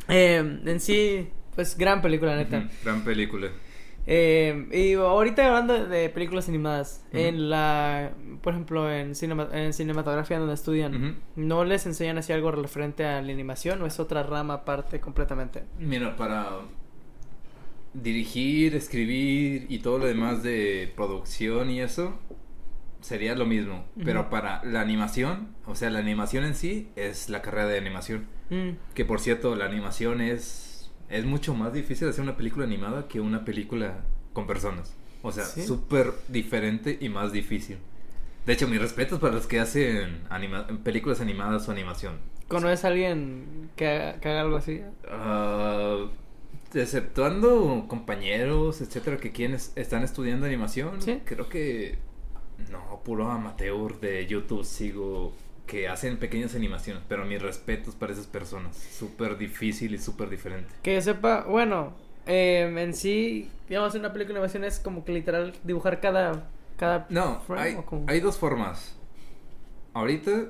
eh, 0.08 0.58
en 0.64 0.80
sí 0.80 1.28
pues 1.54 1.76
gran 1.76 2.02
película, 2.02 2.36
neta. 2.36 2.68
Gran 2.84 3.02
película. 3.04 3.48
Eh, 4.10 4.66
y 4.72 4.94
ahorita 4.94 5.46
hablando 5.46 5.86
de 5.86 6.08
películas 6.08 6.48
animadas, 6.48 7.04
en 7.12 7.50
la, 7.50 8.12
por 8.42 8.54
ejemplo, 8.54 8.90
en, 8.90 9.14
cinema- 9.14 9.48
en 9.52 9.74
cinematografía 9.74 10.38
donde 10.38 10.54
estudian. 10.54 11.18
¿no 11.36 11.64
les 11.64 11.84
enseñan 11.84 12.16
así 12.16 12.32
algo 12.32 12.50
referente 12.50 13.04
a 13.04 13.20
la 13.20 13.30
animación 13.32 13.82
o 13.82 13.86
es 13.86 14.00
otra 14.00 14.22
rama 14.22 14.54
aparte 14.54 14.98
completamente? 14.98 15.64
Mira, 15.78 16.16
para 16.16 16.48
dirigir, 17.94 18.74
escribir 18.74 19.66
y 19.68 19.78
todo 19.80 19.98
lo 19.98 20.06
demás 20.06 20.42
de 20.42 20.92
producción 20.94 21.70
y 21.70 21.80
eso, 21.80 22.18
sería 23.00 23.34
lo 23.34 23.46
mismo. 23.46 23.84
Pero 24.04 24.30
para 24.30 24.62
la 24.64 24.80
animación, 24.80 25.48
o 25.66 25.74
sea, 25.74 25.90
la 25.90 25.98
animación 25.98 26.44
en 26.44 26.54
sí 26.54 26.88
es 26.96 27.28
la 27.28 27.42
carrera 27.42 27.66
de 27.68 27.78
animación. 27.78 28.26
Mm, 28.50 28.70
Que 28.94 29.04
por 29.04 29.20
cierto, 29.20 29.54
la 29.56 29.66
animación 29.66 30.20
es, 30.20 30.67
es 31.10 31.24
mucho 31.24 31.54
más 31.54 31.72
difícil 31.72 32.08
hacer 32.08 32.22
una 32.22 32.36
película 32.36 32.64
animada 32.64 33.08
que 33.08 33.20
una 33.20 33.44
película 33.44 34.00
con 34.32 34.46
personas. 34.46 34.94
O 35.22 35.32
sea, 35.32 35.44
¿Sí? 35.44 35.62
súper 35.62 36.12
diferente 36.28 36.96
y 37.00 37.08
más 37.08 37.32
difícil. 37.32 37.78
De 38.46 38.52
hecho, 38.52 38.68
mis 38.68 38.80
respetos 38.80 39.18
para 39.18 39.34
los 39.34 39.46
que 39.46 39.60
hacen 39.60 40.20
anima- 40.30 40.66
películas 40.84 41.20
animadas 41.20 41.68
o 41.68 41.72
animación. 41.72 42.14
¿Conoces 42.48 42.84
a 42.84 42.88
alguien 42.88 43.68
que 43.76 43.86
haga, 43.88 44.20
que 44.20 44.28
haga 44.28 44.40
algo 44.42 44.56
así? 44.56 44.80
Ah, 45.10 46.06
exceptuando 46.74 47.84
compañeros, 47.88 48.80
etcétera, 48.80 49.18
que 49.18 49.32
quienes 49.32 49.72
están 49.76 50.02
estudiando 50.02 50.46
animación, 50.46 51.00
Sí. 51.02 51.20
creo 51.24 51.48
que 51.48 51.98
no, 52.70 53.00
puro 53.04 53.30
amateur 53.30 53.98
de 54.00 54.26
YouTube 54.26 54.64
sigo 54.64 55.32
que 55.68 55.86
hacen 55.86 56.16
pequeñas 56.16 56.56
animaciones, 56.56 57.04
pero 57.08 57.24
mis 57.24 57.40
respetos 57.40 57.94
para 57.94 58.12
esas 58.12 58.26
personas, 58.26 58.76
súper 58.76 59.38
difícil 59.38 59.94
y 59.94 59.98
súper 59.98 60.28
diferente. 60.30 60.68
Que 60.82 60.94
yo 60.96 61.00
sepa, 61.02 61.44
bueno, 61.44 61.92
eh, 62.26 62.72
en 62.76 62.94
sí, 62.94 63.48
digamos, 63.68 63.94
una 63.94 64.12
película 64.12 64.34
de 64.34 64.38
animación 64.40 64.64
es 64.64 64.80
como 64.80 65.04
que 65.04 65.12
literal 65.12 65.52
dibujar 65.62 66.00
cada... 66.00 66.48
cada 66.76 67.06
No, 67.10 67.40
frame, 67.46 67.62
hay, 67.62 67.76
hay 68.08 68.20
dos 68.20 68.36
formas. 68.38 68.96
Ahorita 69.94 70.46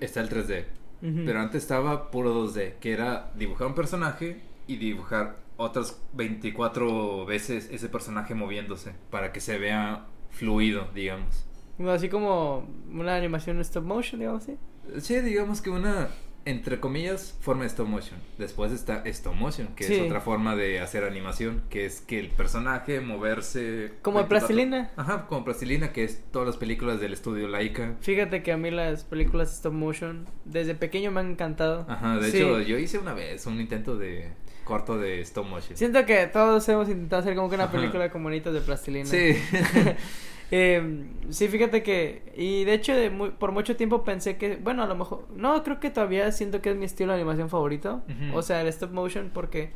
está 0.00 0.20
el 0.20 0.30
3D, 0.30 0.64
Ujú. 1.02 1.22
pero 1.26 1.40
antes 1.40 1.62
estaba 1.62 2.10
puro 2.10 2.32
2D, 2.46 2.74
que 2.80 2.92
era 2.92 3.32
dibujar 3.34 3.66
un 3.66 3.74
personaje 3.74 4.40
y 4.66 4.76
dibujar 4.76 5.36
otras 5.56 6.00
24 6.14 7.26
veces 7.26 7.68
ese 7.70 7.88
personaje 7.88 8.34
moviéndose 8.34 8.92
para 9.10 9.32
que 9.32 9.40
se 9.40 9.58
vea 9.58 10.06
fluido, 10.30 10.88
digamos. 10.94 11.44
Así 11.88 12.08
como 12.08 12.68
una 12.92 13.16
animación 13.16 13.60
stop 13.60 13.84
motion, 13.84 14.20
digamos 14.20 14.42
así. 14.42 14.56
Sí, 15.00 15.18
digamos 15.20 15.60
que 15.60 15.70
una 15.70 16.08
entre 16.46 16.78
comillas, 16.78 17.34
forma 17.40 17.62
de 17.62 17.68
stop 17.68 17.88
motion. 17.88 18.20
Después 18.36 18.70
está 18.70 19.02
stop 19.06 19.32
motion, 19.34 19.68
que 19.74 19.84
Sí. 19.84 19.94
es 19.94 20.02
otra 20.02 20.20
forma 20.20 20.54
de 20.54 20.78
hacer 20.78 21.02
animación, 21.04 21.62
que 21.70 21.86
es 21.86 22.02
que 22.02 22.20
el 22.20 22.28
personaje 22.28 23.00
moverse... 23.00 23.94
Como 24.02 24.18
de 24.18 24.24
24 24.24 24.28
plastilina. 24.28 24.90
Ajá, 24.96 25.26
como 25.26 25.42
plastilina, 25.42 25.90
que 25.92 26.04
es 26.04 26.22
todas 26.32 26.46
las 26.46 26.58
películas 26.58 27.00
del 27.00 27.14
estudio 27.14 27.48
Laika. 27.48 27.94
Fíjate 28.02 28.42
que 28.42 28.52
a 28.52 28.58
mí 28.58 28.70
las 28.70 29.04
películas 29.04 29.54
stop 29.54 29.72
motion 29.72 30.26
desde 30.44 30.74
pequeño 30.74 31.10
me 31.12 31.20
han 31.20 31.30
encantado. 31.30 31.86
Ajá, 31.88 32.18
de 32.18 32.30
Sí. 32.30 32.36
hecho, 32.36 32.60
yo 32.60 32.76
hice 32.76 32.98
una 32.98 33.14
vez 33.14 33.46
un 33.46 33.58
intento 33.58 33.96
de 33.96 34.28
corto 34.64 34.98
de 34.98 35.22
stop 35.22 35.46
motion. 35.46 35.78
Siento 35.78 36.04
que 36.04 36.26
todos 36.26 36.68
hemos 36.68 36.88
intentado 36.90 37.22
hacer 37.22 37.34
como 37.36 37.48
que 37.48 37.54
una 37.54 37.64
Ajá. 37.64 37.72
película 37.72 38.10
con 38.10 38.22
monitos 38.22 38.52
de 38.52 38.60
plastilina. 38.60 39.06
Sí. 39.06 39.34
Eh, 40.56 41.06
sí, 41.30 41.48
fíjate 41.48 41.82
que. 41.82 42.22
Y 42.36 42.62
de 42.62 42.74
hecho, 42.74 42.94
de 42.94 43.10
por 43.10 43.50
mucho 43.50 43.74
tiempo 43.74 44.04
pensé 44.04 44.36
que. 44.36 44.54
Bueno, 44.54 44.84
a 44.84 44.86
lo 44.86 44.94
mejor. 44.94 45.26
No, 45.34 45.64
creo 45.64 45.80
que 45.80 45.90
todavía 45.90 46.30
siento 46.30 46.62
que 46.62 46.70
es 46.70 46.76
mi 46.76 46.84
estilo 46.84 47.12
de 47.12 47.16
animación 47.18 47.50
favorito. 47.50 48.02
O 48.32 48.40
sea, 48.42 48.60
el 48.60 48.68
stop 48.68 48.92
motion, 48.92 49.32
porque. 49.34 49.72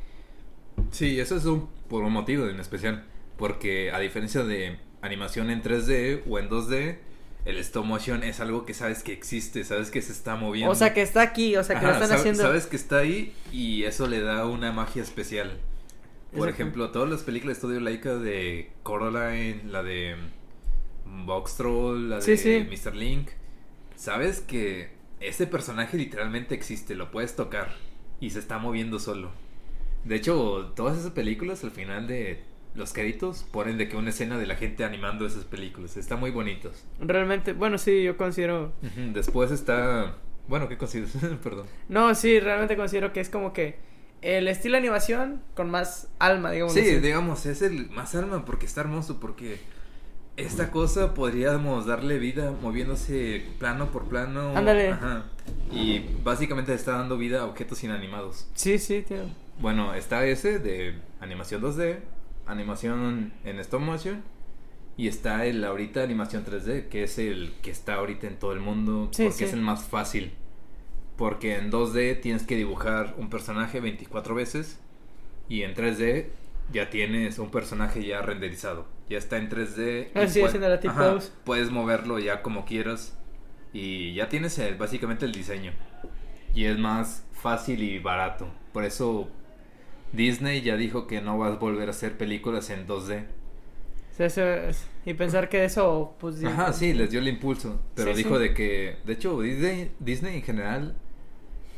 Sí, 0.92 1.18
eso 1.18 1.34
es 1.34 1.44
un, 1.46 1.68
por 1.88 2.04
un 2.04 2.12
motivo 2.12 2.46
en 2.46 2.60
especial. 2.60 3.04
Porque 3.36 3.90
a 3.90 3.98
diferencia 3.98 4.44
de 4.44 4.78
animación 5.02 5.50
en 5.50 5.62
3D 5.64 6.22
o 6.28 6.38
en 6.38 6.48
2D, 6.48 6.98
el 7.44 7.58
stop 7.58 7.84
motion 7.84 8.22
es 8.22 8.38
algo 8.38 8.64
que 8.64 8.72
sabes 8.72 9.02
que 9.02 9.12
existe, 9.12 9.64
sabes 9.64 9.90
que 9.90 10.00
se 10.00 10.12
está 10.12 10.36
moviendo. 10.36 10.70
O 10.70 10.76
sea, 10.76 10.94
que 10.94 11.02
está 11.02 11.22
aquí, 11.22 11.56
o 11.56 11.64
sea, 11.64 11.80
que 11.80 11.86
Ajá, 11.86 11.98
lo 11.98 12.02
están 12.04 12.16
sab- 12.16 12.20
haciendo. 12.20 12.42
Sabes 12.42 12.66
que 12.66 12.76
está 12.76 12.98
ahí 12.98 13.34
y 13.50 13.82
eso 13.82 14.06
le 14.06 14.20
da 14.20 14.46
una 14.46 14.70
magia 14.70 15.02
especial. 15.02 15.58
Por 16.36 16.48
ejemplo, 16.48 16.90
todas 16.90 17.08
las 17.08 17.22
películas 17.22 17.56
de 17.56 17.58
Estudio 17.58 17.80
Laika 17.80 18.14
de 18.14 18.70
Coraline, 18.84 19.62
la 19.64 19.82
de 19.82 20.14
Box 21.24 21.56
Troll, 21.56 22.10
la 22.10 22.20
de 22.20 22.36
sí. 22.36 22.66
Mr. 22.68 22.94
Link, 22.94 23.28
sabes 23.96 24.40
que 24.40 24.90
ese 25.20 25.46
personaje 25.46 25.96
literalmente 25.96 26.54
existe, 26.54 26.94
lo 26.94 27.10
puedes 27.10 27.36
tocar 27.36 27.74
y 28.20 28.30
se 28.30 28.38
está 28.38 28.58
moviendo 28.58 28.98
solo. 28.98 29.30
De 30.04 30.16
hecho, 30.16 30.72
todas 30.76 30.98
esas 30.98 31.12
películas 31.12 31.64
al 31.64 31.70
final 31.70 32.06
de 32.06 32.42
los 32.74 32.92
créditos 32.92 33.44
ponen 33.50 33.78
de 33.78 33.88
que 33.88 33.96
una 33.96 34.10
escena 34.10 34.38
de 34.38 34.46
la 34.46 34.54
gente 34.54 34.84
animando 34.84 35.26
esas 35.26 35.44
películas, 35.44 35.96
están 35.96 36.20
muy 36.20 36.30
bonitos. 36.30 36.84
Realmente, 37.00 37.52
bueno, 37.52 37.78
sí, 37.78 38.02
yo 38.02 38.16
considero. 38.16 38.72
Después 39.12 39.50
está, 39.50 40.16
bueno, 40.46 40.68
¿qué 40.68 40.78
consideras? 40.78 41.16
Perdón. 41.42 41.66
No, 41.88 42.14
sí, 42.14 42.38
realmente 42.40 42.76
considero 42.76 43.12
que 43.12 43.20
es 43.20 43.28
como 43.28 43.52
que 43.52 43.76
el 44.22 44.48
estilo 44.48 44.74
de 44.74 44.78
animación 44.78 45.42
con 45.54 45.70
más 45.70 46.08
alma, 46.18 46.50
digamos. 46.50 46.74
Sí, 46.74 46.80
así. 46.80 47.00
digamos, 47.00 47.46
es 47.46 47.62
el 47.62 47.90
más 47.90 48.14
alma 48.14 48.44
porque 48.44 48.66
está 48.66 48.80
hermoso, 48.82 49.20
porque 49.20 49.58
esta 50.38 50.70
cosa 50.70 51.14
podríamos 51.14 51.86
darle 51.86 52.18
vida 52.18 52.52
moviéndose 52.62 53.44
plano 53.58 53.90
por 53.90 54.04
plano. 54.04 54.56
Ándale. 54.56 54.90
Ajá. 54.90 55.24
Y 55.72 56.04
básicamente 56.22 56.72
está 56.72 56.92
dando 56.92 57.18
vida 57.18 57.40
a 57.40 57.44
objetos 57.46 57.82
inanimados. 57.82 58.48
Sí, 58.54 58.78
sí, 58.78 59.02
tío. 59.02 59.24
Bueno, 59.60 59.94
está 59.94 60.24
ese 60.26 60.60
de 60.60 60.94
animación 61.20 61.60
2D, 61.60 61.98
animación 62.46 63.32
en 63.44 63.58
stop 63.58 63.80
motion. 63.80 64.22
Y 64.96 65.06
está 65.06 65.44
el 65.46 65.62
ahorita 65.64 66.02
animación 66.02 66.44
3D, 66.44 66.88
que 66.88 67.04
es 67.04 67.18
el 67.18 67.52
que 67.62 67.70
está 67.70 67.94
ahorita 67.94 68.26
en 68.26 68.36
todo 68.36 68.52
el 68.52 68.58
mundo, 68.60 69.08
Sí, 69.12 69.24
porque 69.24 69.38
sí. 69.38 69.44
es 69.44 69.52
el 69.52 69.60
más 69.60 69.84
fácil. 69.84 70.32
Porque 71.16 71.56
en 71.56 71.70
2D 71.70 72.20
tienes 72.20 72.42
que 72.44 72.56
dibujar 72.56 73.14
un 73.18 73.30
personaje 73.30 73.80
24 73.80 74.34
veces 74.34 74.78
y 75.48 75.62
en 75.62 75.74
3D 75.74 76.26
ya 76.72 76.90
tienes 76.90 77.38
un 77.38 77.50
personaje 77.50 78.04
ya 78.04 78.22
renderizado. 78.22 78.86
Ya 79.08 79.18
está 79.18 79.38
en 79.38 79.48
3D. 79.48 80.10
y 80.14 80.18
Ah, 80.18 80.26
sí, 80.28 80.40
pue- 80.40 80.46
haciendo 80.46 80.68
la 80.68 80.74
Ajá. 80.74 81.18
Puedes 81.44 81.70
moverlo 81.70 82.18
ya 82.18 82.42
como 82.42 82.64
quieras 82.64 83.16
y 83.72 84.14
ya 84.14 84.28
tienes 84.28 84.58
el- 84.58 84.76
básicamente 84.76 85.24
el 85.24 85.32
diseño. 85.32 85.72
Y 86.54 86.64
es 86.64 86.78
más 86.78 87.24
fácil 87.32 87.82
y 87.82 87.98
barato. 87.98 88.48
Por 88.72 88.84
eso 88.84 89.28
Disney 90.12 90.62
ya 90.62 90.76
dijo 90.76 91.06
que 91.06 91.20
no 91.20 91.38
vas 91.38 91.52
a 91.52 91.56
volver 91.56 91.88
a 91.88 91.90
hacer 91.90 92.16
películas 92.18 92.70
en 92.70 92.86
2D. 92.86 93.24
O 94.12 94.16
sea, 94.18 94.26
eso 94.26 94.42
es- 94.48 94.86
y 95.06 95.14
pensar 95.14 95.48
que 95.48 95.64
eso, 95.64 96.16
pues. 96.18 96.42
Ajá, 96.44 96.72
sí, 96.72 96.92
les 96.92 97.10
dio 97.10 97.20
el 97.20 97.28
impulso. 97.28 97.80
Pero 97.94 98.10
Sí, 98.12 98.18
dijo 98.24 98.36
sí. 98.36 98.42
de 98.42 98.54
que, 98.54 98.96
de 99.04 99.12
hecho, 99.12 99.40
Disney, 99.40 99.92
Disney 100.00 100.36
en 100.36 100.42
general 100.42 100.96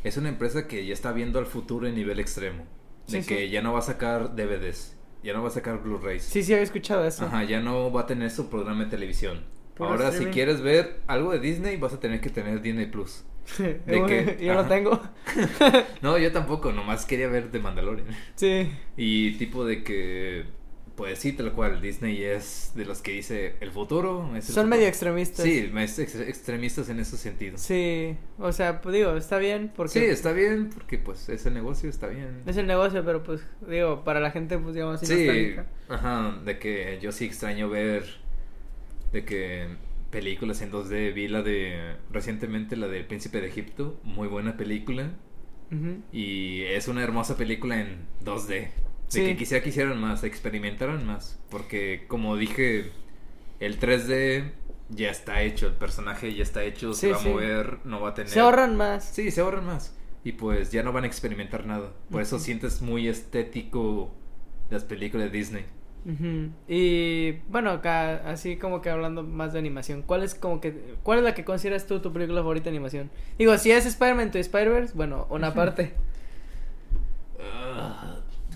es 0.05 0.16
una 0.16 0.31
empresa 0.31 0.66
que 0.66 0.87
ya 0.87 0.95
está 0.95 1.12
viendo 1.12 1.39
al 1.39 1.47
futuro 1.47 1.87
en 1.87 1.95
nivel 1.95 2.18
extremo. 2.18 2.64
De 3.09 3.22
Sí, 3.22 3.28
que 3.28 3.51
ya 3.51 3.61
no 3.61 3.72
va 3.72 3.81
a 3.81 3.83
sacar 3.83 4.35
DVDs, 4.37 4.97
ya 5.22 5.32
no 5.32 5.42
va 5.42 5.48
a 5.48 5.52
sacar 5.52 5.82
Blu-rays. 5.82 6.22
Sí, 6.22 6.42
sí, 6.42 6.52
había 6.52 6.62
escuchado 6.64 7.04
eso. 7.06 7.24
Ajá, 7.26 7.44
ya 7.44 7.60
no 7.60 7.90
va 7.92 8.02
a 8.02 8.06
tener 8.06 8.30
su 8.30 8.48
programa 8.48 8.84
de 8.84 8.90
televisión. 8.90 9.44
Puro 9.74 9.90
Ahora, 9.90 10.08
streaming. 10.08 10.26
si 10.28 10.32
quieres 10.34 10.60
ver 10.60 11.00
algo 11.06 11.32
de 11.32 11.38
Disney, 11.40 11.76
vas 11.76 11.92
a 11.94 12.00
tener 12.00 12.20
que 12.20 12.30
tener 12.30 12.60
Disney 12.62 12.86
Plus. 12.86 13.24
de 13.58 13.80
que- 13.86 14.38
Yo 14.44 14.54
lo 14.54 14.60
ajá. 14.60 14.68
tengo. 14.68 15.00
No, 16.02 16.18
yo 16.18 16.32
tampoco, 16.32 16.72
nomás 16.72 17.06
quería 17.06 17.28
ver 17.28 17.50
The 17.50 17.58
Mandalorian. 17.60 18.06
Sí. 18.34 18.70
Y 18.96 19.32
tipo 19.38 19.64
de 19.64 19.82
que, 19.82 20.44
pues 21.01 21.18
sí, 21.18 21.32
tal 21.32 21.53
cual, 21.53 21.80
Disney 21.80 22.22
es 22.22 22.72
de 22.74 22.84
los 22.84 23.01
que 23.01 23.12
dice 23.12 23.55
el 23.61 23.70
futuro. 23.70 24.26
es 24.36 24.48
el 24.48 24.55
Son 24.55 24.64
futuro". 24.64 24.66
medio 24.66 24.86
extremistas. 24.86 25.46
Sí, 25.46 25.70
es 25.74 25.98
ex- 25.98 26.14
extremistas 26.16 26.90
en 26.90 27.01
ese 27.01 27.16
sentido. 27.16 27.57
Sí. 27.57 27.64
Sí, 28.11 28.16
o 28.38 28.53
sea, 28.53 28.82
pues 28.82 28.94
digo, 28.94 29.16
está 29.16 29.38
bien 29.38 29.72
porque 29.74 30.11
está 30.11 30.32
bien, 30.32 30.68
porque 30.74 30.98
pues 30.98 31.28
ese 31.30 31.51
negocio 31.51 31.88
está 31.88 32.07
bien. 32.09 32.42
es 32.44 32.57
el 32.59 32.66
negocio, 32.66 33.03
pero 33.03 33.22
pues 33.22 33.40
digo, 33.66 34.05
para 34.05 34.20
la 34.20 34.30
gente, 34.30 34.59
pues 34.59 34.74
digamos, 34.74 35.01
Sí, 35.01 35.55
ajá, 35.88 36.38
de 36.44 36.59
que 36.59 36.98
yo 37.01 37.12
sí 37.12 37.24
extraño 37.24 37.70
ver 37.70 38.05
de 39.12 39.24
que 39.24 39.68
películas 40.11 40.61
en 40.61 40.70
2D, 40.70 41.14
vi 41.14 41.28
la 41.28 41.42
de 41.42 41.96
recientemente 42.12 42.76
la 42.76 42.88
del 42.88 43.07
Príncipe 43.07 43.40
de 43.40 43.46
Egipto, 43.48 43.98
muy 44.05 44.28
buena 44.28 44.57
película 44.59 45.12
Ujú. 45.72 46.03
y 46.12 46.62
es 46.64 46.88
una 46.88 47.03
hermosa 47.03 47.36
película 47.38 47.80
en 47.80 48.07
2D. 48.24 48.68
De 49.12 49.24
que 49.24 49.36
quisiera 49.36 49.62
que 49.62 49.70
hicieran 49.70 50.00
más, 50.00 50.22
experimentaran 50.24 51.04
más, 51.06 51.38
porque 51.50 52.04
como 52.06 52.36
dije, 52.36 52.92
el 53.58 53.80
3D 53.80 54.52
ya 54.88 55.11
está 55.11 55.42
hecho, 55.42 55.66
el 55.66 55.74
personaje 55.74 56.32
ya 56.34 56.42
está 56.42 56.62
hecho, 56.64 56.92
se 56.92 57.06
Sí, 57.06 57.12
va 57.12 57.18
a 57.18 57.22
mover, 57.22 57.78
no 57.84 58.00
va 58.00 58.11
a 58.11 58.14
tener 58.14 58.30
Se 58.30 58.40
ahorran 58.40 58.76
más. 58.76 59.04
Sí, 59.04 59.30
se 59.30 59.40
ahorran 59.40 59.66
más. 59.66 59.96
Y 60.22 60.32
pues 60.32 60.70
ya 60.70 60.82
no 60.82 60.92
van 60.92 61.04
a 61.04 61.06
experimentar 61.06 61.66
nada. 61.66 61.92
Por 62.11 62.22
eso 62.22 62.38
sientes 62.38 62.82
muy 62.82 63.08
estético 63.08 64.12
las 64.68 64.84
películas 64.84 65.30
de 65.30 65.38
Disney. 65.38 65.64
Y 66.68 67.32
bueno, 67.50 67.70
acá 67.70 68.30
así 68.30 68.56
como 68.56 68.80
que 68.80 68.90
hablando 68.90 69.22
más 69.22 69.52
de 69.52 69.58
animación, 69.58 70.02
¿cuál 70.02 70.22
es 70.22 70.34
como 70.34 70.61
que 70.61 70.96
cuál 71.02 71.18
es 71.18 71.24
la 71.24 71.34
que 71.34 71.44
consideras 71.44 71.86
tú 71.86 72.00
tu 72.00 72.12
película 72.12 72.40
favorita 72.40 72.64
de 72.64 72.70
animación? 72.70 73.11
Digo, 73.38 73.56
si 73.58 73.70
es 73.70 73.84
Spider-Man 73.84 74.30
to 74.30 74.38
Spider-Verse, 74.38 74.94
bueno, 74.94 75.26
una 75.30 75.52
parte. 75.52 75.94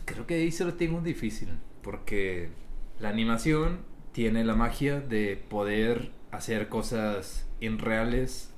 Creo 0.05 0.27
que 0.27 0.35
ahí 0.35 0.51
se 0.51 0.65
lo 0.65 0.75
tengo 0.75 1.01
difícil. 1.01 1.49
Porque 1.83 2.51
la 2.99 3.09
animación 3.11 3.81
tiene 4.13 4.45
la 4.45 4.55
magia 4.55 5.01
de 5.01 5.37
poder 5.49 6.11
hacer 6.31 6.69
cosas 6.69 7.47
irreales 7.61 8.53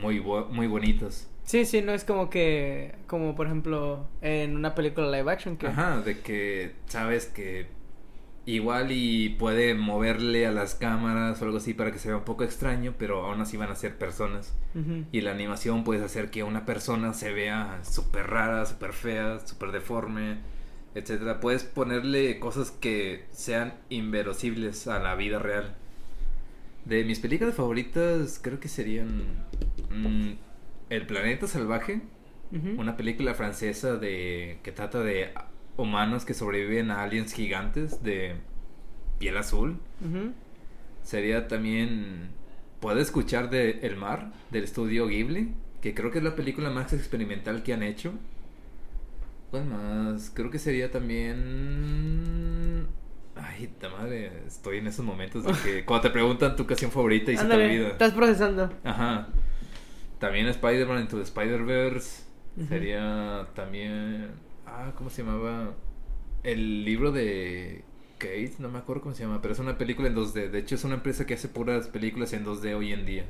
muy, 0.00 0.18
bo- 0.18 0.46
muy 0.46 0.66
bonitas. 0.66 1.28
Sí, 1.44 1.64
sí, 1.64 1.82
no 1.82 1.92
es 1.92 2.04
como 2.04 2.30
que 2.30 2.94
como 3.08 3.34
por 3.34 3.46
ejemplo 3.46 4.06
en 4.20 4.56
una 4.56 4.74
película 4.76 5.10
live 5.10 5.30
action 5.30 5.56
que 5.56 5.66
Ajá, 5.66 6.00
de 6.00 6.20
que 6.20 6.72
sabes 6.86 7.26
que 7.26 7.66
igual 8.46 8.88
y 8.90 9.30
puede 9.30 9.74
moverle 9.74 10.46
a 10.46 10.52
las 10.52 10.74
cámaras 10.74 11.40
o 11.40 11.44
algo 11.44 11.58
así 11.58 11.74
para 11.74 11.92
que 11.92 11.98
se 11.98 12.08
vea 12.08 12.16
un 12.18 12.24
poco 12.24 12.44
extraño, 12.44 12.94
pero 12.98 13.24
aún 13.26 13.40
así 13.40 13.56
van 13.56 13.70
a 13.70 13.74
ser 13.76 13.96
personas. 13.98 14.54
Y 15.12 15.20
la 15.20 15.32
animación 15.32 15.84
puedes 15.84 16.02
hacer 16.02 16.30
que 16.30 16.42
una 16.42 16.64
persona 16.64 17.12
se 17.12 17.32
vea 17.32 17.80
súper 17.84 18.28
rara, 18.28 18.64
súper 18.64 18.92
fea, 18.92 19.40
súper 19.46 19.70
deforme, 19.72 20.38
etcétera. 20.94 21.40
Puedes 21.40 21.64
ponerle 21.64 22.38
cosas 22.38 22.70
que 22.70 23.24
sean 23.30 23.74
inverosibles 23.88 24.86
a 24.86 24.98
la 24.98 25.14
vida 25.14 25.38
real. 25.38 25.74
De 26.84 27.04
mis 27.04 27.20
películas 27.20 27.54
favoritas 27.54 28.40
creo 28.42 28.58
que 28.58 28.68
serían 28.68 29.22
mm, 29.90 30.32
El 30.90 31.06
planeta 31.06 31.46
salvaje, 31.46 32.02
una 32.76 32.98
película 32.98 33.32
francesa 33.32 33.96
de 33.96 34.58
que 34.62 34.72
trata 34.72 35.00
de 35.00 35.32
humanos 35.78 36.26
que 36.26 36.34
sobreviven 36.34 36.90
a 36.90 37.02
aliens 37.02 37.32
gigantes 37.32 38.02
de 38.02 38.34
piel 39.18 39.38
azul. 39.38 39.78
Sería 41.02 41.48
también 41.48 42.30
Puedo 42.82 42.98
escuchar 42.98 43.48
de 43.48 43.78
El 43.82 43.96
mar 43.96 44.32
del 44.50 44.64
estudio 44.64 45.06
Ghibli, 45.06 45.54
que 45.80 45.94
creo 45.94 46.10
que 46.10 46.18
es 46.18 46.24
la 46.24 46.34
película 46.34 46.68
más 46.68 46.92
experimental 46.92 47.62
que 47.62 47.72
han 47.72 47.84
hecho. 47.84 48.12
¿Cuál 49.52 49.66
más? 49.66 50.32
Creo 50.34 50.50
que 50.50 50.58
sería 50.58 50.90
también 50.90 52.88
Ay, 53.36 53.68
ta 53.78 53.88
madre, 53.90 54.32
estoy 54.46 54.78
en 54.78 54.86
esos 54.86 55.04
momentos 55.04 55.44
de 55.44 55.52
que 55.52 55.84
cuando 55.86 56.08
te 56.08 56.10
preguntan 56.10 56.56
tu 56.56 56.66
canción 56.66 56.90
favorita 56.90 57.30
y 57.30 57.36
se 57.36 57.40
te 57.40 57.44
Ándale, 57.44 57.66
olvida. 57.66 57.88
estás 57.88 58.12
procesando. 58.14 58.72
Ajá. 58.82 59.28
También 60.18 60.46
Spider-Man 60.48 61.02
Into 61.02 61.16
the 61.18 61.22
Spider-Verse. 61.24 62.24
Sería 62.68 63.46
también. 63.54 64.30
Ah, 64.66 64.92
¿cómo 64.96 65.10
se 65.10 65.22
llamaba? 65.22 65.74
El 66.42 66.84
libro 66.86 67.12
de 67.12 67.84
Kate, 68.18 68.54
no 68.58 68.70
me 68.70 68.78
acuerdo 68.78 69.02
cómo 69.02 69.14
se 69.14 69.22
llama, 69.24 69.42
pero 69.42 69.52
es 69.52 69.60
una 69.60 69.76
película 69.78 70.08
en 70.08 70.14
2D. 70.16 70.50
De 70.50 70.58
hecho, 70.60 70.76
es 70.76 70.84
una 70.84 70.94
empresa 70.94 71.26
que 71.26 71.34
hace 71.34 71.48
puras 71.48 71.88
películas 71.88 72.32
en 72.32 72.44
2D 72.46 72.74
hoy 72.74 72.92
en 72.92 73.04
día. 73.04 73.26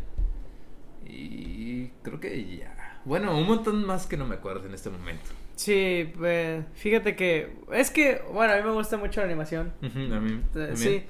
Y 1.04 1.88
creo 2.02 2.20
que 2.20 2.56
ya. 2.58 3.00
Bueno, 3.04 3.36
un 3.36 3.46
montón 3.46 3.84
más 3.84 4.06
que 4.06 4.16
no 4.16 4.26
me 4.26 4.36
acuerdo 4.36 4.66
en 4.66 4.74
este 4.74 4.88
momento. 4.90 5.30
Sí, 5.62 6.12
pues, 6.18 6.64
fíjate 6.74 7.14
que 7.14 7.54
es 7.72 7.90
que, 7.90 8.20
bueno, 8.32 8.52
a 8.52 8.56
mí 8.56 8.62
me 8.62 8.72
gusta 8.72 8.96
mucho 8.96 9.20
la 9.20 9.26
animación. 9.26 9.72
A 9.82 10.20
mí 10.20 10.40
Eh. 10.56 10.70
Sí, 10.74 11.04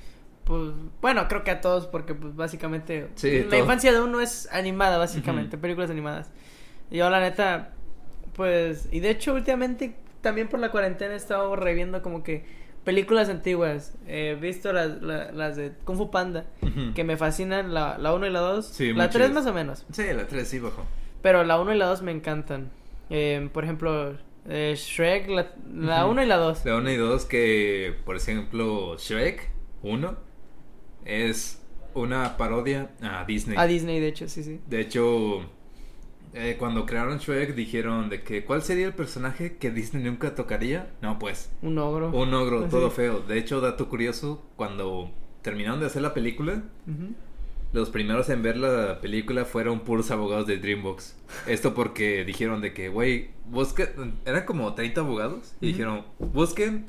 pues, 0.45 0.73
bueno, 1.01 1.27
creo 1.29 1.43
que 1.45 1.51
a 1.53 1.61
todos, 1.61 1.87
porque 1.87 2.15
pues 2.15 2.35
básicamente 2.37 3.09
Sí, 3.15 3.45
la 3.45 3.49
todo. 3.51 3.61
infancia 3.61 3.93
de 3.93 4.01
uno 4.01 4.21
es 4.21 4.49
animada, 4.53 4.99
básicamente, 4.99 5.57
películas 5.59 5.91
animadas. 5.91 6.31
Y 6.91 6.99
yo 6.99 7.09
la 7.09 7.21
neta, 7.21 7.71
pues, 8.35 8.89
y 8.93 9.01
de 9.01 9.11
hecho 9.11 9.35
últimamente 9.35 9.95
también 10.21 10.49
por 10.49 10.61
la 10.61 10.71
cuarentena 10.71 11.15
he 11.15 11.17
estado 11.17 11.57
reviendo 11.57 12.03
como 12.03 12.23
que 12.23 12.45
películas 12.85 13.29
antiguas. 13.29 13.95
He 14.07 14.35
visto 14.35 14.73
las, 14.73 15.01
la- 15.03 15.33
las 15.33 15.57
de 15.57 15.73
Kung 15.85 15.97
Fu 15.97 16.11
Panda, 16.11 16.45
que 16.95 17.05
me 17.05 17.17
fascinan, 17.17 17.73
la, 17.73 17.97
la 17.99 18.13
1 18.13 18.27
y 18.27 18.31
la 18.31 18.41
2. 18.41 18.67
Sí, 18.67 18.89
la 18.93 19.05
muy 19.05 19.13
3 19.13 19.13
chidas. 19.29 19.33
más 19.33 19.47
o 19.47 19.55
menos, 19.55 19.87
Sí, 19.93 20.05
la 20.13 20.27
3 20.27 20.47
sí 20.49 20.59
bajó. 20.59 20.85
pero 21.23 21.43
la 21.45 21.59
1 21.61 21.75
y 21.75 21.79
la 21.79 21.87
2 21.87 22.03
me 22.03 22.13
encantan. 22.13 22.71
Eh, 23.11 23.49
por 23.53 23.65
ejemplo, 23.65 24.17
eh, 24.49 24.75
Shrek, 24.77 25.29
la, 25.29 25.53
la 25.75 26.05
Ujú. 26.05 26.13
1 26.13 26.23
y 26.23 26.27
la 26.27 26.37
2. 26.37 26.65
La 26.65 26.77
1 26.77 26.91
y 26.91 26.97
2 26.97 27.25
que, 27.27 27.95
por 28.05 28.17
ejemplo, 28.17 28.97
Shrek 28.99 29.51
1 29.83 30.17
es 31.05 31.61
una 31.95 32.37
parodia 32.37 32.91
a 33.03 33.25
Disney. 33.25 33.57
A 33.59 33.67
Disney, 33.67 34.01
de 34.01 34.09
hecho, 34.09 34.29
sí, 34.29 34.43
sí. 34.43 34.61
De 34.67 34.81
hecho, 34.81 35.41
eh, 36.35 36.57
cuando 36.59 36.87
crearon 36.87 37.19
Shrek 37.19 37.55
dijeron 37.55 38.09
de 38.09 38.23
que 38.23 38.45
¿cuál 38.45 38.63
sería 38.63 38.87
el 38.87 38.95
personaje 38.95 39.57
que 39.59 39.71
Disney 39.71 40.03
nunca 40.03 40.35
tocaría? 40.35 40.91
No, 41.03 41.19
pues, 41.19 41.51
Un 41.63 41.79
ogro. 41.79 42.11
un 42.11 42.33
ogro 42.35 42.63
Sí. 42.65 42.71
todo 42.71 42.91
feo. 42.91 43.21
De 43.21 43.39
hecho, 43.39 43.61
dato 43.61 43.89
curioso, 43.89 44.43
cuando 44.57 45.11
terminaron 45.43 45.81
de 45.81 45.87
hacer 45.87 46.03
la 46.03 46.15
película. 46.15 46.63
Los 47.73 47.91
primeros 47.91 48.29
en 48.29 48.43
ver 48.43 48.57
la 48.57 49.01
película 49.01 49.45
fueron 49.45 49.81
puros 49.81 50.11
abogados 50.11 50.47
de 50.47 50.59
DreamWorks. 50.59 51.17
Esto 51.47 51.75
porque 51.75 52.25
dijeron 52.25 52.61
de 52.61 52.73
que, 52.75 52.89
güey, 52.89 53.31
busquen, 53.47 54.17
eran 54.25 54.45
como 54.45 54.75
30 54.75 55.01
abogados 55.01 55.55
y 55.61 55.69
dijeron, 55.69 56.05
busquen 56.19 56.87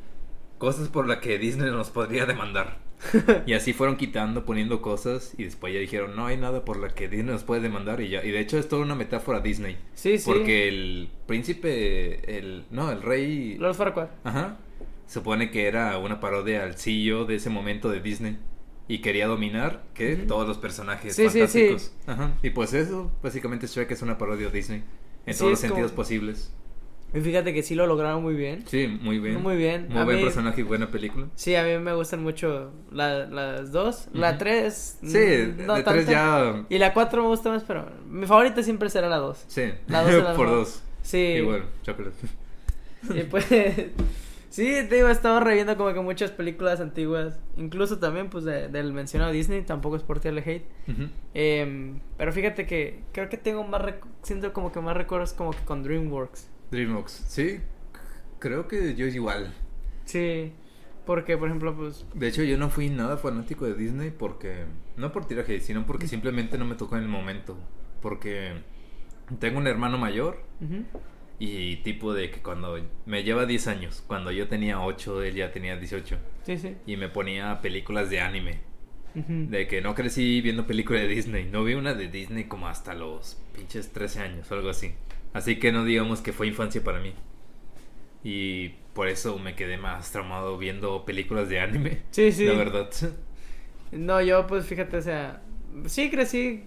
cosas 0.58 0.90
por 0.90 1.08
las 1.08 1.20
que 1.20 1.40
Disney 1.40 1.72
nos 1.72 1.90
podría 1.90 2.26
demandar. 2.26 2.84
y 3.46 3.54
así 3.54 3.74
fueron 3.74 3.98
quitando, 3.98 4.46
poniendo 4.46 4.82
cosas 4.82 5.34
y 5.38 5.44
después 5.44 5.74
ya 5.74 5.80
dijeron, 5.80 6.16
no 6.16 6.26
hay 6.26 6.38
nada 6.38 6.64
por 6.64 6.78
la 6.78 6.90
que 6.90 7.10
Disney 7.10 7.34
nos 7.34 7.44
puede 7.44 7.62
demandar 7.62 8.02
y 8.02 8.10
ya. 8.10 8.24
Y 8.24 8.32
de 8.32 8.40
hecho 8.40 8.58
es 8.58 8.68
toda 8.68 8.82
una 8.82 8.96
metáfora 8.96 9.40
Disney. 9.40 9.78
Sí, 9.94 10.18
sí. 10.18 10.26
Porque 10.26 10.68
el 10.68 11.10
príncipe, 11.26 12.38
el, 12.38 12.66
no, 12.72 12.92
el 12.92 13.02
rey... 13.02 13.58
Lord 13.58 13.76
Farquaad. 13.76 14.10
Ajá. 14.24 14.58
Supone 15.08 15.52
que 15.52 15.68
era 15.68 15.98
una 15.98 16.20
parodia 16.20 16.64
al 16.64 16.76
CEO 16.76 17.26
de 17.26 17.36
ese 17.36 17.50
momento 17.50 17.90
de 17.90 18.02
Disney. 18.02 18.38
Y 18.88 19.00
quería 19.00 19.28
dominar 19.28 19.84
que 19.94 20.16
todos 20.18 20.48
los 20.48 20.58
personajes 20.58 21.16
Sí, 21.16 21.24
sí, 21.30 21.40
fantásticos. 21.40 21.82
sí. 21.84 21.92
Ajá. 22.06 22.34
Y 22.44 22.50
pues 22.50 22.74
eso, 22.74 23.12
básicamente 23.24 23.68
Shrek 23.68 23.92
es 23.92 24.02
una 24.02 24.18
parodia 24.18 24.48
de 24.50 24.52
Disney. 24.58 24.84
En 25.26 25.38
todos 25.38 25.52
los 25.52 25.60
como- 25.62 25.70
sentidos 25.70 25.92
posibles. 25.94 26.54
Y 27.16 27.22
fíjate 27.22 27.54
que 27.54 27.62
sí 27.62 27.76
lo 27.76 27.86
lograron 27.86 28.24
muy 28.24 28.34
bien. 28.34 28.64
Sí, 28.68 28.88
muy 28.88 29.20
bien. 29.20 29.42
Muy 29.42 29.56
bien. 29.56 29.88
Muy 29.88 30.00
A 30.00 30.04
buen 30.04 30.18
mí- 30.18 30.24
personaje 30.24 30.62
y 30.62 30.64
buena 30.64 30.90
película. 30.90 31.28
Sí, 31.36 31.54
a 31.56 31.64
mí 31.64 31.78
me 31.78 31.94
gustan 31.94 32.24
mucho 32.24 32.72
la- 32.92 33.28
las 33.28 33.72
dos. 33.72 34.08
La 34.14 34.38
tres. 34.40 34.98
Sí, 35.04 35.54
no 35.60 35.76
tres 35.84 35.86
tanto. 35.86 36.12
ya... 36.12 36.66
Y 36.70 36.78
la 36.80 36.92
cuatro 36.94 37.22
me 37.22 37.28
gusta 37.28 37.52
más, 37.52 37.64
pero 37.64 37.88
mi 38.10 38.26
favorita 38.26 38.64
siempre 38.64 38.90
será 38.90 39.08
la 39.10 39.18
dos. 39.18 39.44
Sí, 39.48 39.62
La 39.88 40.02
dos 40.04 40.12
la 40.24 40.34
por 40.36 40.50
dos. 40.50 40.82
Sí. 41.04 41.18
Igual, 41.20 41.66
chocolate. 41.84 42.16
Y 43.14 43.24
pues. 43.24 43.46
Sí, 44.54 44.66
te 44.88 44.96
digo, 44.96 45.08
he 45.08 45.12
estado 45.12 45.40
reviendo 45.40 45.76
como 45.76 45.92
que 45.94 46.00
muchas 46.02 46.30
películas 46.32 46.80
antiguas. 46.80 47.40
Incluso 47.58 47.98
también, 47.98 48.30
pues, 48.30 48.44
de- 48.46 48.68
del 48.68 48.94
mencionado 48.94 49.32
Disney. 49.32 49.64
Tampoco 49.64 49.96
es 49.96 50.04
por 50.04 50.20
tirarle 50.20 50.42
hate. 50.46 50.66
Em, 51.34 52.00
pero 52.18 52.32
fíjate 52.32 52.66
que 52.68 53.04
creo 53.12 53.30
que 53.30 53.38
tengo 53.38 53.64
más. 53.64 53.82
Siento 54.22 54.54
como 54.54 54.72
que 54.72 54.80
más 54.80 54.96
recuerdos 54.96 55.34
como 55.34 55.52
que 55.52 55.64
con 55.66 55.82
Dreamworks. 55.84 56.50
DreamWorks. 56.72 57.26
Sí, 57.28 57.60
creo 58.40 58.68
que 58.68 58.96
yo 58.96 59.06
igual. 59.08 59.54
Sí. 60.06 60.54
Porque, 61.06 61.38
por 61.38 61.50
ejemplo, 61.50 61.76
pues. 61.76 62.06
De 62.14 62.28
hecho, 62.30 62.44
yo 62.44 62.58
no 62.58 62.70
fui 62.70 62.90
nada 62.90 63.18
fanático 63.18 63.66
de 63.66 63.74
Disney 63.74 64.12
porque. 64.12 64.66
No 64.96 65.12
por 65.12 65.26
tiraje, 65.26 65.60
sino 65.60 65.86
porque 65.86 66.08
simplemente 66.08 66.58
no 66.58 66.66
me 66.66 66.76
tocó 66.76 66.96
en 66.96 67.04
el 67.04 67.10
momento. 67.10 67.58
Porque 68.02 68.54
tengo 69.40 69.58
un 69.58 69.68
hermano 69.68 69.98
mayor. 69.98 70.38
Y 71.40 71.78
tipo 71.78 72.14
de 72.14 72.30
que 72.30 72.42
cuando 72.42 72.80
me 73.06 73.24
lleva 73.24 73.46
10 73.46 73.68
años, 73.68 74.04
cuando 74.08 74.32
yo 74.32 74.48
tenía 74.48 74.82
8, 74.82 75.24
él 75.24 75.36
ya 75.36 75.52
tenía 75.52 75.78
18. 75.78 76.18
Sí, 76.46 76.58
sí. 76.58 76.76
Y 76.86 76.98
me 76.98 77.10
ponía 77.10 77.62
películas 77.62 78.10
de 78.10 78.22
anime. 78.22 78.60
De 79.16 79.68
que 79.68 79.80
no 79.80 79.94
crecí 79.94 80.42
viendo 80.42 80.66
películas 80.66 81.04
de 81.04 81.08
Disney. 81.08 81.46
No 81.46 81.64
vi 81.64 81.76
una 81.76 81.94
de 81.94 82.08
Disney 82.08 82.46
como 82.46 82.68
hasta 82.68 82.96
los 82.96 83.38
pinches 83.56 83.94
13 83.94 84.20
años 84.22 84.52
o 84.52 84.56
algo 84.56 84.70
así. 84.70 84.94
Así 85.34 85.58
que 85.58 85.72
no 85.72 85.86
digamos 85.86 86.22
que 86.22 86.34
fue 86.34 86.48
infancia 86.48 86.84
para 86.84 87.00
mí. 87.00 87.14
Y 88.24 88.70
por 88.94 89.08
eso 89.08 89.38
me 89.38 89.56
quedé 89.56 89.78
más 89.78 90.12
traumado 90.12 90.58
viendo 90.58 91.06
películas 91.06 91.48
de 91.50 91.60
anime. 91.60 92.02
Sí, 92.10 92.32
sí. 92.32 92.46
La 92.46 92.54
verdad. 92.54 92.90
No, 93.92 94.22
yo 94.22 94.48
pues 94.48 94.66
fíjate, 94.66 94.98
o 94.98 95.02
sea, 95.02 95.44
sí 95.86 96.10
crecí, 96.10 96.64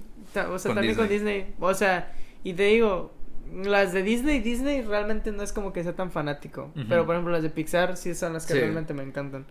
o 0.48 0.58
sea, 0.58 0.68
Con 0.68 0.74
también 0.76 0.94
con 0.94 1.08
Disney, 1.08 1.54
o 1.58 1.74
sea, 1.74 2.14
y 2.44 2.52
te 2.52 2.64
digo, 2.64 3.15
las 3.54 3.92
de 3.92 4.02
Disney, 4.02 4.40
Disney 4.40 4.82
realmente 4.82 5.32
no 5.32 5.42
es 5.42 5.52
como 5.52 5.72
que 5.72 5.82
sea 5.82 5.94
tan 5.94 6.10
fanático, 6.10 6.70
pero 6.88 7.06
por 7.06 7.14
ejemplo 7.14 7.32
las 7.32 7.42
de 7.42 7.50
Pixar 7.50 7.96
sí 7.96 8.14
son 8.14 8.32
las 8.34 8.46
que 8.46 8.54
Sí. 8.54 8.60
realmente 8.60 8.92
me 8.94 9.02
encantan, 9.02 9.46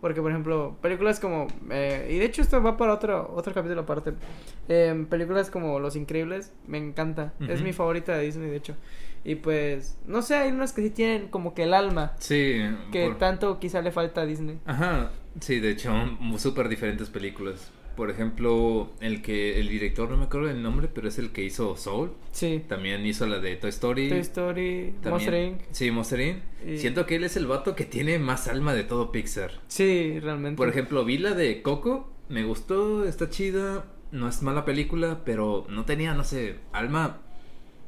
porque 0.00 0.20
por 0.20 0.30
ejemplo, 0.30 0.76
películas 0.80 1.20
como, 1.20 1.46
eh, 1.70 2.08
y 2.10 2.18
de 2.18 2.24
hecho 2.24 2.42
esto 2.42 2.62
va 2.62 2.76
para 2.76 2.92
otro, 2.94 3.32
otro 3.34 3.52
capítulo 3.54 3.82
aparte, 3.82 4.14
em, 4.68 5.06
películas 5.06 5.50
como 5.50 5.78
Los 5.78 5.96
Increíbles, 5.96 6.52
me 6.66 6.78
encanta, 6.78 7.32
es 7.48 7.62
mi 7.62 7.72
favorita 7.72 8.16
de 8.16 8.24
Disney 8.24 8.50
de 8.50 8.56
hecho, 8.56 8.74
y 9.24 9.36
pues, 9.36 9.96
no 10.06 10.22
sé, 10.22 10.34
hay 10.36 10.50
unas 10.52 10.72
que 10.72 10.82
sí 10.82 10.90
tienen 10.90 11.28
como 11.28 11.54
que 11.54 11.62
el 11.64 11.74
alma, 11.74 12.12
Sí. 12.18 12.60
que 12.92 13.06
por- 13.08 13.18
tanto 13.18 13.58
quizá 13.60 13.80
le 13.82 13.90
falta 13.92 14.22
a 14.22 14.26
Disney. 14.26 14.58
Ajá. 14.66 15.10
Sí, 15.40 15.58
de 15.60 15.70
hecho, 15.70 15.92
súper 16.38 16.68
diferentes 16.68 17.08
películas. 17.10 17.70
Por 17.96 18.10
ejemplo, 18.10 18.90
el 19.00 19.22
que 19.22 19.60
el 19.60 19.68
director, 19.68 20.10
no 20.10 20.16
me 20.16 20.24
acuerdo 20.24 20.50
el 20.50 20.62
nombre, 20.62 20.88
pero 20.92 21.06
es 21.08 21.18
el 21.18 21.30
que 21.30 21.44
hizo 21.44 21.76
Soul. 21.76 22.10
Sí, 22.32 22.62
También 22.68 23.06
hizo 23.06 23.26
la 23.26 23.38
de 23.38 23.56
Toy 23.56 23.70
Story. 23.70 24.08
Toy 24.08 24.18
Story, 24.18 24.94
También- 25.00 25.10
Monster 25.12 25.34
Inc. 25.46 25.60
Sí, 25.70 25.90
Monster 25.90 26.20
Inc. 26.20 26.38
Y- 26.66 26.78
Siento 26.78 27.06
que 27.06 27.16
él 27.16 27.24
es 27.24 27.36
el 27.36 27.46
vato 27.46 27.74
que 27.76 27.84
tiene 27.84 28.18
más 28.18 28.48
alma 28.48 28.74
de 28.74 28.82
todo 28.84 29.12
Pixar. 29.12 29.52
Sí, 29.68 30.18
realmente. 30.20 30.56
Por 30.56 30.68
ejemplo, 30.68 31.04
vi 31.04 31.18
la 31.18 31.34
de 31.34 31.62
Coco, 31.62 32.12
me 32.28 32.42
gustó, 32.44 33.04
está 33.04 33.30
chida, 33.30 33.84
no 34.10 34.28
es 34.28 34.42
mala 34.42 34.64
película, 34.64 35.20
pero 35.24 35.66
no 35.68 35.84
tenía, 35.84 36.14
no 36.14 36.24
sé, 36.24 36.56
alma 36.72 37.20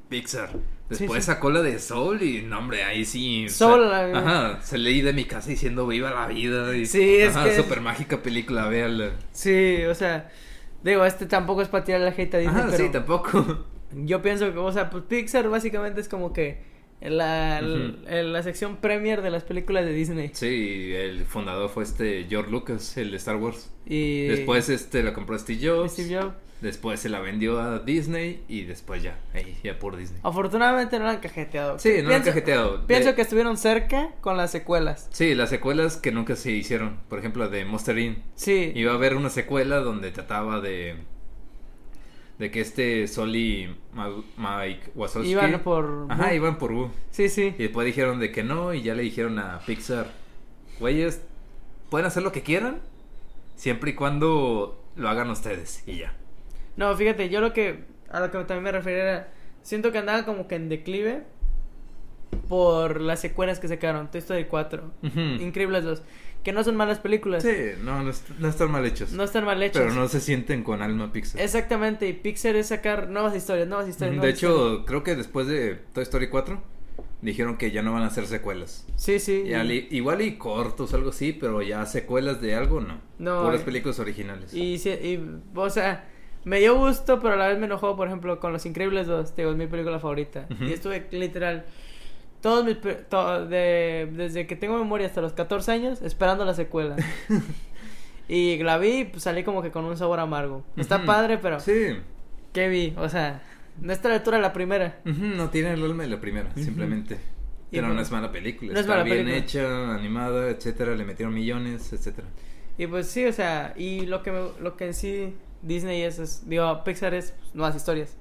Pixar. 0.09 0.51
Después 0.89 1.25
sí. 1.25 1.27
sacó 1.33 1.51
la 1.51 1.63
de 1.63 1.79
Soul 1.81 2.23
y, 2.23 2.43
no, 2.43 2.59
hombre, 2.59 2.85
ahí 2.85 3.05
sí. 3.05 3.49
Soul, 3.49 3.83
o 3.83 3.91
sea, 3.91 4.19
Ajá, 4.19 4.63
salí 4.63 5.01
de 5.01 5.13
mi 5.13 5.25
casa 5.25 5.51
diciendo 5.51 5.87
viva 5.87 6.11
la 6.13 6.27
vida. 6.29 6.77
Y, 6.77 6.87
Sí, 6.87 7.17
es 7.17 7.35
ajá, 7.35 7.45
que- 7.47 7.57
súper 7.57 7.81
mágica 7.81 8.23
película, 8.23 8.69
véala. 8.69 9.11
Sí, 9.33 9.83
o 9.85 9.95
sea, 9.95 10.31
digo, 10.85 11.05
este 11.05 11.27
tampoco 11.27 11.63
es 11.63 11.69
para 11.69 11.83
tirar 11.85 12.01
la 12.03 12.11
hate 12.11 12.35
a 12.35 12.39
Disney, 12.39 12.61
Ajá, 12.61 12.69
pero 12.71 12.85
sí, 12.85 12.91
tampoco. 12.93 13.65
yo 13.93 14.23
pienso 14.23 14.53
que, 14.53 14.59
o 14.59 14.73
sea, 14.73 14.89
pues 14.91 15.03
Pixar 15.09 15.49
básicamente 15.49 16.01
es 16.01 16.09
como 16.09 16.33
que 16.33 16.63
la, 17.01 17.61
la 17.61 18.43
sección 18.43 18.77
premier 18.77 19.23
de 19.23 19.31
las 19.31 19.45
películas 19.45 19.85
de 19.85 19.93
Disney. 19.93 20.31
Sí, 20.33 20.93
el 20.95 21.25
fundador 21.25 21.69
fue 21.71 21.85
este 21.85 22.27
George 22.29 22.51
Lucas, 22.51 22.97
el 22.97 23.11
de 23.11 23.17
Star 23.19 23.37
Wars. 23.37 23.73
Y 23.87 24.27
Después 24.27 24.69
este 24.69 25.03
la 25.03 25.13
compró 25.13 25.39
Steve 25.39 25.61
Jobs. 25.69 25.93
Steve 25.93 26.21
Jobs. 26.21 26.35
Después 26.63 27.01
se 27.01 27.11
la 27.11 27.21
vendió 27.21 27.61
a 27.61 27.81
Disney 27.81 28.43
y 28.49 28.63
después 28.63 29.03
ya, 29.03 29.19
ahí, 29.35 29.59
ya 29.63 29.79
por 29.79 29.95
Disney. 29.95 30.21
Afortunadamente 30.25 30.99
no 30.99 31.05
la 31.05 31.11
han 31.11 31.19
cajeteado. 31.21 31.79
Sí, 31.79 31.97
no 32.03 32.09
la 32.09 32.17
han 32.17 32.23
cajeteado. 32.23 32.87
Pienso 32.87 33.11
De- 33.11 33.15
que 33.15 33.21
estuvieron 33.23 33.59
cerca 33.59 34.13
con 34.23 34.39
las 34.39 34.53
secuelas. 34.53 35.07
Sí, 35.13 35.35
las 35.35 35.51
secuelas 35.51 35.99
que 35.99 36.13
nunca 36.13 36.35
se 36.35 36.53
hicieron. 36.53 36.97
Por 37.11 37.19
ejemplo, 37.19 37.51
de 37.51 37.67
Monster 37.67 37.99
Inc. 37.99 38.19
Sí. 38.37 38.73
Iba 38.75 38.93
a 38.93 38.95
haber 38.95 39.17
una 39.17 39.29
secuela 39.29 39.81
donde 39.81 40.11
trataba 40.13 40.61
de. 40.63 40.97
De 42.39 42.51
que 42.51 42.61
este 42.61 43.09
Soli 43.09 43.75
Mike 44.37 44.91
Wazowski. 44.95 45.31
Iban 45.31 45.61
por... 45.61 46.07
Ajá, 46.11 46.35
iban 46.35 46.59
por 46.59 46.73
Wu. 46.73 46.91
Sí, 47.11 47.29
sí. 47.29 47.55
Y 47.59 47.63
después 47.63 47.87
dijeron 47.87 48.21
de 48.21 48.31
que 48.31 48.43
no. 48.43 48.75
Y 48.75 48.83
ya 48.83 48.95
le 48.95 49.03
dijeron 49.03 49.39
a 49.39 49.61
Pixar: 49.61 50.13
Güeyes, 50.79 51.23
pueden 51.89 52.07
hacer 52.07 52.23
lo 52.23 52.33
que 52.33 52.43
quieran. 52.43 52.81
Siempre 53.55 53.93
y 53.93 53.95
cuando 53.95 54.85
lo 54.97 55.09
hagan 55.09 55.31
ustedes. 55.31 55.83
Y 55.87 55.99
ya. 55.99 56.15
No, 56.77 56.95
fíjate, 56.95 57.31
yo 57.31 57.41
lo 57.41 57.55
que 57.55 57.85
a 58.11 58.21
lo 58.21 58.31
que 58.31 58.39
también 58.39 58.65
me 58.65 58.73
refería 58.73 59.03
era 59.03 59.29
siento 59.63 59.91
que 59.93 59.99
andaba 59.99 60.25
como 60.25 60.47
que 60.47 60.57
en 60.57 60.69
declive 60.69 61.25
por 62.49 63.01
las 63.01 63.21
secuelas 63.21 63.59
que 63.59 63.69
sacaron, 63.69 64.11
Toy 64.11 64.19
Story 64.21 64.45
4, 64.45 64.93
Ujú. 65.03 65.21
Increíbles 65.21 65.85
2, 65.85 66.03
que 66.47 66.53
no 66.53 66.63
son 66.63 66.77
malas 66.77 67.01
películas. 67.01 67.43
Sí, 67.43 67.51
no, 67.83 68.05
no, 68.05 68.11
est- 68.11 68.29
no 68.39 68.47
están 68.47 68.71
mal 68.71 68.87
hechos. 68.87 69.11
No 69.11 69.25
están 69.25 69.45
mal 69.45 69.61
hechas. 69.61 69.83
pero 69.83 69.93
no 69.93 70.07
se 70.07 70.21
sienten 70.21 70.63
con 70.63 70.81
alma 70.81 71.13
Pixar. 71.13 71.41
Exactamente, 71.41 72.09
y 72.09 72.13
Pixar 72.13 72.55
es 72.55 72.69
sacar 72.69 73.09
nuevas 73.09 73.35
historias, 73.35 73.67
nuevas 73.67 73.89
historias. 73.89 74.13
De 74.13 74.17
nuevas 74.19 74.35
historias. 74.37 74.61
hecho, 74.79 74.85
creo 74.87 75.03
que 75.03 75.17
después 75.17 75.49
de 75.49 75.75
Toy 75.93 76.05
Story 76.05 76.29
4 76.29 76.63
dijeron 77.21 77.57
que 77.57 77.73
ya 77.73 77.83
no 77.83 77.93
van 77.93 78.05
a 78.05 78.07
hacer 78.07 78.29
secuelas. 78.29 78.87
Sí, 78.95 79.19
sí. 79.19 79.43
Y- 79.45 79.89
igual 79.97 80.23
y 80.23 80.37
cortos, 80.39 80.95
algo 80.95 81.11
así, 81.11 81.33
pero 81.33 81.63
ya 81.63 81.85
secuelas 81.85 82.41
de 82.41 82.55
algo 82.55 82.81
no. 82.81 83.01
No, 83.19 83.43
Puras 83.43 83.63
películas 83.63 83.99
originales. 83.99 84.55
Y, 84.55 84.75
y, 84.77 85.41
o 85.53 85.69
sea, 85.71 86.09
me 86.45 86.61
dio 86.61 86.77
gusto, 86.79 87.19
pero 87.21 87.35
a 87.35 87.37
la 87.37 87.49
vez 87.49 87.59
me 87.59 87.67
enojó, 87.67 87.97
por 87.97 88.07
ejemplo, 88.07 88.39
con 88.39 88.53
Los 88.53 88.65
Increíbles 88.67 89.09
2, 89.09 89.35
digo, 89.35 89.51
es 89.51 89.57
mi 89.57 89.67
película 89.67 89.99
favorita. 89.99 90.47
Ujú. 90.49 90.63
Y 90.65 90.73
estuve 90.75 91.09
literal 91.11 91.67
todos 92.41 92.65
mis 92.65 92.77
pe- 92.77 92.95
to- 92.95 93.47
de, 93.47 94.09
desde 94.13 94.47
que 94.47 94.57
tengo 94.57 94.77
memoria 94.79 95.07
hasta 95.07 95.21
los 95.21 95.33
14 95.33 95.73
años 95.73 96.03
esperando 96.03 96.45
la 96.45 96.55
secuela. 96.55 96.97
y 98.29 98.59
la 98.63 98.79
vi, 98.79 99.05
pues 99.05 99.23
salí 99.23 99.45
como 99.45 99.63
que 99.63 99.71
con 99.71 99.85
un 99.85 99.97
sabor 99.97 100.21
amargo. 100.21 100.65
Está 100.77 101.05
padre, 101.05 101.39
pero 101.39 101.61
Sí. 101.61 101.97
¿qué 102.53 102.69
vi? 102.69 102.95
O 102.97 103.09
sea, 103.09 103.43
no 103.81 103.93
está 103.93 104.09
a 104.09 104.11
la 104.13 104.17
altura 104.19 104.37
de 104.39 104.43
la 104.43 104.53
primera. 104.53 105.01
No 105.05 105.51
tiene 105.51 105.73
el 105.73 105.83
alma 105.85 106.03
de 106.05 106.09
la 106.11 106.21
primera, 106.21 106.51
Ujú. 106.51 106.63
simplemente. 106.63 107.15
Y 107.71 107.77
Pero 107.77 107.83
bueno, 107.89 107.95
no 107.97 108.01
es 108.03 108.11
mala 108.13 108.31
película. 108.33 108.73
no 108.73 108.79
es 108.79 108.83
Está 108.85 108.93
mala 108.93 109.05
bien 109.05 109.27
película. 109.27 109.37
hecha, 109.39 109.95
animada, 109.95 110.51
etcétera. 110.51 110.95
Le 110.95 111.05
metieron 111.05 111.35
millones, 111.35 111.93
etcétera. 111.93 112.29
Y 112.79 112.87
pues 112.87 113.09
sí, 113.09 113.25
o 113.27 113.33
sea, 113.33 113.75
y 113.77 114.07
lo 114.07 114.23
que, 114.23 114.31
me- 114.33 114.51
lo 114.61 114.77
que 114.77 114.87
en 114.87 114.95
sí 114.95 115.35
Disney 115.63 116.03
es, 116.03 116.19
es- 116.19 116.49
digo, 116.49 116.85
Pixar 116.85 117.13
es 117.15 117.33
pues, 117.33 117.55
nuevas 117.55 117.75
historias. 117.75 118.17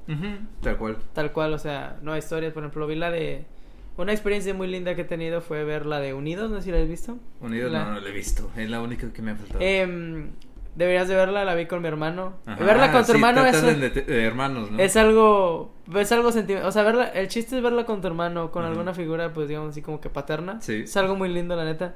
Tal 0.61 0.77
cual. 0.77 0.97
Tal 1.13 1.31
cual, 1.31 1.53
o 1.53 1.59
sea, 1.59 1.97
nuevas 2.01 2.23
historias. 2.23 2.53
Por 2.53 2.63
ejemplo, 2.63 2.87
vi 2.87 2.95
la 2.95 3.11
de. 3.11 3.45
Una 3.97 4.11
experiencia 4.11 4.53
muy 4.53 4.67
linda 4.67 4.93
que 4.95 5.01
he 5.01 5.05
tenido 5.05 5.41
fue 5.41 5.63
ver 5.63 5.85
la 5.85 5.99
de 5.99 6.13
Unidos, 6.13 6.51
no 6.51 6.57
sé 6.57 6.63
si 6.65 6.71
la 6.71 6.79
has 6.79 6.87
visto. 6.89 7.17
Unidos 7.39 7.71
La- 7.71 7.85
no, 7.85 7.91
no 7.93 7.99
la 8.01 8.09
he 8.09 8.11
visto. 8.11 8.49
Es 8.57 8.69
la 8.69 8.81
única 8.81 9.11
que 9.13 9.21
me 9.21 9.31
ha 9.31 9.35
faltado. 9.35 9.59
Em, 9.61 10.31
deberías 10.75 11.07
de 11.07 11.15
verla, 11.15 11.45
la 11.45 11.55
vi 11.55 11.65
con 11.65 11.81
mi 11.81 11.87
hermano. 11.87 12.33
Ajá, 12.45 12.61
verla 12.63 12.91
con 12.91 13.01
tu 13.03 13.05
sí, 13.07 13.11
hermano 13.13 13.45
es, 13.45 13.51
tratan 13.57 13.79
de, 13.79 13.89
de 13.89 14.23
hermanos, 14.25 14.69
¿no? 14.71 14.79
es 14.79 14.97
algo. 14.97 15.73
Es 15.95 16.11
algo 16.11 16.31
sentimental. 16.33 16.67
O 16.67 16.71
sea, 16.73 16.83
verla, 16.83 17.05
el 17.07 17.29
chiste 17.29 17.55
es 17.55 17.63
verla 17.63 17.85
con 17.85 18.01
tu 18.01 18.07
hermano, 18.07 18.51
con 18.51 18.65
alguna 18.65 18.93
figura, 18.93 19.31
pues 19.31 19.47
digamos 19.47 19.69
así 19.69 19.81
como 19.81 20.01
que 20.01 20.09
paterna. 20.09 20.59
Sí. 20.61 20.81
Es 20.83 20.97
algo 20.97 21.15
muy 21.15 21.29
lindo, 21.29 21.55
la 21.55 21.63
neta. 21.63 21.95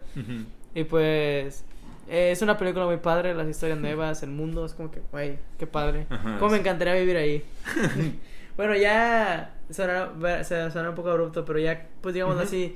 Y 0.74 0.86
pues. 0.86 1.66
eh, 2.08 2.32
es 2.32 2.42
una 2.42 2.58
película 2.58 2.86
muy 2.86 2.98
padre, 2.98 3.36
las 3.36 3.48
historias 3.50 3.78
nuevas, 3.78 4.24
el 4.24 4.30
mundo, 4.32 4.66
es 4.66 4.74
como 4.74 4.90
que, 4.90 5.02
güey, 5.12 5.38
qué 5.58 5.68
padre. 5.68 6.06
Ajá, 6.10 6.38
Cómo 6.40 6.52
me 6.52 6.60
encantaría 6.60 6.94
vivir 6.94 7.18
ahí. 7.18 7.44
bueno, 8.56 8.76
ya 8.78 9.54
se 9.70 10.72
sonará 10.72 10.90
un 10.90 10.96
poco 10.96 11.10
abrupto, 11.12 11.46
pero 11.46 11.60
ya, 11.60 11.88
pues 12.02 12.14
digamos 12.14 12.36
Ujú. 12.36 12.44
así, 12.46 12.76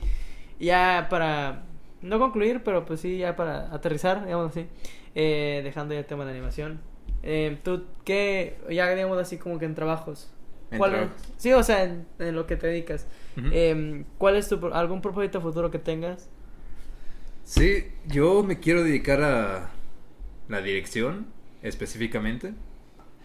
ya 0.60 1.08
para, 1.10 1.64
no 2.02 2.20
concluir, 2.20 2.62
pero 2.64 2.86
pues 2.86 3.00
sí, 3.00 3.18
ya 3.18 3.36
para 3.36 3.74
aterrizar, 3.74 4.24
digamos 4.26 4.52
así, 4.52 4.68
eh, 5.16 5.62
dejando 5.64 5.94
ya 5.94 6.00
el 6.02 6.06
tema 6.06 6.26
de 6.26 6.32
animación. 6.32 6.80
Eh, 7.24 7.58
¿Tú 7.64 7.86
qué, 8.06 8.58
ya 8.70 8.90
digamos 8.94 9.18
así 9.18 9.38
como 9.38 9.58
que 9.60 9.66
en 9.66 9.76
trabajos? 9.76 10.30
En 10.72 10.78
¿Cuál 10.78 10.92
trabajos. 10.92 11.22
sí, 11.38 11.54
o 11.54 11.64
sea, 11.64 11.84
en, 11.84 12.06
en 12.20 12.36
lo 12.36 12.46
que 12.48 12.56
te 12.58 12.68
dedicas. 12.68 13.08
Ujú. 13.38 13.48
Em, 13.52 14.06
¿Cuál 14.18 14.36
es 14.36 14.50
tu, 14.50 14.66
algún 14.74 15.02
propósito 15.02 15.40
futuro 15.42 15.72
que 15.72 15.80
tengas? 15.80 16.30
Sí, 17.44 17.92
yo 18.08 18.44
me 18.44 18.60
quiero 18.60 18.84
dedicar 18.84 19.22
a 19.22 19.70
la 20.48 20.62
dirección, 20.62 21.28
específicamente. 21.62 22.54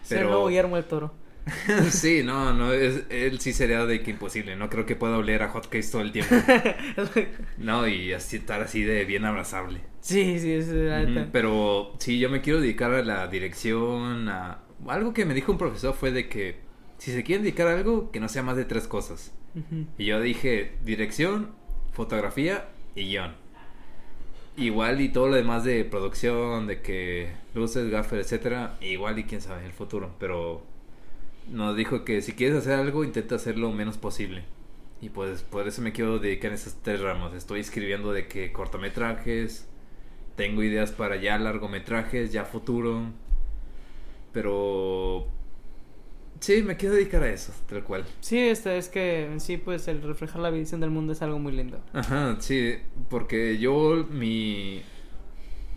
Ser 0.01 0.19
Pero- 0.19 0.29
nuevo 0.29 0.47
Guillermo 0.47 0.75
del 0.75 0.85
Toro. 0.85 1.11
sí, 1.91 2.23
no, 2.23 2.53
no, 2.53 2.73
es, 2.73 3.03
él 3.09 3.39
sí 3.39 3.53
sería 3.53 3.85
de 3.85 4.01
que 4.01 4.11
imposible. 4.11 4.55
No 4.55 4.69
creo 4.69 4.85
que 4.85 4.95
pueda 4.95 5.17
oler 5.17 5.43
a 5.43 5.49
hotcakes 5.49 5.91
todo 5.91 6.01
el 6.01 6.11
tiempo. 6.11 6.35
No, 7.57 7.87
y 7.87 8.13
así 8.13 8.37
estar 8.37 8.61
así 8.61 8.83
de 8.83 9.05
bien 9.05 9.25
abrazable. 9.25 9.81
sí, 10.01 10.39
sí, 10.39 10.53
es 10.53 10.67
neta. 10.67 11.27
Pero 11.31 11.93
sí, 11.99 12.19
yo 12.19 12.29
me 12.29 12.41
quiero 12.41 12.61
dedicar 12.61 12.91
a 12.93 13.03
la 13.03 13.27
dirección, 13.27 14.29
a... 14.29 14.59
Algo 14.87 15.13
que 15.13 15.25
me 15.25 15.33
dijo 15.33 15.51
un 15.51 15.57
profesor 15.57 15.93
fue 15.93 16.11
de 16.11 16.29
que 16.29 16.59
si 16.97 17.11
se 17.11 17.23
quieren 17.23 17.43
dedicar 17.43 17.67
a 17.67 17.73
algo, 17.75 18.11
que 18.11 18.19
no 18.19 18.29
sea 18.29 18.43
más 18.43 18.57
de 18.57 18.65
tres 18.65 18.87
cosas. 18.87 19.33
Y 19.97 20.05
yo 20.05 20.21
dije 20.21 20.73
dirección, 20.85 21.51
fotografía 21.91 22.69
y 22.95 23.05
guion. 23.05 23.35
Igual 24.57 25.01
y 25.01 25.09
todo 25.09 25.27
lo 25.29 25.35
demás 25.35 25.63
de 25.63 25.85
producción, 25.85 26.67
de 26.67 26.81
que 26.81 27.31
luces, 27.55 27.89
gaffer, 27.89 28.19
etcétera, 28.19 28.77
igual 28.81 29.17
y 29.19 29.23
quién 29.23 29.41
sabe 29.41 29.65
el 29.65 29.71
futuro, 29.71 30.15
pero 30.19 30.63
nos 31.51 31.75
dijo 31.75 32.05
que 32.05 32.21
si 32.21 32.33
quieres 32.33 32.57
hacer 32.57 32.73
algo 32.73 33.03
intenta 33.03 33.35
hacerlo 33.35 33.69
lo 33.69 33.73
menos 33.73 33.97
posible. 33.97 34.43
Y 35.01 35.09
pues 35.09 35.43
por 35.43 35.67
eso 35.67 35.81
me 35.81 35.93
quiero 35.93 36.19
dedicar 36.19 36.51
en 36.51 36.55
esas 36.55 36.75
tres 36.81 36.99
ramas. 36.99 37.33
Estoy 37.33 37.61
escribiendo 37.61 38.11
de 38.11 38.27
que 38.27 38.51
cortometrajes, 38.51 39.67
tengo 40.35 40.61
ideas 40.63 40.91
para 40.91 41.15
ya 41.15 41.37
largometrajes, 41.37 42.31
ya 42.31 42.43
futuro. 42.43 43.03
Pero 44.33 45.27
sí, 46.39 46.61
me 46.63 46.75
quiero 46.75 46.95
dedicar 46.95 47.23
a 47.23 47.29
eso, 47.29 47.53
tal 47.67 47.83
cual. 47.83 48.05
Sí, 48.19 48.37
este, 48.39 48.77
es 48.77 48.89
que 48.89 49.25
en 49.25 49.39
sí, 49.39 49.57
pues 49.57 49.87
el 49.87 50.01
reflejar 50.01 50.41
la 50.41 50.49
visión 50.49 50.81
del 50.81 50.89
mundo 50.89 51.13
es 51.13 51.21
algo 51.21 51.39
muy 51.39 51.53
lindo. 51.53 51.79
Ajá, 51.93 52.35
sí, 52.39 52.75
porque 53.09 53.57
yo 53.57 54.05
mi 54.09 54.83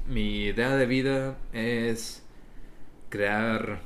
mi 0.08 0.44
idea 0.44 0.76
de 0.76 0.86
vida 0.86 1.38
es 1.52 2.24
crear 3.08 3.80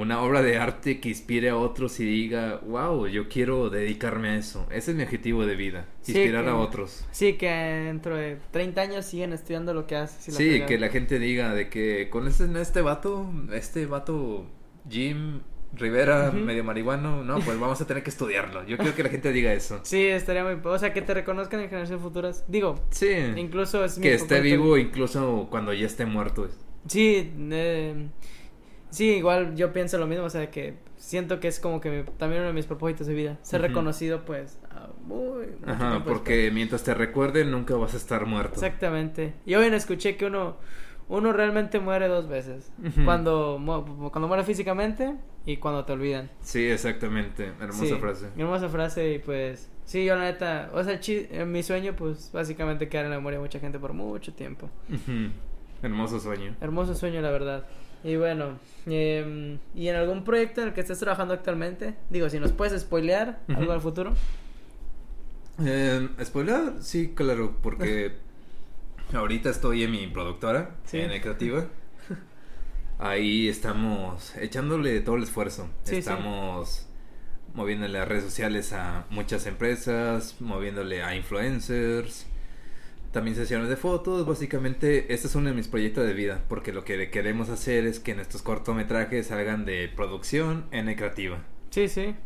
una 0.00 0.22
obra 0.22 0.42
de 0.42 0.56
arte 0.58 0.98
que 1.00 1.08
inspire 1.10 1.50
a 1.50 1.56
otros 1.56 2.00
y 2.00 2.04
diga, 2.04 2.60
wow, 2.66 3.06
yo 3.06 3.28
quiero 3.28 3.70
dedicarme 3.70 4.30
a 4.30 4.36
eso. 4.36 4.66
Ese 4.70 4.90
es 4.92 4.96
mi 4.96 5.02
objetivo 5.04 5.46
de 5.46 5.56
vida, 5.56 5.86
Sí, 6.02 6.12
inspirar 6.12 6.44
que- 6.44 6.50
a 6.50 6.56
otros. 6.56 7.06
Sí, 7.10 7.34
que 7.34 7.48
dentro 7.50 8.16
de 8.16 8.38
30 8.50 8.80
años 8.82 9.04
siguen 9.06 9.32
estudiando 9.32 9.74
lo 9.74 9.86
que 9.86 9.96
haces. 9.96 10.34
Sí, 10.34 10.62
que 10.66 10.78
la 10.78 10.88
gente 10.88 11.18
diga 11.18 11.54
de 11.54 11.68
que 11.68 12.08
con 12.10 12.26
este, 12.26 12.48
este 12.60 12.80
vato, 12.82 13.30
este 13.52 13.86
vato 13.86 14.46
Jim 14.88 15.40
Rivera, 15.72 16.30
Ujú. 16.30 16.38
medio 16.38 16.64
marihuano, 16.64 17.22
no, 17.22 17.38
pues 17.40 17.58
vamos 17.60 17.80
a 17.80 17.86
tener 17.86 18.02
que 18.02 18.10
estudiarlo. 18.10 18.66
Yo 18.66 18.76
quiero 18.76 18.92
que 18.96 19.04
la 19.04 19.08
gente 19.08 19.32
diga 19.32 19.52
eso. 19.52 19.78
Sí, 19.84 20.04
estaría 20.04 20.42
muy... 20.42 20.54
O 20.64 20.78
sea, 20.80 20.92
que 20.92 21.00
te 21.00 21.14
reconozcan 21.14 21.60
en 21.60 21.68
generaciones 21.68 22.02
futuras. 22.02 22.44
Digo, 22.48 22.80
Sí. 22.90 23.08
incluso 23.36 23.84
es 23.84 23.96
mi 23.98 24.02
que 24.02 24.14
esté 24.14 24.40
vivo 24.40 24.76
incluso 24.78 25.46
cuando 25.48 25.72
ya 25.72 25.86
esté 25.86 26.06
muerto. 26.06 26.48
Sí, 26.88 27.32
eh, 27.52 28.08
sí, 28.90 29.14
igual 29.16 29.54
yo 29.56 29.72
pienso 29.72 29.98
lo 29.98 30.06
mismo, 30.06 30.24
o 30.24 30.30
sea, 30.30 30.50
que 30.50 30.74
siento 30.96 31.40
que 31.40 31.48
es 31.48 31.60
como 31.60 31.80
que 31.80 31.90
mi- 31.90 32.04
también 32.18 32.40
uno 32.42 32.48
de 32.48 32.54
mis 32.54 32.66
propósitos 32.66 33.06
de 33.06 33.14
vida. 33.14 33.38
Ser 33.42 33.62
reconocido, 33.62 34.24
pues, 34.24 34.58
muy 35.04 35.46
mucho 35.46 35.70
Ajá, 35.70 35.90
tiempo 35.90 36.08
porque 36.08 36.50
mientras 36.52 36.82
te 36.84 36.94
recuerden 36.94 37.50
nunca 37.50 37.74
vas 37.76 37.94
a 37.94 37.96
estar 37.96 38.26
muerto. 38.26 38.54
Exactamente. 38.54 39.34
Y 39.46 39.54
hoy 39.54 39.66
escuché 39.68 40.16
que 40.16 40.26
uno, 40.26 40.56
uno 41.08 41.32
realmente 41.32 41.80
muere 41.80 42.08
dos 42.08 42.28
veces. 42.28 42.70
Cuando, 43.04 43.58
mu- 43.58 44.10
cuando 44.10 44.28
muere 44.28 44.44
físicamente 44.44 45.14
y 45.46 45.56
cuando 45.56 45.84
te 45.84 45.92
olvidan. 45.92 46.30
Sí, 46.40 46.66
exactamente. 46.66 47.52
Hermosa 47.60 47.86
Sí, 47.86 47.94
frase. 47.96 48.26
Hermosa 48.36 48.68
frase 48.68 49.14
y 49.14 49.18
pues, 49.18 49.70
sí, 49.84 50.04
yo 50.04 50.14
la 50.16 50.24
neta, 50.24 50.70
o 50.74 50.84
sea, 50.84 51.00
en 51.02 51.50
mi 51.50 51.62
sueño, 51.62 51.94
pues, 51.96 52.30
básicamente 52.32 52.88
quedar 52.88 53.06
en 53.06 53.10
la 53.12 53.16
memoria 53.16 53.38
de 53.38 53.44
mucha 53.44 53.58
gente 53.58 53.78
por 53.78 53.92
mucho 53.92 54.34
tiempo. 54.34 54.68
Hermoso 55.82 56.20
sueño. 56.20 56.56
Hermoso 56.60 56.94
sueño, 56.94 57.20
la 57.22 57.30
verdad. 57.30 57.64
Y 58.02 58.16
bueno, 58.16 58.58
em, 58.86 59.58
¿y 59.74 59.88
en 59.88 59.96
algún 59.96 60.24
proyecto 60.24 60.62
en 60.62 60.68
el 60.68 60.74
que 60.74 60.80
estés 60.80 60.98
trabajando 60.98 61.34
actualmente? 61.34 61.94
Digo, 62.08 62.30
si 62.30 62.38
nos 62.40 62.52
puedes 62.52 62.80
spoilear 62.80 63.40
algo 63.48 63.72
al 63.72 63.80
futuro. 63.80 64.14
Eh, 65.64 66.08
¿Spoiler? 66.24 66.72
Sí, 66.80 67.12
claro, 67.14 67.56
porque 67.62 68.12
ahorita 69.12 69.50
estoy 69.50 69.84
en 69.84 69.90
mi 69.90 70.06
productora, 70.06 70.76
Sí. 70.84 70.98
en 70.98 71.20
Creativa. 71.20 71.66
Ahí 72.98 73.48
estamos 73.48 74.36
echándole 74.36 75.00
todo 75.00 75.16
el 75.16 75.22
esfuerzo. 75.22 75.68
Sí, 75.84 75.92
sí. 75.92 75.96
estamos 75.98 76.86
moviéndole 77.54 77.98
a 77.98 78.04
redes 78.04 78.24
sociales 78.24 78.72
a 78.72 79.06
muchas 79.10 79.46
empresas, 79.46 80.36
moviéndole 80.40 81.02
a 81.02 81.16
influencers, 81.16 82.26
también 83.12 83.36
sesiones 83.36 83.68
de 83.68 83.76
fotos. 83.76 84.26
Básicamente, 84.26 85.12
este 85.12 85.26
es 85.26 85.34
uno 85.34 85.48
de 85.50 85.54
mis 85.54 85.68
proyectos 85.68 86.06
de 86.06 86.14
vida, 86.14 86.44
porque 86.48 86.72
lo 86.72 86.84
que 86.84 87.10
queremos 87.10 87.48
hacer 87.48 87.86
es 87.86 88.00
que 88.00 88.14
nuestros 88.14 88.42
cortometrajes 88.42 89.28
salgan 89.28 89.64
de 89.64 89.88
producción 89.94 90.66
en 90.70 90.94
Creativa. 90.94 91.44
Sí, 91.70 91.88
sí. 91.88 92.16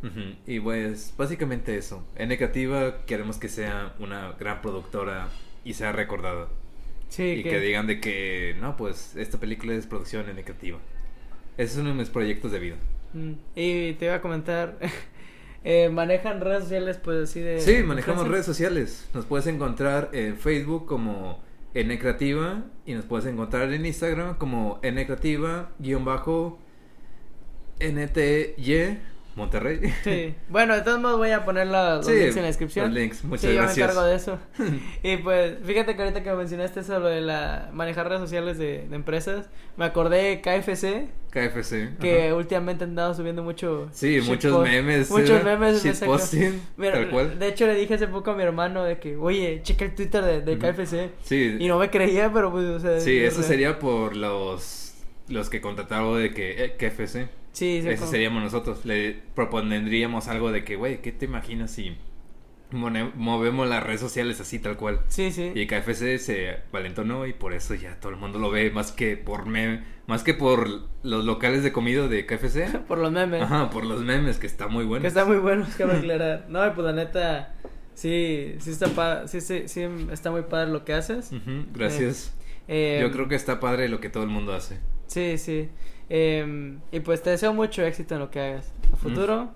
Y 0.47 0.61
pues 0.61 1.14
básicamente 1.16 1.76
eso. 1.76 2.07
N 2.16 2.37
Creativa 2.37 3.05
queremos 3.05 3.37
que 3.39 3.49
sea 3.49 3.95
una 3.99 4.32
gran 4.32 4.62
productora 4.62 5.28
y 5.64 5.74
sea 5.74 5.93
recordada. 5.93 6.49
Sí, 7.09 7.22
y 7.22 7.43
que... 7.43 7.51
que, 7.51 7.61
digan 7.61 7.87
de 7.87 8.01
que, 8.01 8.57
no, 8.61 8.76
pues 8.76 9.14
esta 9.16 9.39
película 9.39 9.74
es 9.74 9.87
producción 9.87 10.28
N 10.28 10.43
Creativa. 10.43 10.78
Ese 11.57 11.74
es 11.74 11.78
uno 11.78 11.91
de 11.91 11.95
mis 11.95 12.09
proyectos 12.11 12.51
de 12.53 12.59
vida. 12.59 12.76
Mm, 13.12 13.32
Y 13.55 13.93
te 13.95 14.07
iba 14.07 14.14
a 14.14 14.20
comentar, 14.20 14.78
eh, 15.64 15.88
manejan 15.88 16.40
redes 16.40 16.64
sociales, 16.64 16.98
pues 17.02 17.30
así 17.30 17.40
de... 17.40 17.60
Sí, 17.60 17.82
manejamos 17.82 18.28
redes 18.28 18.44
sociales. 18.44 19.08
Nos 19.14 19.24
puedes 19.24 19.46
encontrar 19.46 20.10
en 20.12 20.36
Facebook 20.36 20.84
como 20.86 21.42
N 21.72 21.98
Creativa 21.98 22.64
y 22.84 22.92
nos 22.92 23.06
puedes 23.06 23.26
encontrar 23.26 23.72
en 23.72 23.86
Instagram 23.86 24.36
como 24.36 24.78
N 24.82 25.04
Creativa 25.06 25.70
guion 25.78 26.04
bajo 26.04 26.58
NTY 27.80 28.98
Monterrey. 29.37 29.80
Sí. 30.05 30.35
Bueno, 30.49 30.74
de 30.76 30.82
todos 30.82 31.01
modos 31.01 31.18
voy 31.18 31.30
a 31.30 31.45
poner 31.45 31.66
los 31.66 32.07
Sí, 32.07 32.12
links 32.12 32.37
en 32.37 32.43
la 32.43 32.49
descripción. 32.49 32.87
los 32.87 32.95
links. 32.95 33.24
Muchas 33.24 33.41
sí, 33.43 33.49
yo 33.49 33.62
gracias. 33.62 33.76
me 33.76 33.82
encargo 33.93 34.03
de 34.09 34.14
eso. 34.16 34.39
y 35.03 35.16
pues, 35.18 35.55
fíjate 35.64 35.97
que 35.97 36.03
ahorita 36.03 36.22
que 36.22 36.32
mencionaste 36.32 36.80
eso 36.80 36.99
lo 37.01 37.09
de 37.09 37.20
la 37.20 37.70
manejar 37.72 38.09
redes 38.09 38.20
sociales 38.20 38.59
de, 38.59 38.87
de 38.89 38.97
empresas, 38.97 39.49
me 39.76 39.85
acordé 39.87 40.22
de 40.22 40.41
KFC, 40.41 41.09
KFC. 41.30 41.99
que 41.99 42.26
ajá. 42.28 42.35
últimamente 42.37 42.85
han 42.85 42.91
andado 42.91 43.14
subiendo 43.14 43.43
mucho 43.43 43.89
Sí, 43.93 44.20
muchos 44.24 44.62
memes. 44.62 45.11
Muchos 45.11 45.41
¿eh? 45.41 45.43
memes. 45.45 45.82
Shitposting, 45.82 46.61
Mira, 46.76 46.93
tal 46.93 47.11
cual. 47.11 47.39
De 47.39 47.49
hecho, 47.49 47.66
le 47.66 47.74
dije 47.74 47.95
hace 47.95 48.07
poco 48.07 48.30
a 48.30 48.35
mi 48.37 48.45
hermano 48.45 48.85
de 48.85 48.99
que, 48.99 49.16
oye, 49.16 49.61
checa 49.64 49.85
el 49.87 49.95
Twitter 49.97 50.45
de. 50.45 50.59
KFC. 50.59 51.11
Sí, 51.24 51.57
Y 51.59 51.66
no 51.66 51.78
me 51.78 51.91
creía, 51.91 52.32
pero 52.32 52.53
pues, 52.53 52.64
o 52.66 52.78
sea... 52.78 53.01
sí, 53.01 53.18
es 53.18 53.32
eso 53.32 53.43
sería 53.43 53.78
por 53.80 54.14
los 54.14 54.84
los 55.29 55.51
que 55.51 55.61
contrataron 55.61 56.18
de 56.22 56.33
que 56.35 56.64
eh, 56.64 56.77
KFC. 56.77 57.29
Sí, 57.53 57.81
sí, 57.83 57.89
Ese 57.89 58.07
seríamos 58.07 58.43
nosotros. 58.43 58.85
Le 58.85 59.20
propondríamos 59.35 60.29
algo 60.29 60.51
de 60.53 60.64
que, 60.64 60.77
güey, 60.77 61.01
¿qué 61.03 61.12
te 61.12 61.25
imaginas 61.27 61.70
si 61.70 61.97
movemos 62.72 63.68
las 63.68 63.83
redes 63.85 64.01
sociales 64.01 64.41
así 64.41 64.59
tal 64.59 64.77
cual? 64.77 65.01
Sí, 65.09 65.31
sí. 65.31 65.53
Y 65.55 65.66
KFC 65.66 66.18
se 66.18 66.57
valentonó 66.72 67.27
y 67.27 67.33
por 67.33 67.53
eso 67.55 67.75
ya 67.75 68.01
todo 68.01 68.11
el 68.12 68.18
mundo 68.18 68.39
lo 68.39 68.51
ve 68.51 68.70
más 68.70 68.91
que 68.93 69.16
por 69.16 69.47
meme, 69.47 69.85
más 70.07 70.22
que 70.25 70.35
por 70.35 70.68
los 71.03 71.25
locales 71.25 71.62
de 71.62 71.72
comida 71.72 72.09
de 72.09 72.27
KFC. 72.27 72.79
Por 72.89 72.99
los 72.99 73.12
memes. 73.12 73.43
Ajá, 73.43 73.70
por 73.70 73.85
los 73.85 74.03
memes 74.03 74.39
que 74.39 74.47
está 74.47 74.68
muy 74.68 74.85
bueno. 74.85 75.03
Que 75.03 75.09
está 75.09 75.25
muy 75.25 75.37
bueno, 75.37 75.66
cabe 75.79 75.93
aclarar. 75.99 76.47
No, 76.49 76.61
pues 76.75 76.85
la 76.87 76.93
neta, 76.93 77.55
sí, 77.95 78.57
sí 78.59 78.70
está, 78.70 78.89
pa- 78.89 79.29
sí, 79.29 79.41
sí, 79.41 79.64
sí 79.68 79.83
está 80.11 80.31
muy 80.31 80.43
padre 80.43 80.70
lo 80.72 80.85
que 80.85 80.95
haces. 80.95 81.31
Gracias. 81.72 82.35
Eh, 82.66 82.99
Yo 83.03 83.12
creo 83.12 83.29
que 83.29 83.35
está 83.35 83.61
padre 83.61 83.89
lo 83.89 84.01
que 84.01 84.09
todo 84.09 84.25
el 84.25 84.31
mundo 84.31 84.53
hace. 84.55 84.79
Sí, 85.07 85.38
sí. 85.38 85.68
Eh, 86.11 86.76
y 86.92 87.00
pues 87.00 87.22
te 87.22 87.30
deseo 87.30 87.52
mucho 87.55 87.82
éxito 87.82 88.14
en 88.14 88.20
lo 88.20 88.30
que 88.30 88.40
hagas. 88.40 88.72
A 88.92 88.96
futuro 88.96 89.50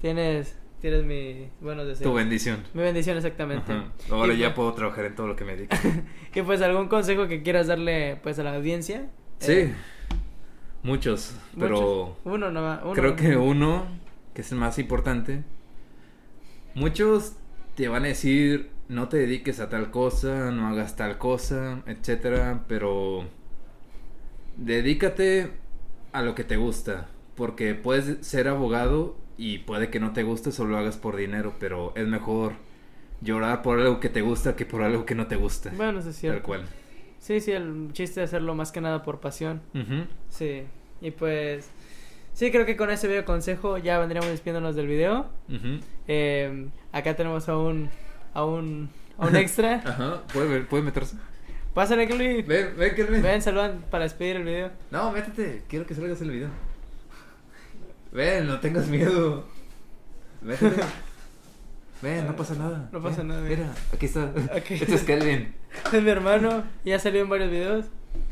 tienes, 0.00 0.56
tienes 0.80 1.04
mi 1.04 1.48
buenos 1.60 1.86
deseos. 1.86 2.08
Tu 2.10 2.14
bendición. 2.14 2.62
Mi 2.74 2.82
bendición 2.82 3.16
exactamente. 3.16 3.72
Ajá. 3.72 3.92
Ahora 4.10 4.32
Y 4.34 4.38
ya 4.38 4.48
pues- 4.48 4.56
puedo 4.56 4.72
trabajar 4.74 5.04
en 5.06 5.14
todo 5.14 5.26
lo 5.26 5.36
que 5.36 5.44
me 5.44 5.56
dedico. 5.56 5.76
Y 6.34 6.42
pues 6.42 6.62
algún 6.62 6.88
consejo 6.88 7.26
que 7.26 7.42
quieras 7.42 7.66
darle 7.66 8.16
pues 8.22 8.38
a 8.38 8.44
la 8.44 8.54
audiencia. 8.54 9.08
Sí, 9.40 9.52
Eh, 9.52 9.74
muchos, 10.82 11.34
pero 11.58 11.70
muchos. 11.80 12.16
Uno 12.24 12.50
nomás. 12.50 12.80
Uno. 12.84 12.92
creo 12.92 13.16
que 13.16 13.36
uno, 13.36 13.86
que 14.34 14.42
es 14.42 14.52
el 14.52 14.58
más 14.58 14.78
importante, 14.78 15.42
muchos 16.74 17.32
te 17.74 17.88
van 17.88 18.04
a 18.04 18.08
decir 18.08 18.70
no 18.88 19.08
te 19.08 19.18
dediques 19.18 19.60
a 19.60 19.68
tal 19.68 19.90
cosa, 19.90 20.50
no 20.50 20.66
hagas 20.68 20.96
tal 20.96 21.18
cosa, 21.18 21.82
etcétera, 21.86 22.64
pero 22.68 23.24
dedícate 24.58 25.50
a 26.12 26.22
lo 26.22 26.34
que 26.34 26.44
te 26.44 26.56
gusta, 26.56 27.08
porque 27.34 27.74
puedes 27.74 28.26
ser 28.26 28.48
abogado 28.48 29.16
y 29.38 29.58
puede 29.58 29.88
que 29.88 30.00
no 30.00 30.12
te 30.12 30.24
guste, 30.24 30.52
solo 30.52 30.70
lo 30.72 30.78
hagas 30.78 30.96
por 30.96 31.16
dinero, 31.16 31.54
pero 31.58 31.92
es 31.96 32.06
mejor 32.06 32.52
llorar 33.20 33.62
por 33.62 33.78
algo 33.80 34.00
que 34.00 34.08
te 34.08 34.20
gusta 34.20 34.56
que 34.56 34.66
por 34.66 34.82
algo 34.82 35.06
que 35.06 35.14
no 35.14 35.26
te 35.26 35.36
gusta. 35.36 35.72
Bueno, 35.76 36.00
eso 36.00 36.10
es 36.10 36.16
cierto. 36.16 36.38
Tal 36.40 36.46
cual. 36.46 36.64
Sí, 37.20 37.40
sí, 37.40 37.52
el 37.52 37.90
chiste 37.92 38.22
es 38.22 38.28
hacerlo 38.30 38.54
más 38.54 38.70
que 38.72 38.80
nada 38.80 39.02
por 39.02 39.20
pasión. 39.20 39.60
Ujú. 39.74 40.04
Sí. 40.28 40.64
Y 41.00 41.10
pues. 41.12 41.70
Sí, 42.32 42.52
creo 42.52 42.64
que 42.66 42.76
con 42.76 42.90
ese 42.90 43.08
video 43.08 43.24
consejo 43.24 43.78
ya 43.78 43.98
vendríamos 43.98 44.30
despidiéndonos 44.30 44.76
del 44.76 44.86
video. 44.86 45.26
Eh, 46.06 46.68
acá 46.92 47.16
tenemos 47.16 47.48
a 47.48 47.56
un. 47.56 47.90
a 48.34 48.44
un. 48.44 48.90
a 49.18 49.26
un 49.26 49.36
extra. 49.36 49.82
Ajá, 49.84 50.22
¿puede, 50.32 50.60
puede 50.60 50.84
meterse? 50.84 51.16
Pásale, 51.78 52.08
Kelly. 52.08 52.42
Ven, 52.42 52.74
ven, 52.76 52.92
Kelvin. 52.96 53.22
Ven, 53.22 53.40
saludan 53.40 53.84
para 53.88 54.02
despedir 54.02 54.34
el 54.34 54.42
video. 54.42 54.72
No, 54.90 55.12
métete, 55.12 55.62
quiero 55.68 55.86
que 55.86 55.94
salgas 55.94 56.20
el 56.22 56.32
video. 56.32 56.48
Ven, 58.10 58.48
no 58.48 58.58
tengas 58.58 58.88
miedo. 58.88 59.44
Métete. 60.42 60.82
Ven, 62.02 62.26
no 62.26 62.34
pasa 62.34 62.56
nada. 62.56 62.88
No 62.90 63.00
pasa 63.00 63.18
Ven, 63.18 63.28
nada. 63.28 63.42
Mira, 63.42 63.72
aquí 63.94 64.06
está. 64.06 64.24
Ok. 64.24 64.70
Este 64.72 64.92
es 64.96 65.04
Kelvin. 65.04 65.54
Es 65.92 66.02
mi 66.02 66.10
hermano, 66.10 66.64
ya 66.84 66.98
salió 66.98 67.22
en 67.22 67.28
varios 67.28 67.48
videos. 67.52 67.84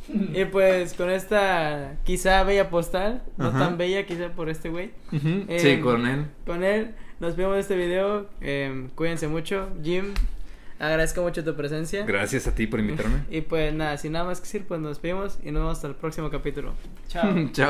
Y 0.09 0.45
pues 0.47 0.95
con 0.95 1.09
esta 1.09 1.99
quizá 2.03 2.43
bella 2.43 2.69
postal, 2.69 3.23
no 3.37 3.47
Ajá. 3.51 3.61
tan 3.61 3.79
bella 3.79 4.07
quizá 4.07 4.31
por 4.31 4.49
este 4.49 4.71
güey. 4.71 4.91
Eh, 5.13 5.59
sí, 5.61 5.81
con 5.81 6.05
él. 6.05 6.27
Con 6.45 6.65
él 6.65 6.97
nos 7.21 7.37
vemos 7.37 7.55
en 7.55 7.61
este 7.61 7.77
video. 7.77 8.29
eh, 8.41 8.89
cuídense 8.97 9.29
mucho. 9.29 9.69
Jim, 9.85 10.15
agradezco 10.79 11.23
mucho 11.23 11.45
tu 11.45 11.55
presencia. 11.55 12.05
Gracias 12.05 12.47
a 12.47 12.55
ti 12.55 12.67
por 12.67 12.81
invitarme. 12.81 13.25
Y 13.31 13.41
pues 13.43 13.73
nada, 13.75 13.97
sin 13.97 14.13
nada 14.13 14.25
más 14.25 14.41
que 14.41 14.47
decir, 14.47 14.65
pues 14.67 14.81
nos 14.81 14.91
despedimos 14.91 15.39
y 15.43 15.51
nos 15.51 15.63
vemos 15.63 15.77
hasta 15.79 15.89
el 15.89 15.95
próximo 15.95 16.31
capítulo. 16.31 16.75
Chao. 17.09 17.33
Chao. 17.53 17.65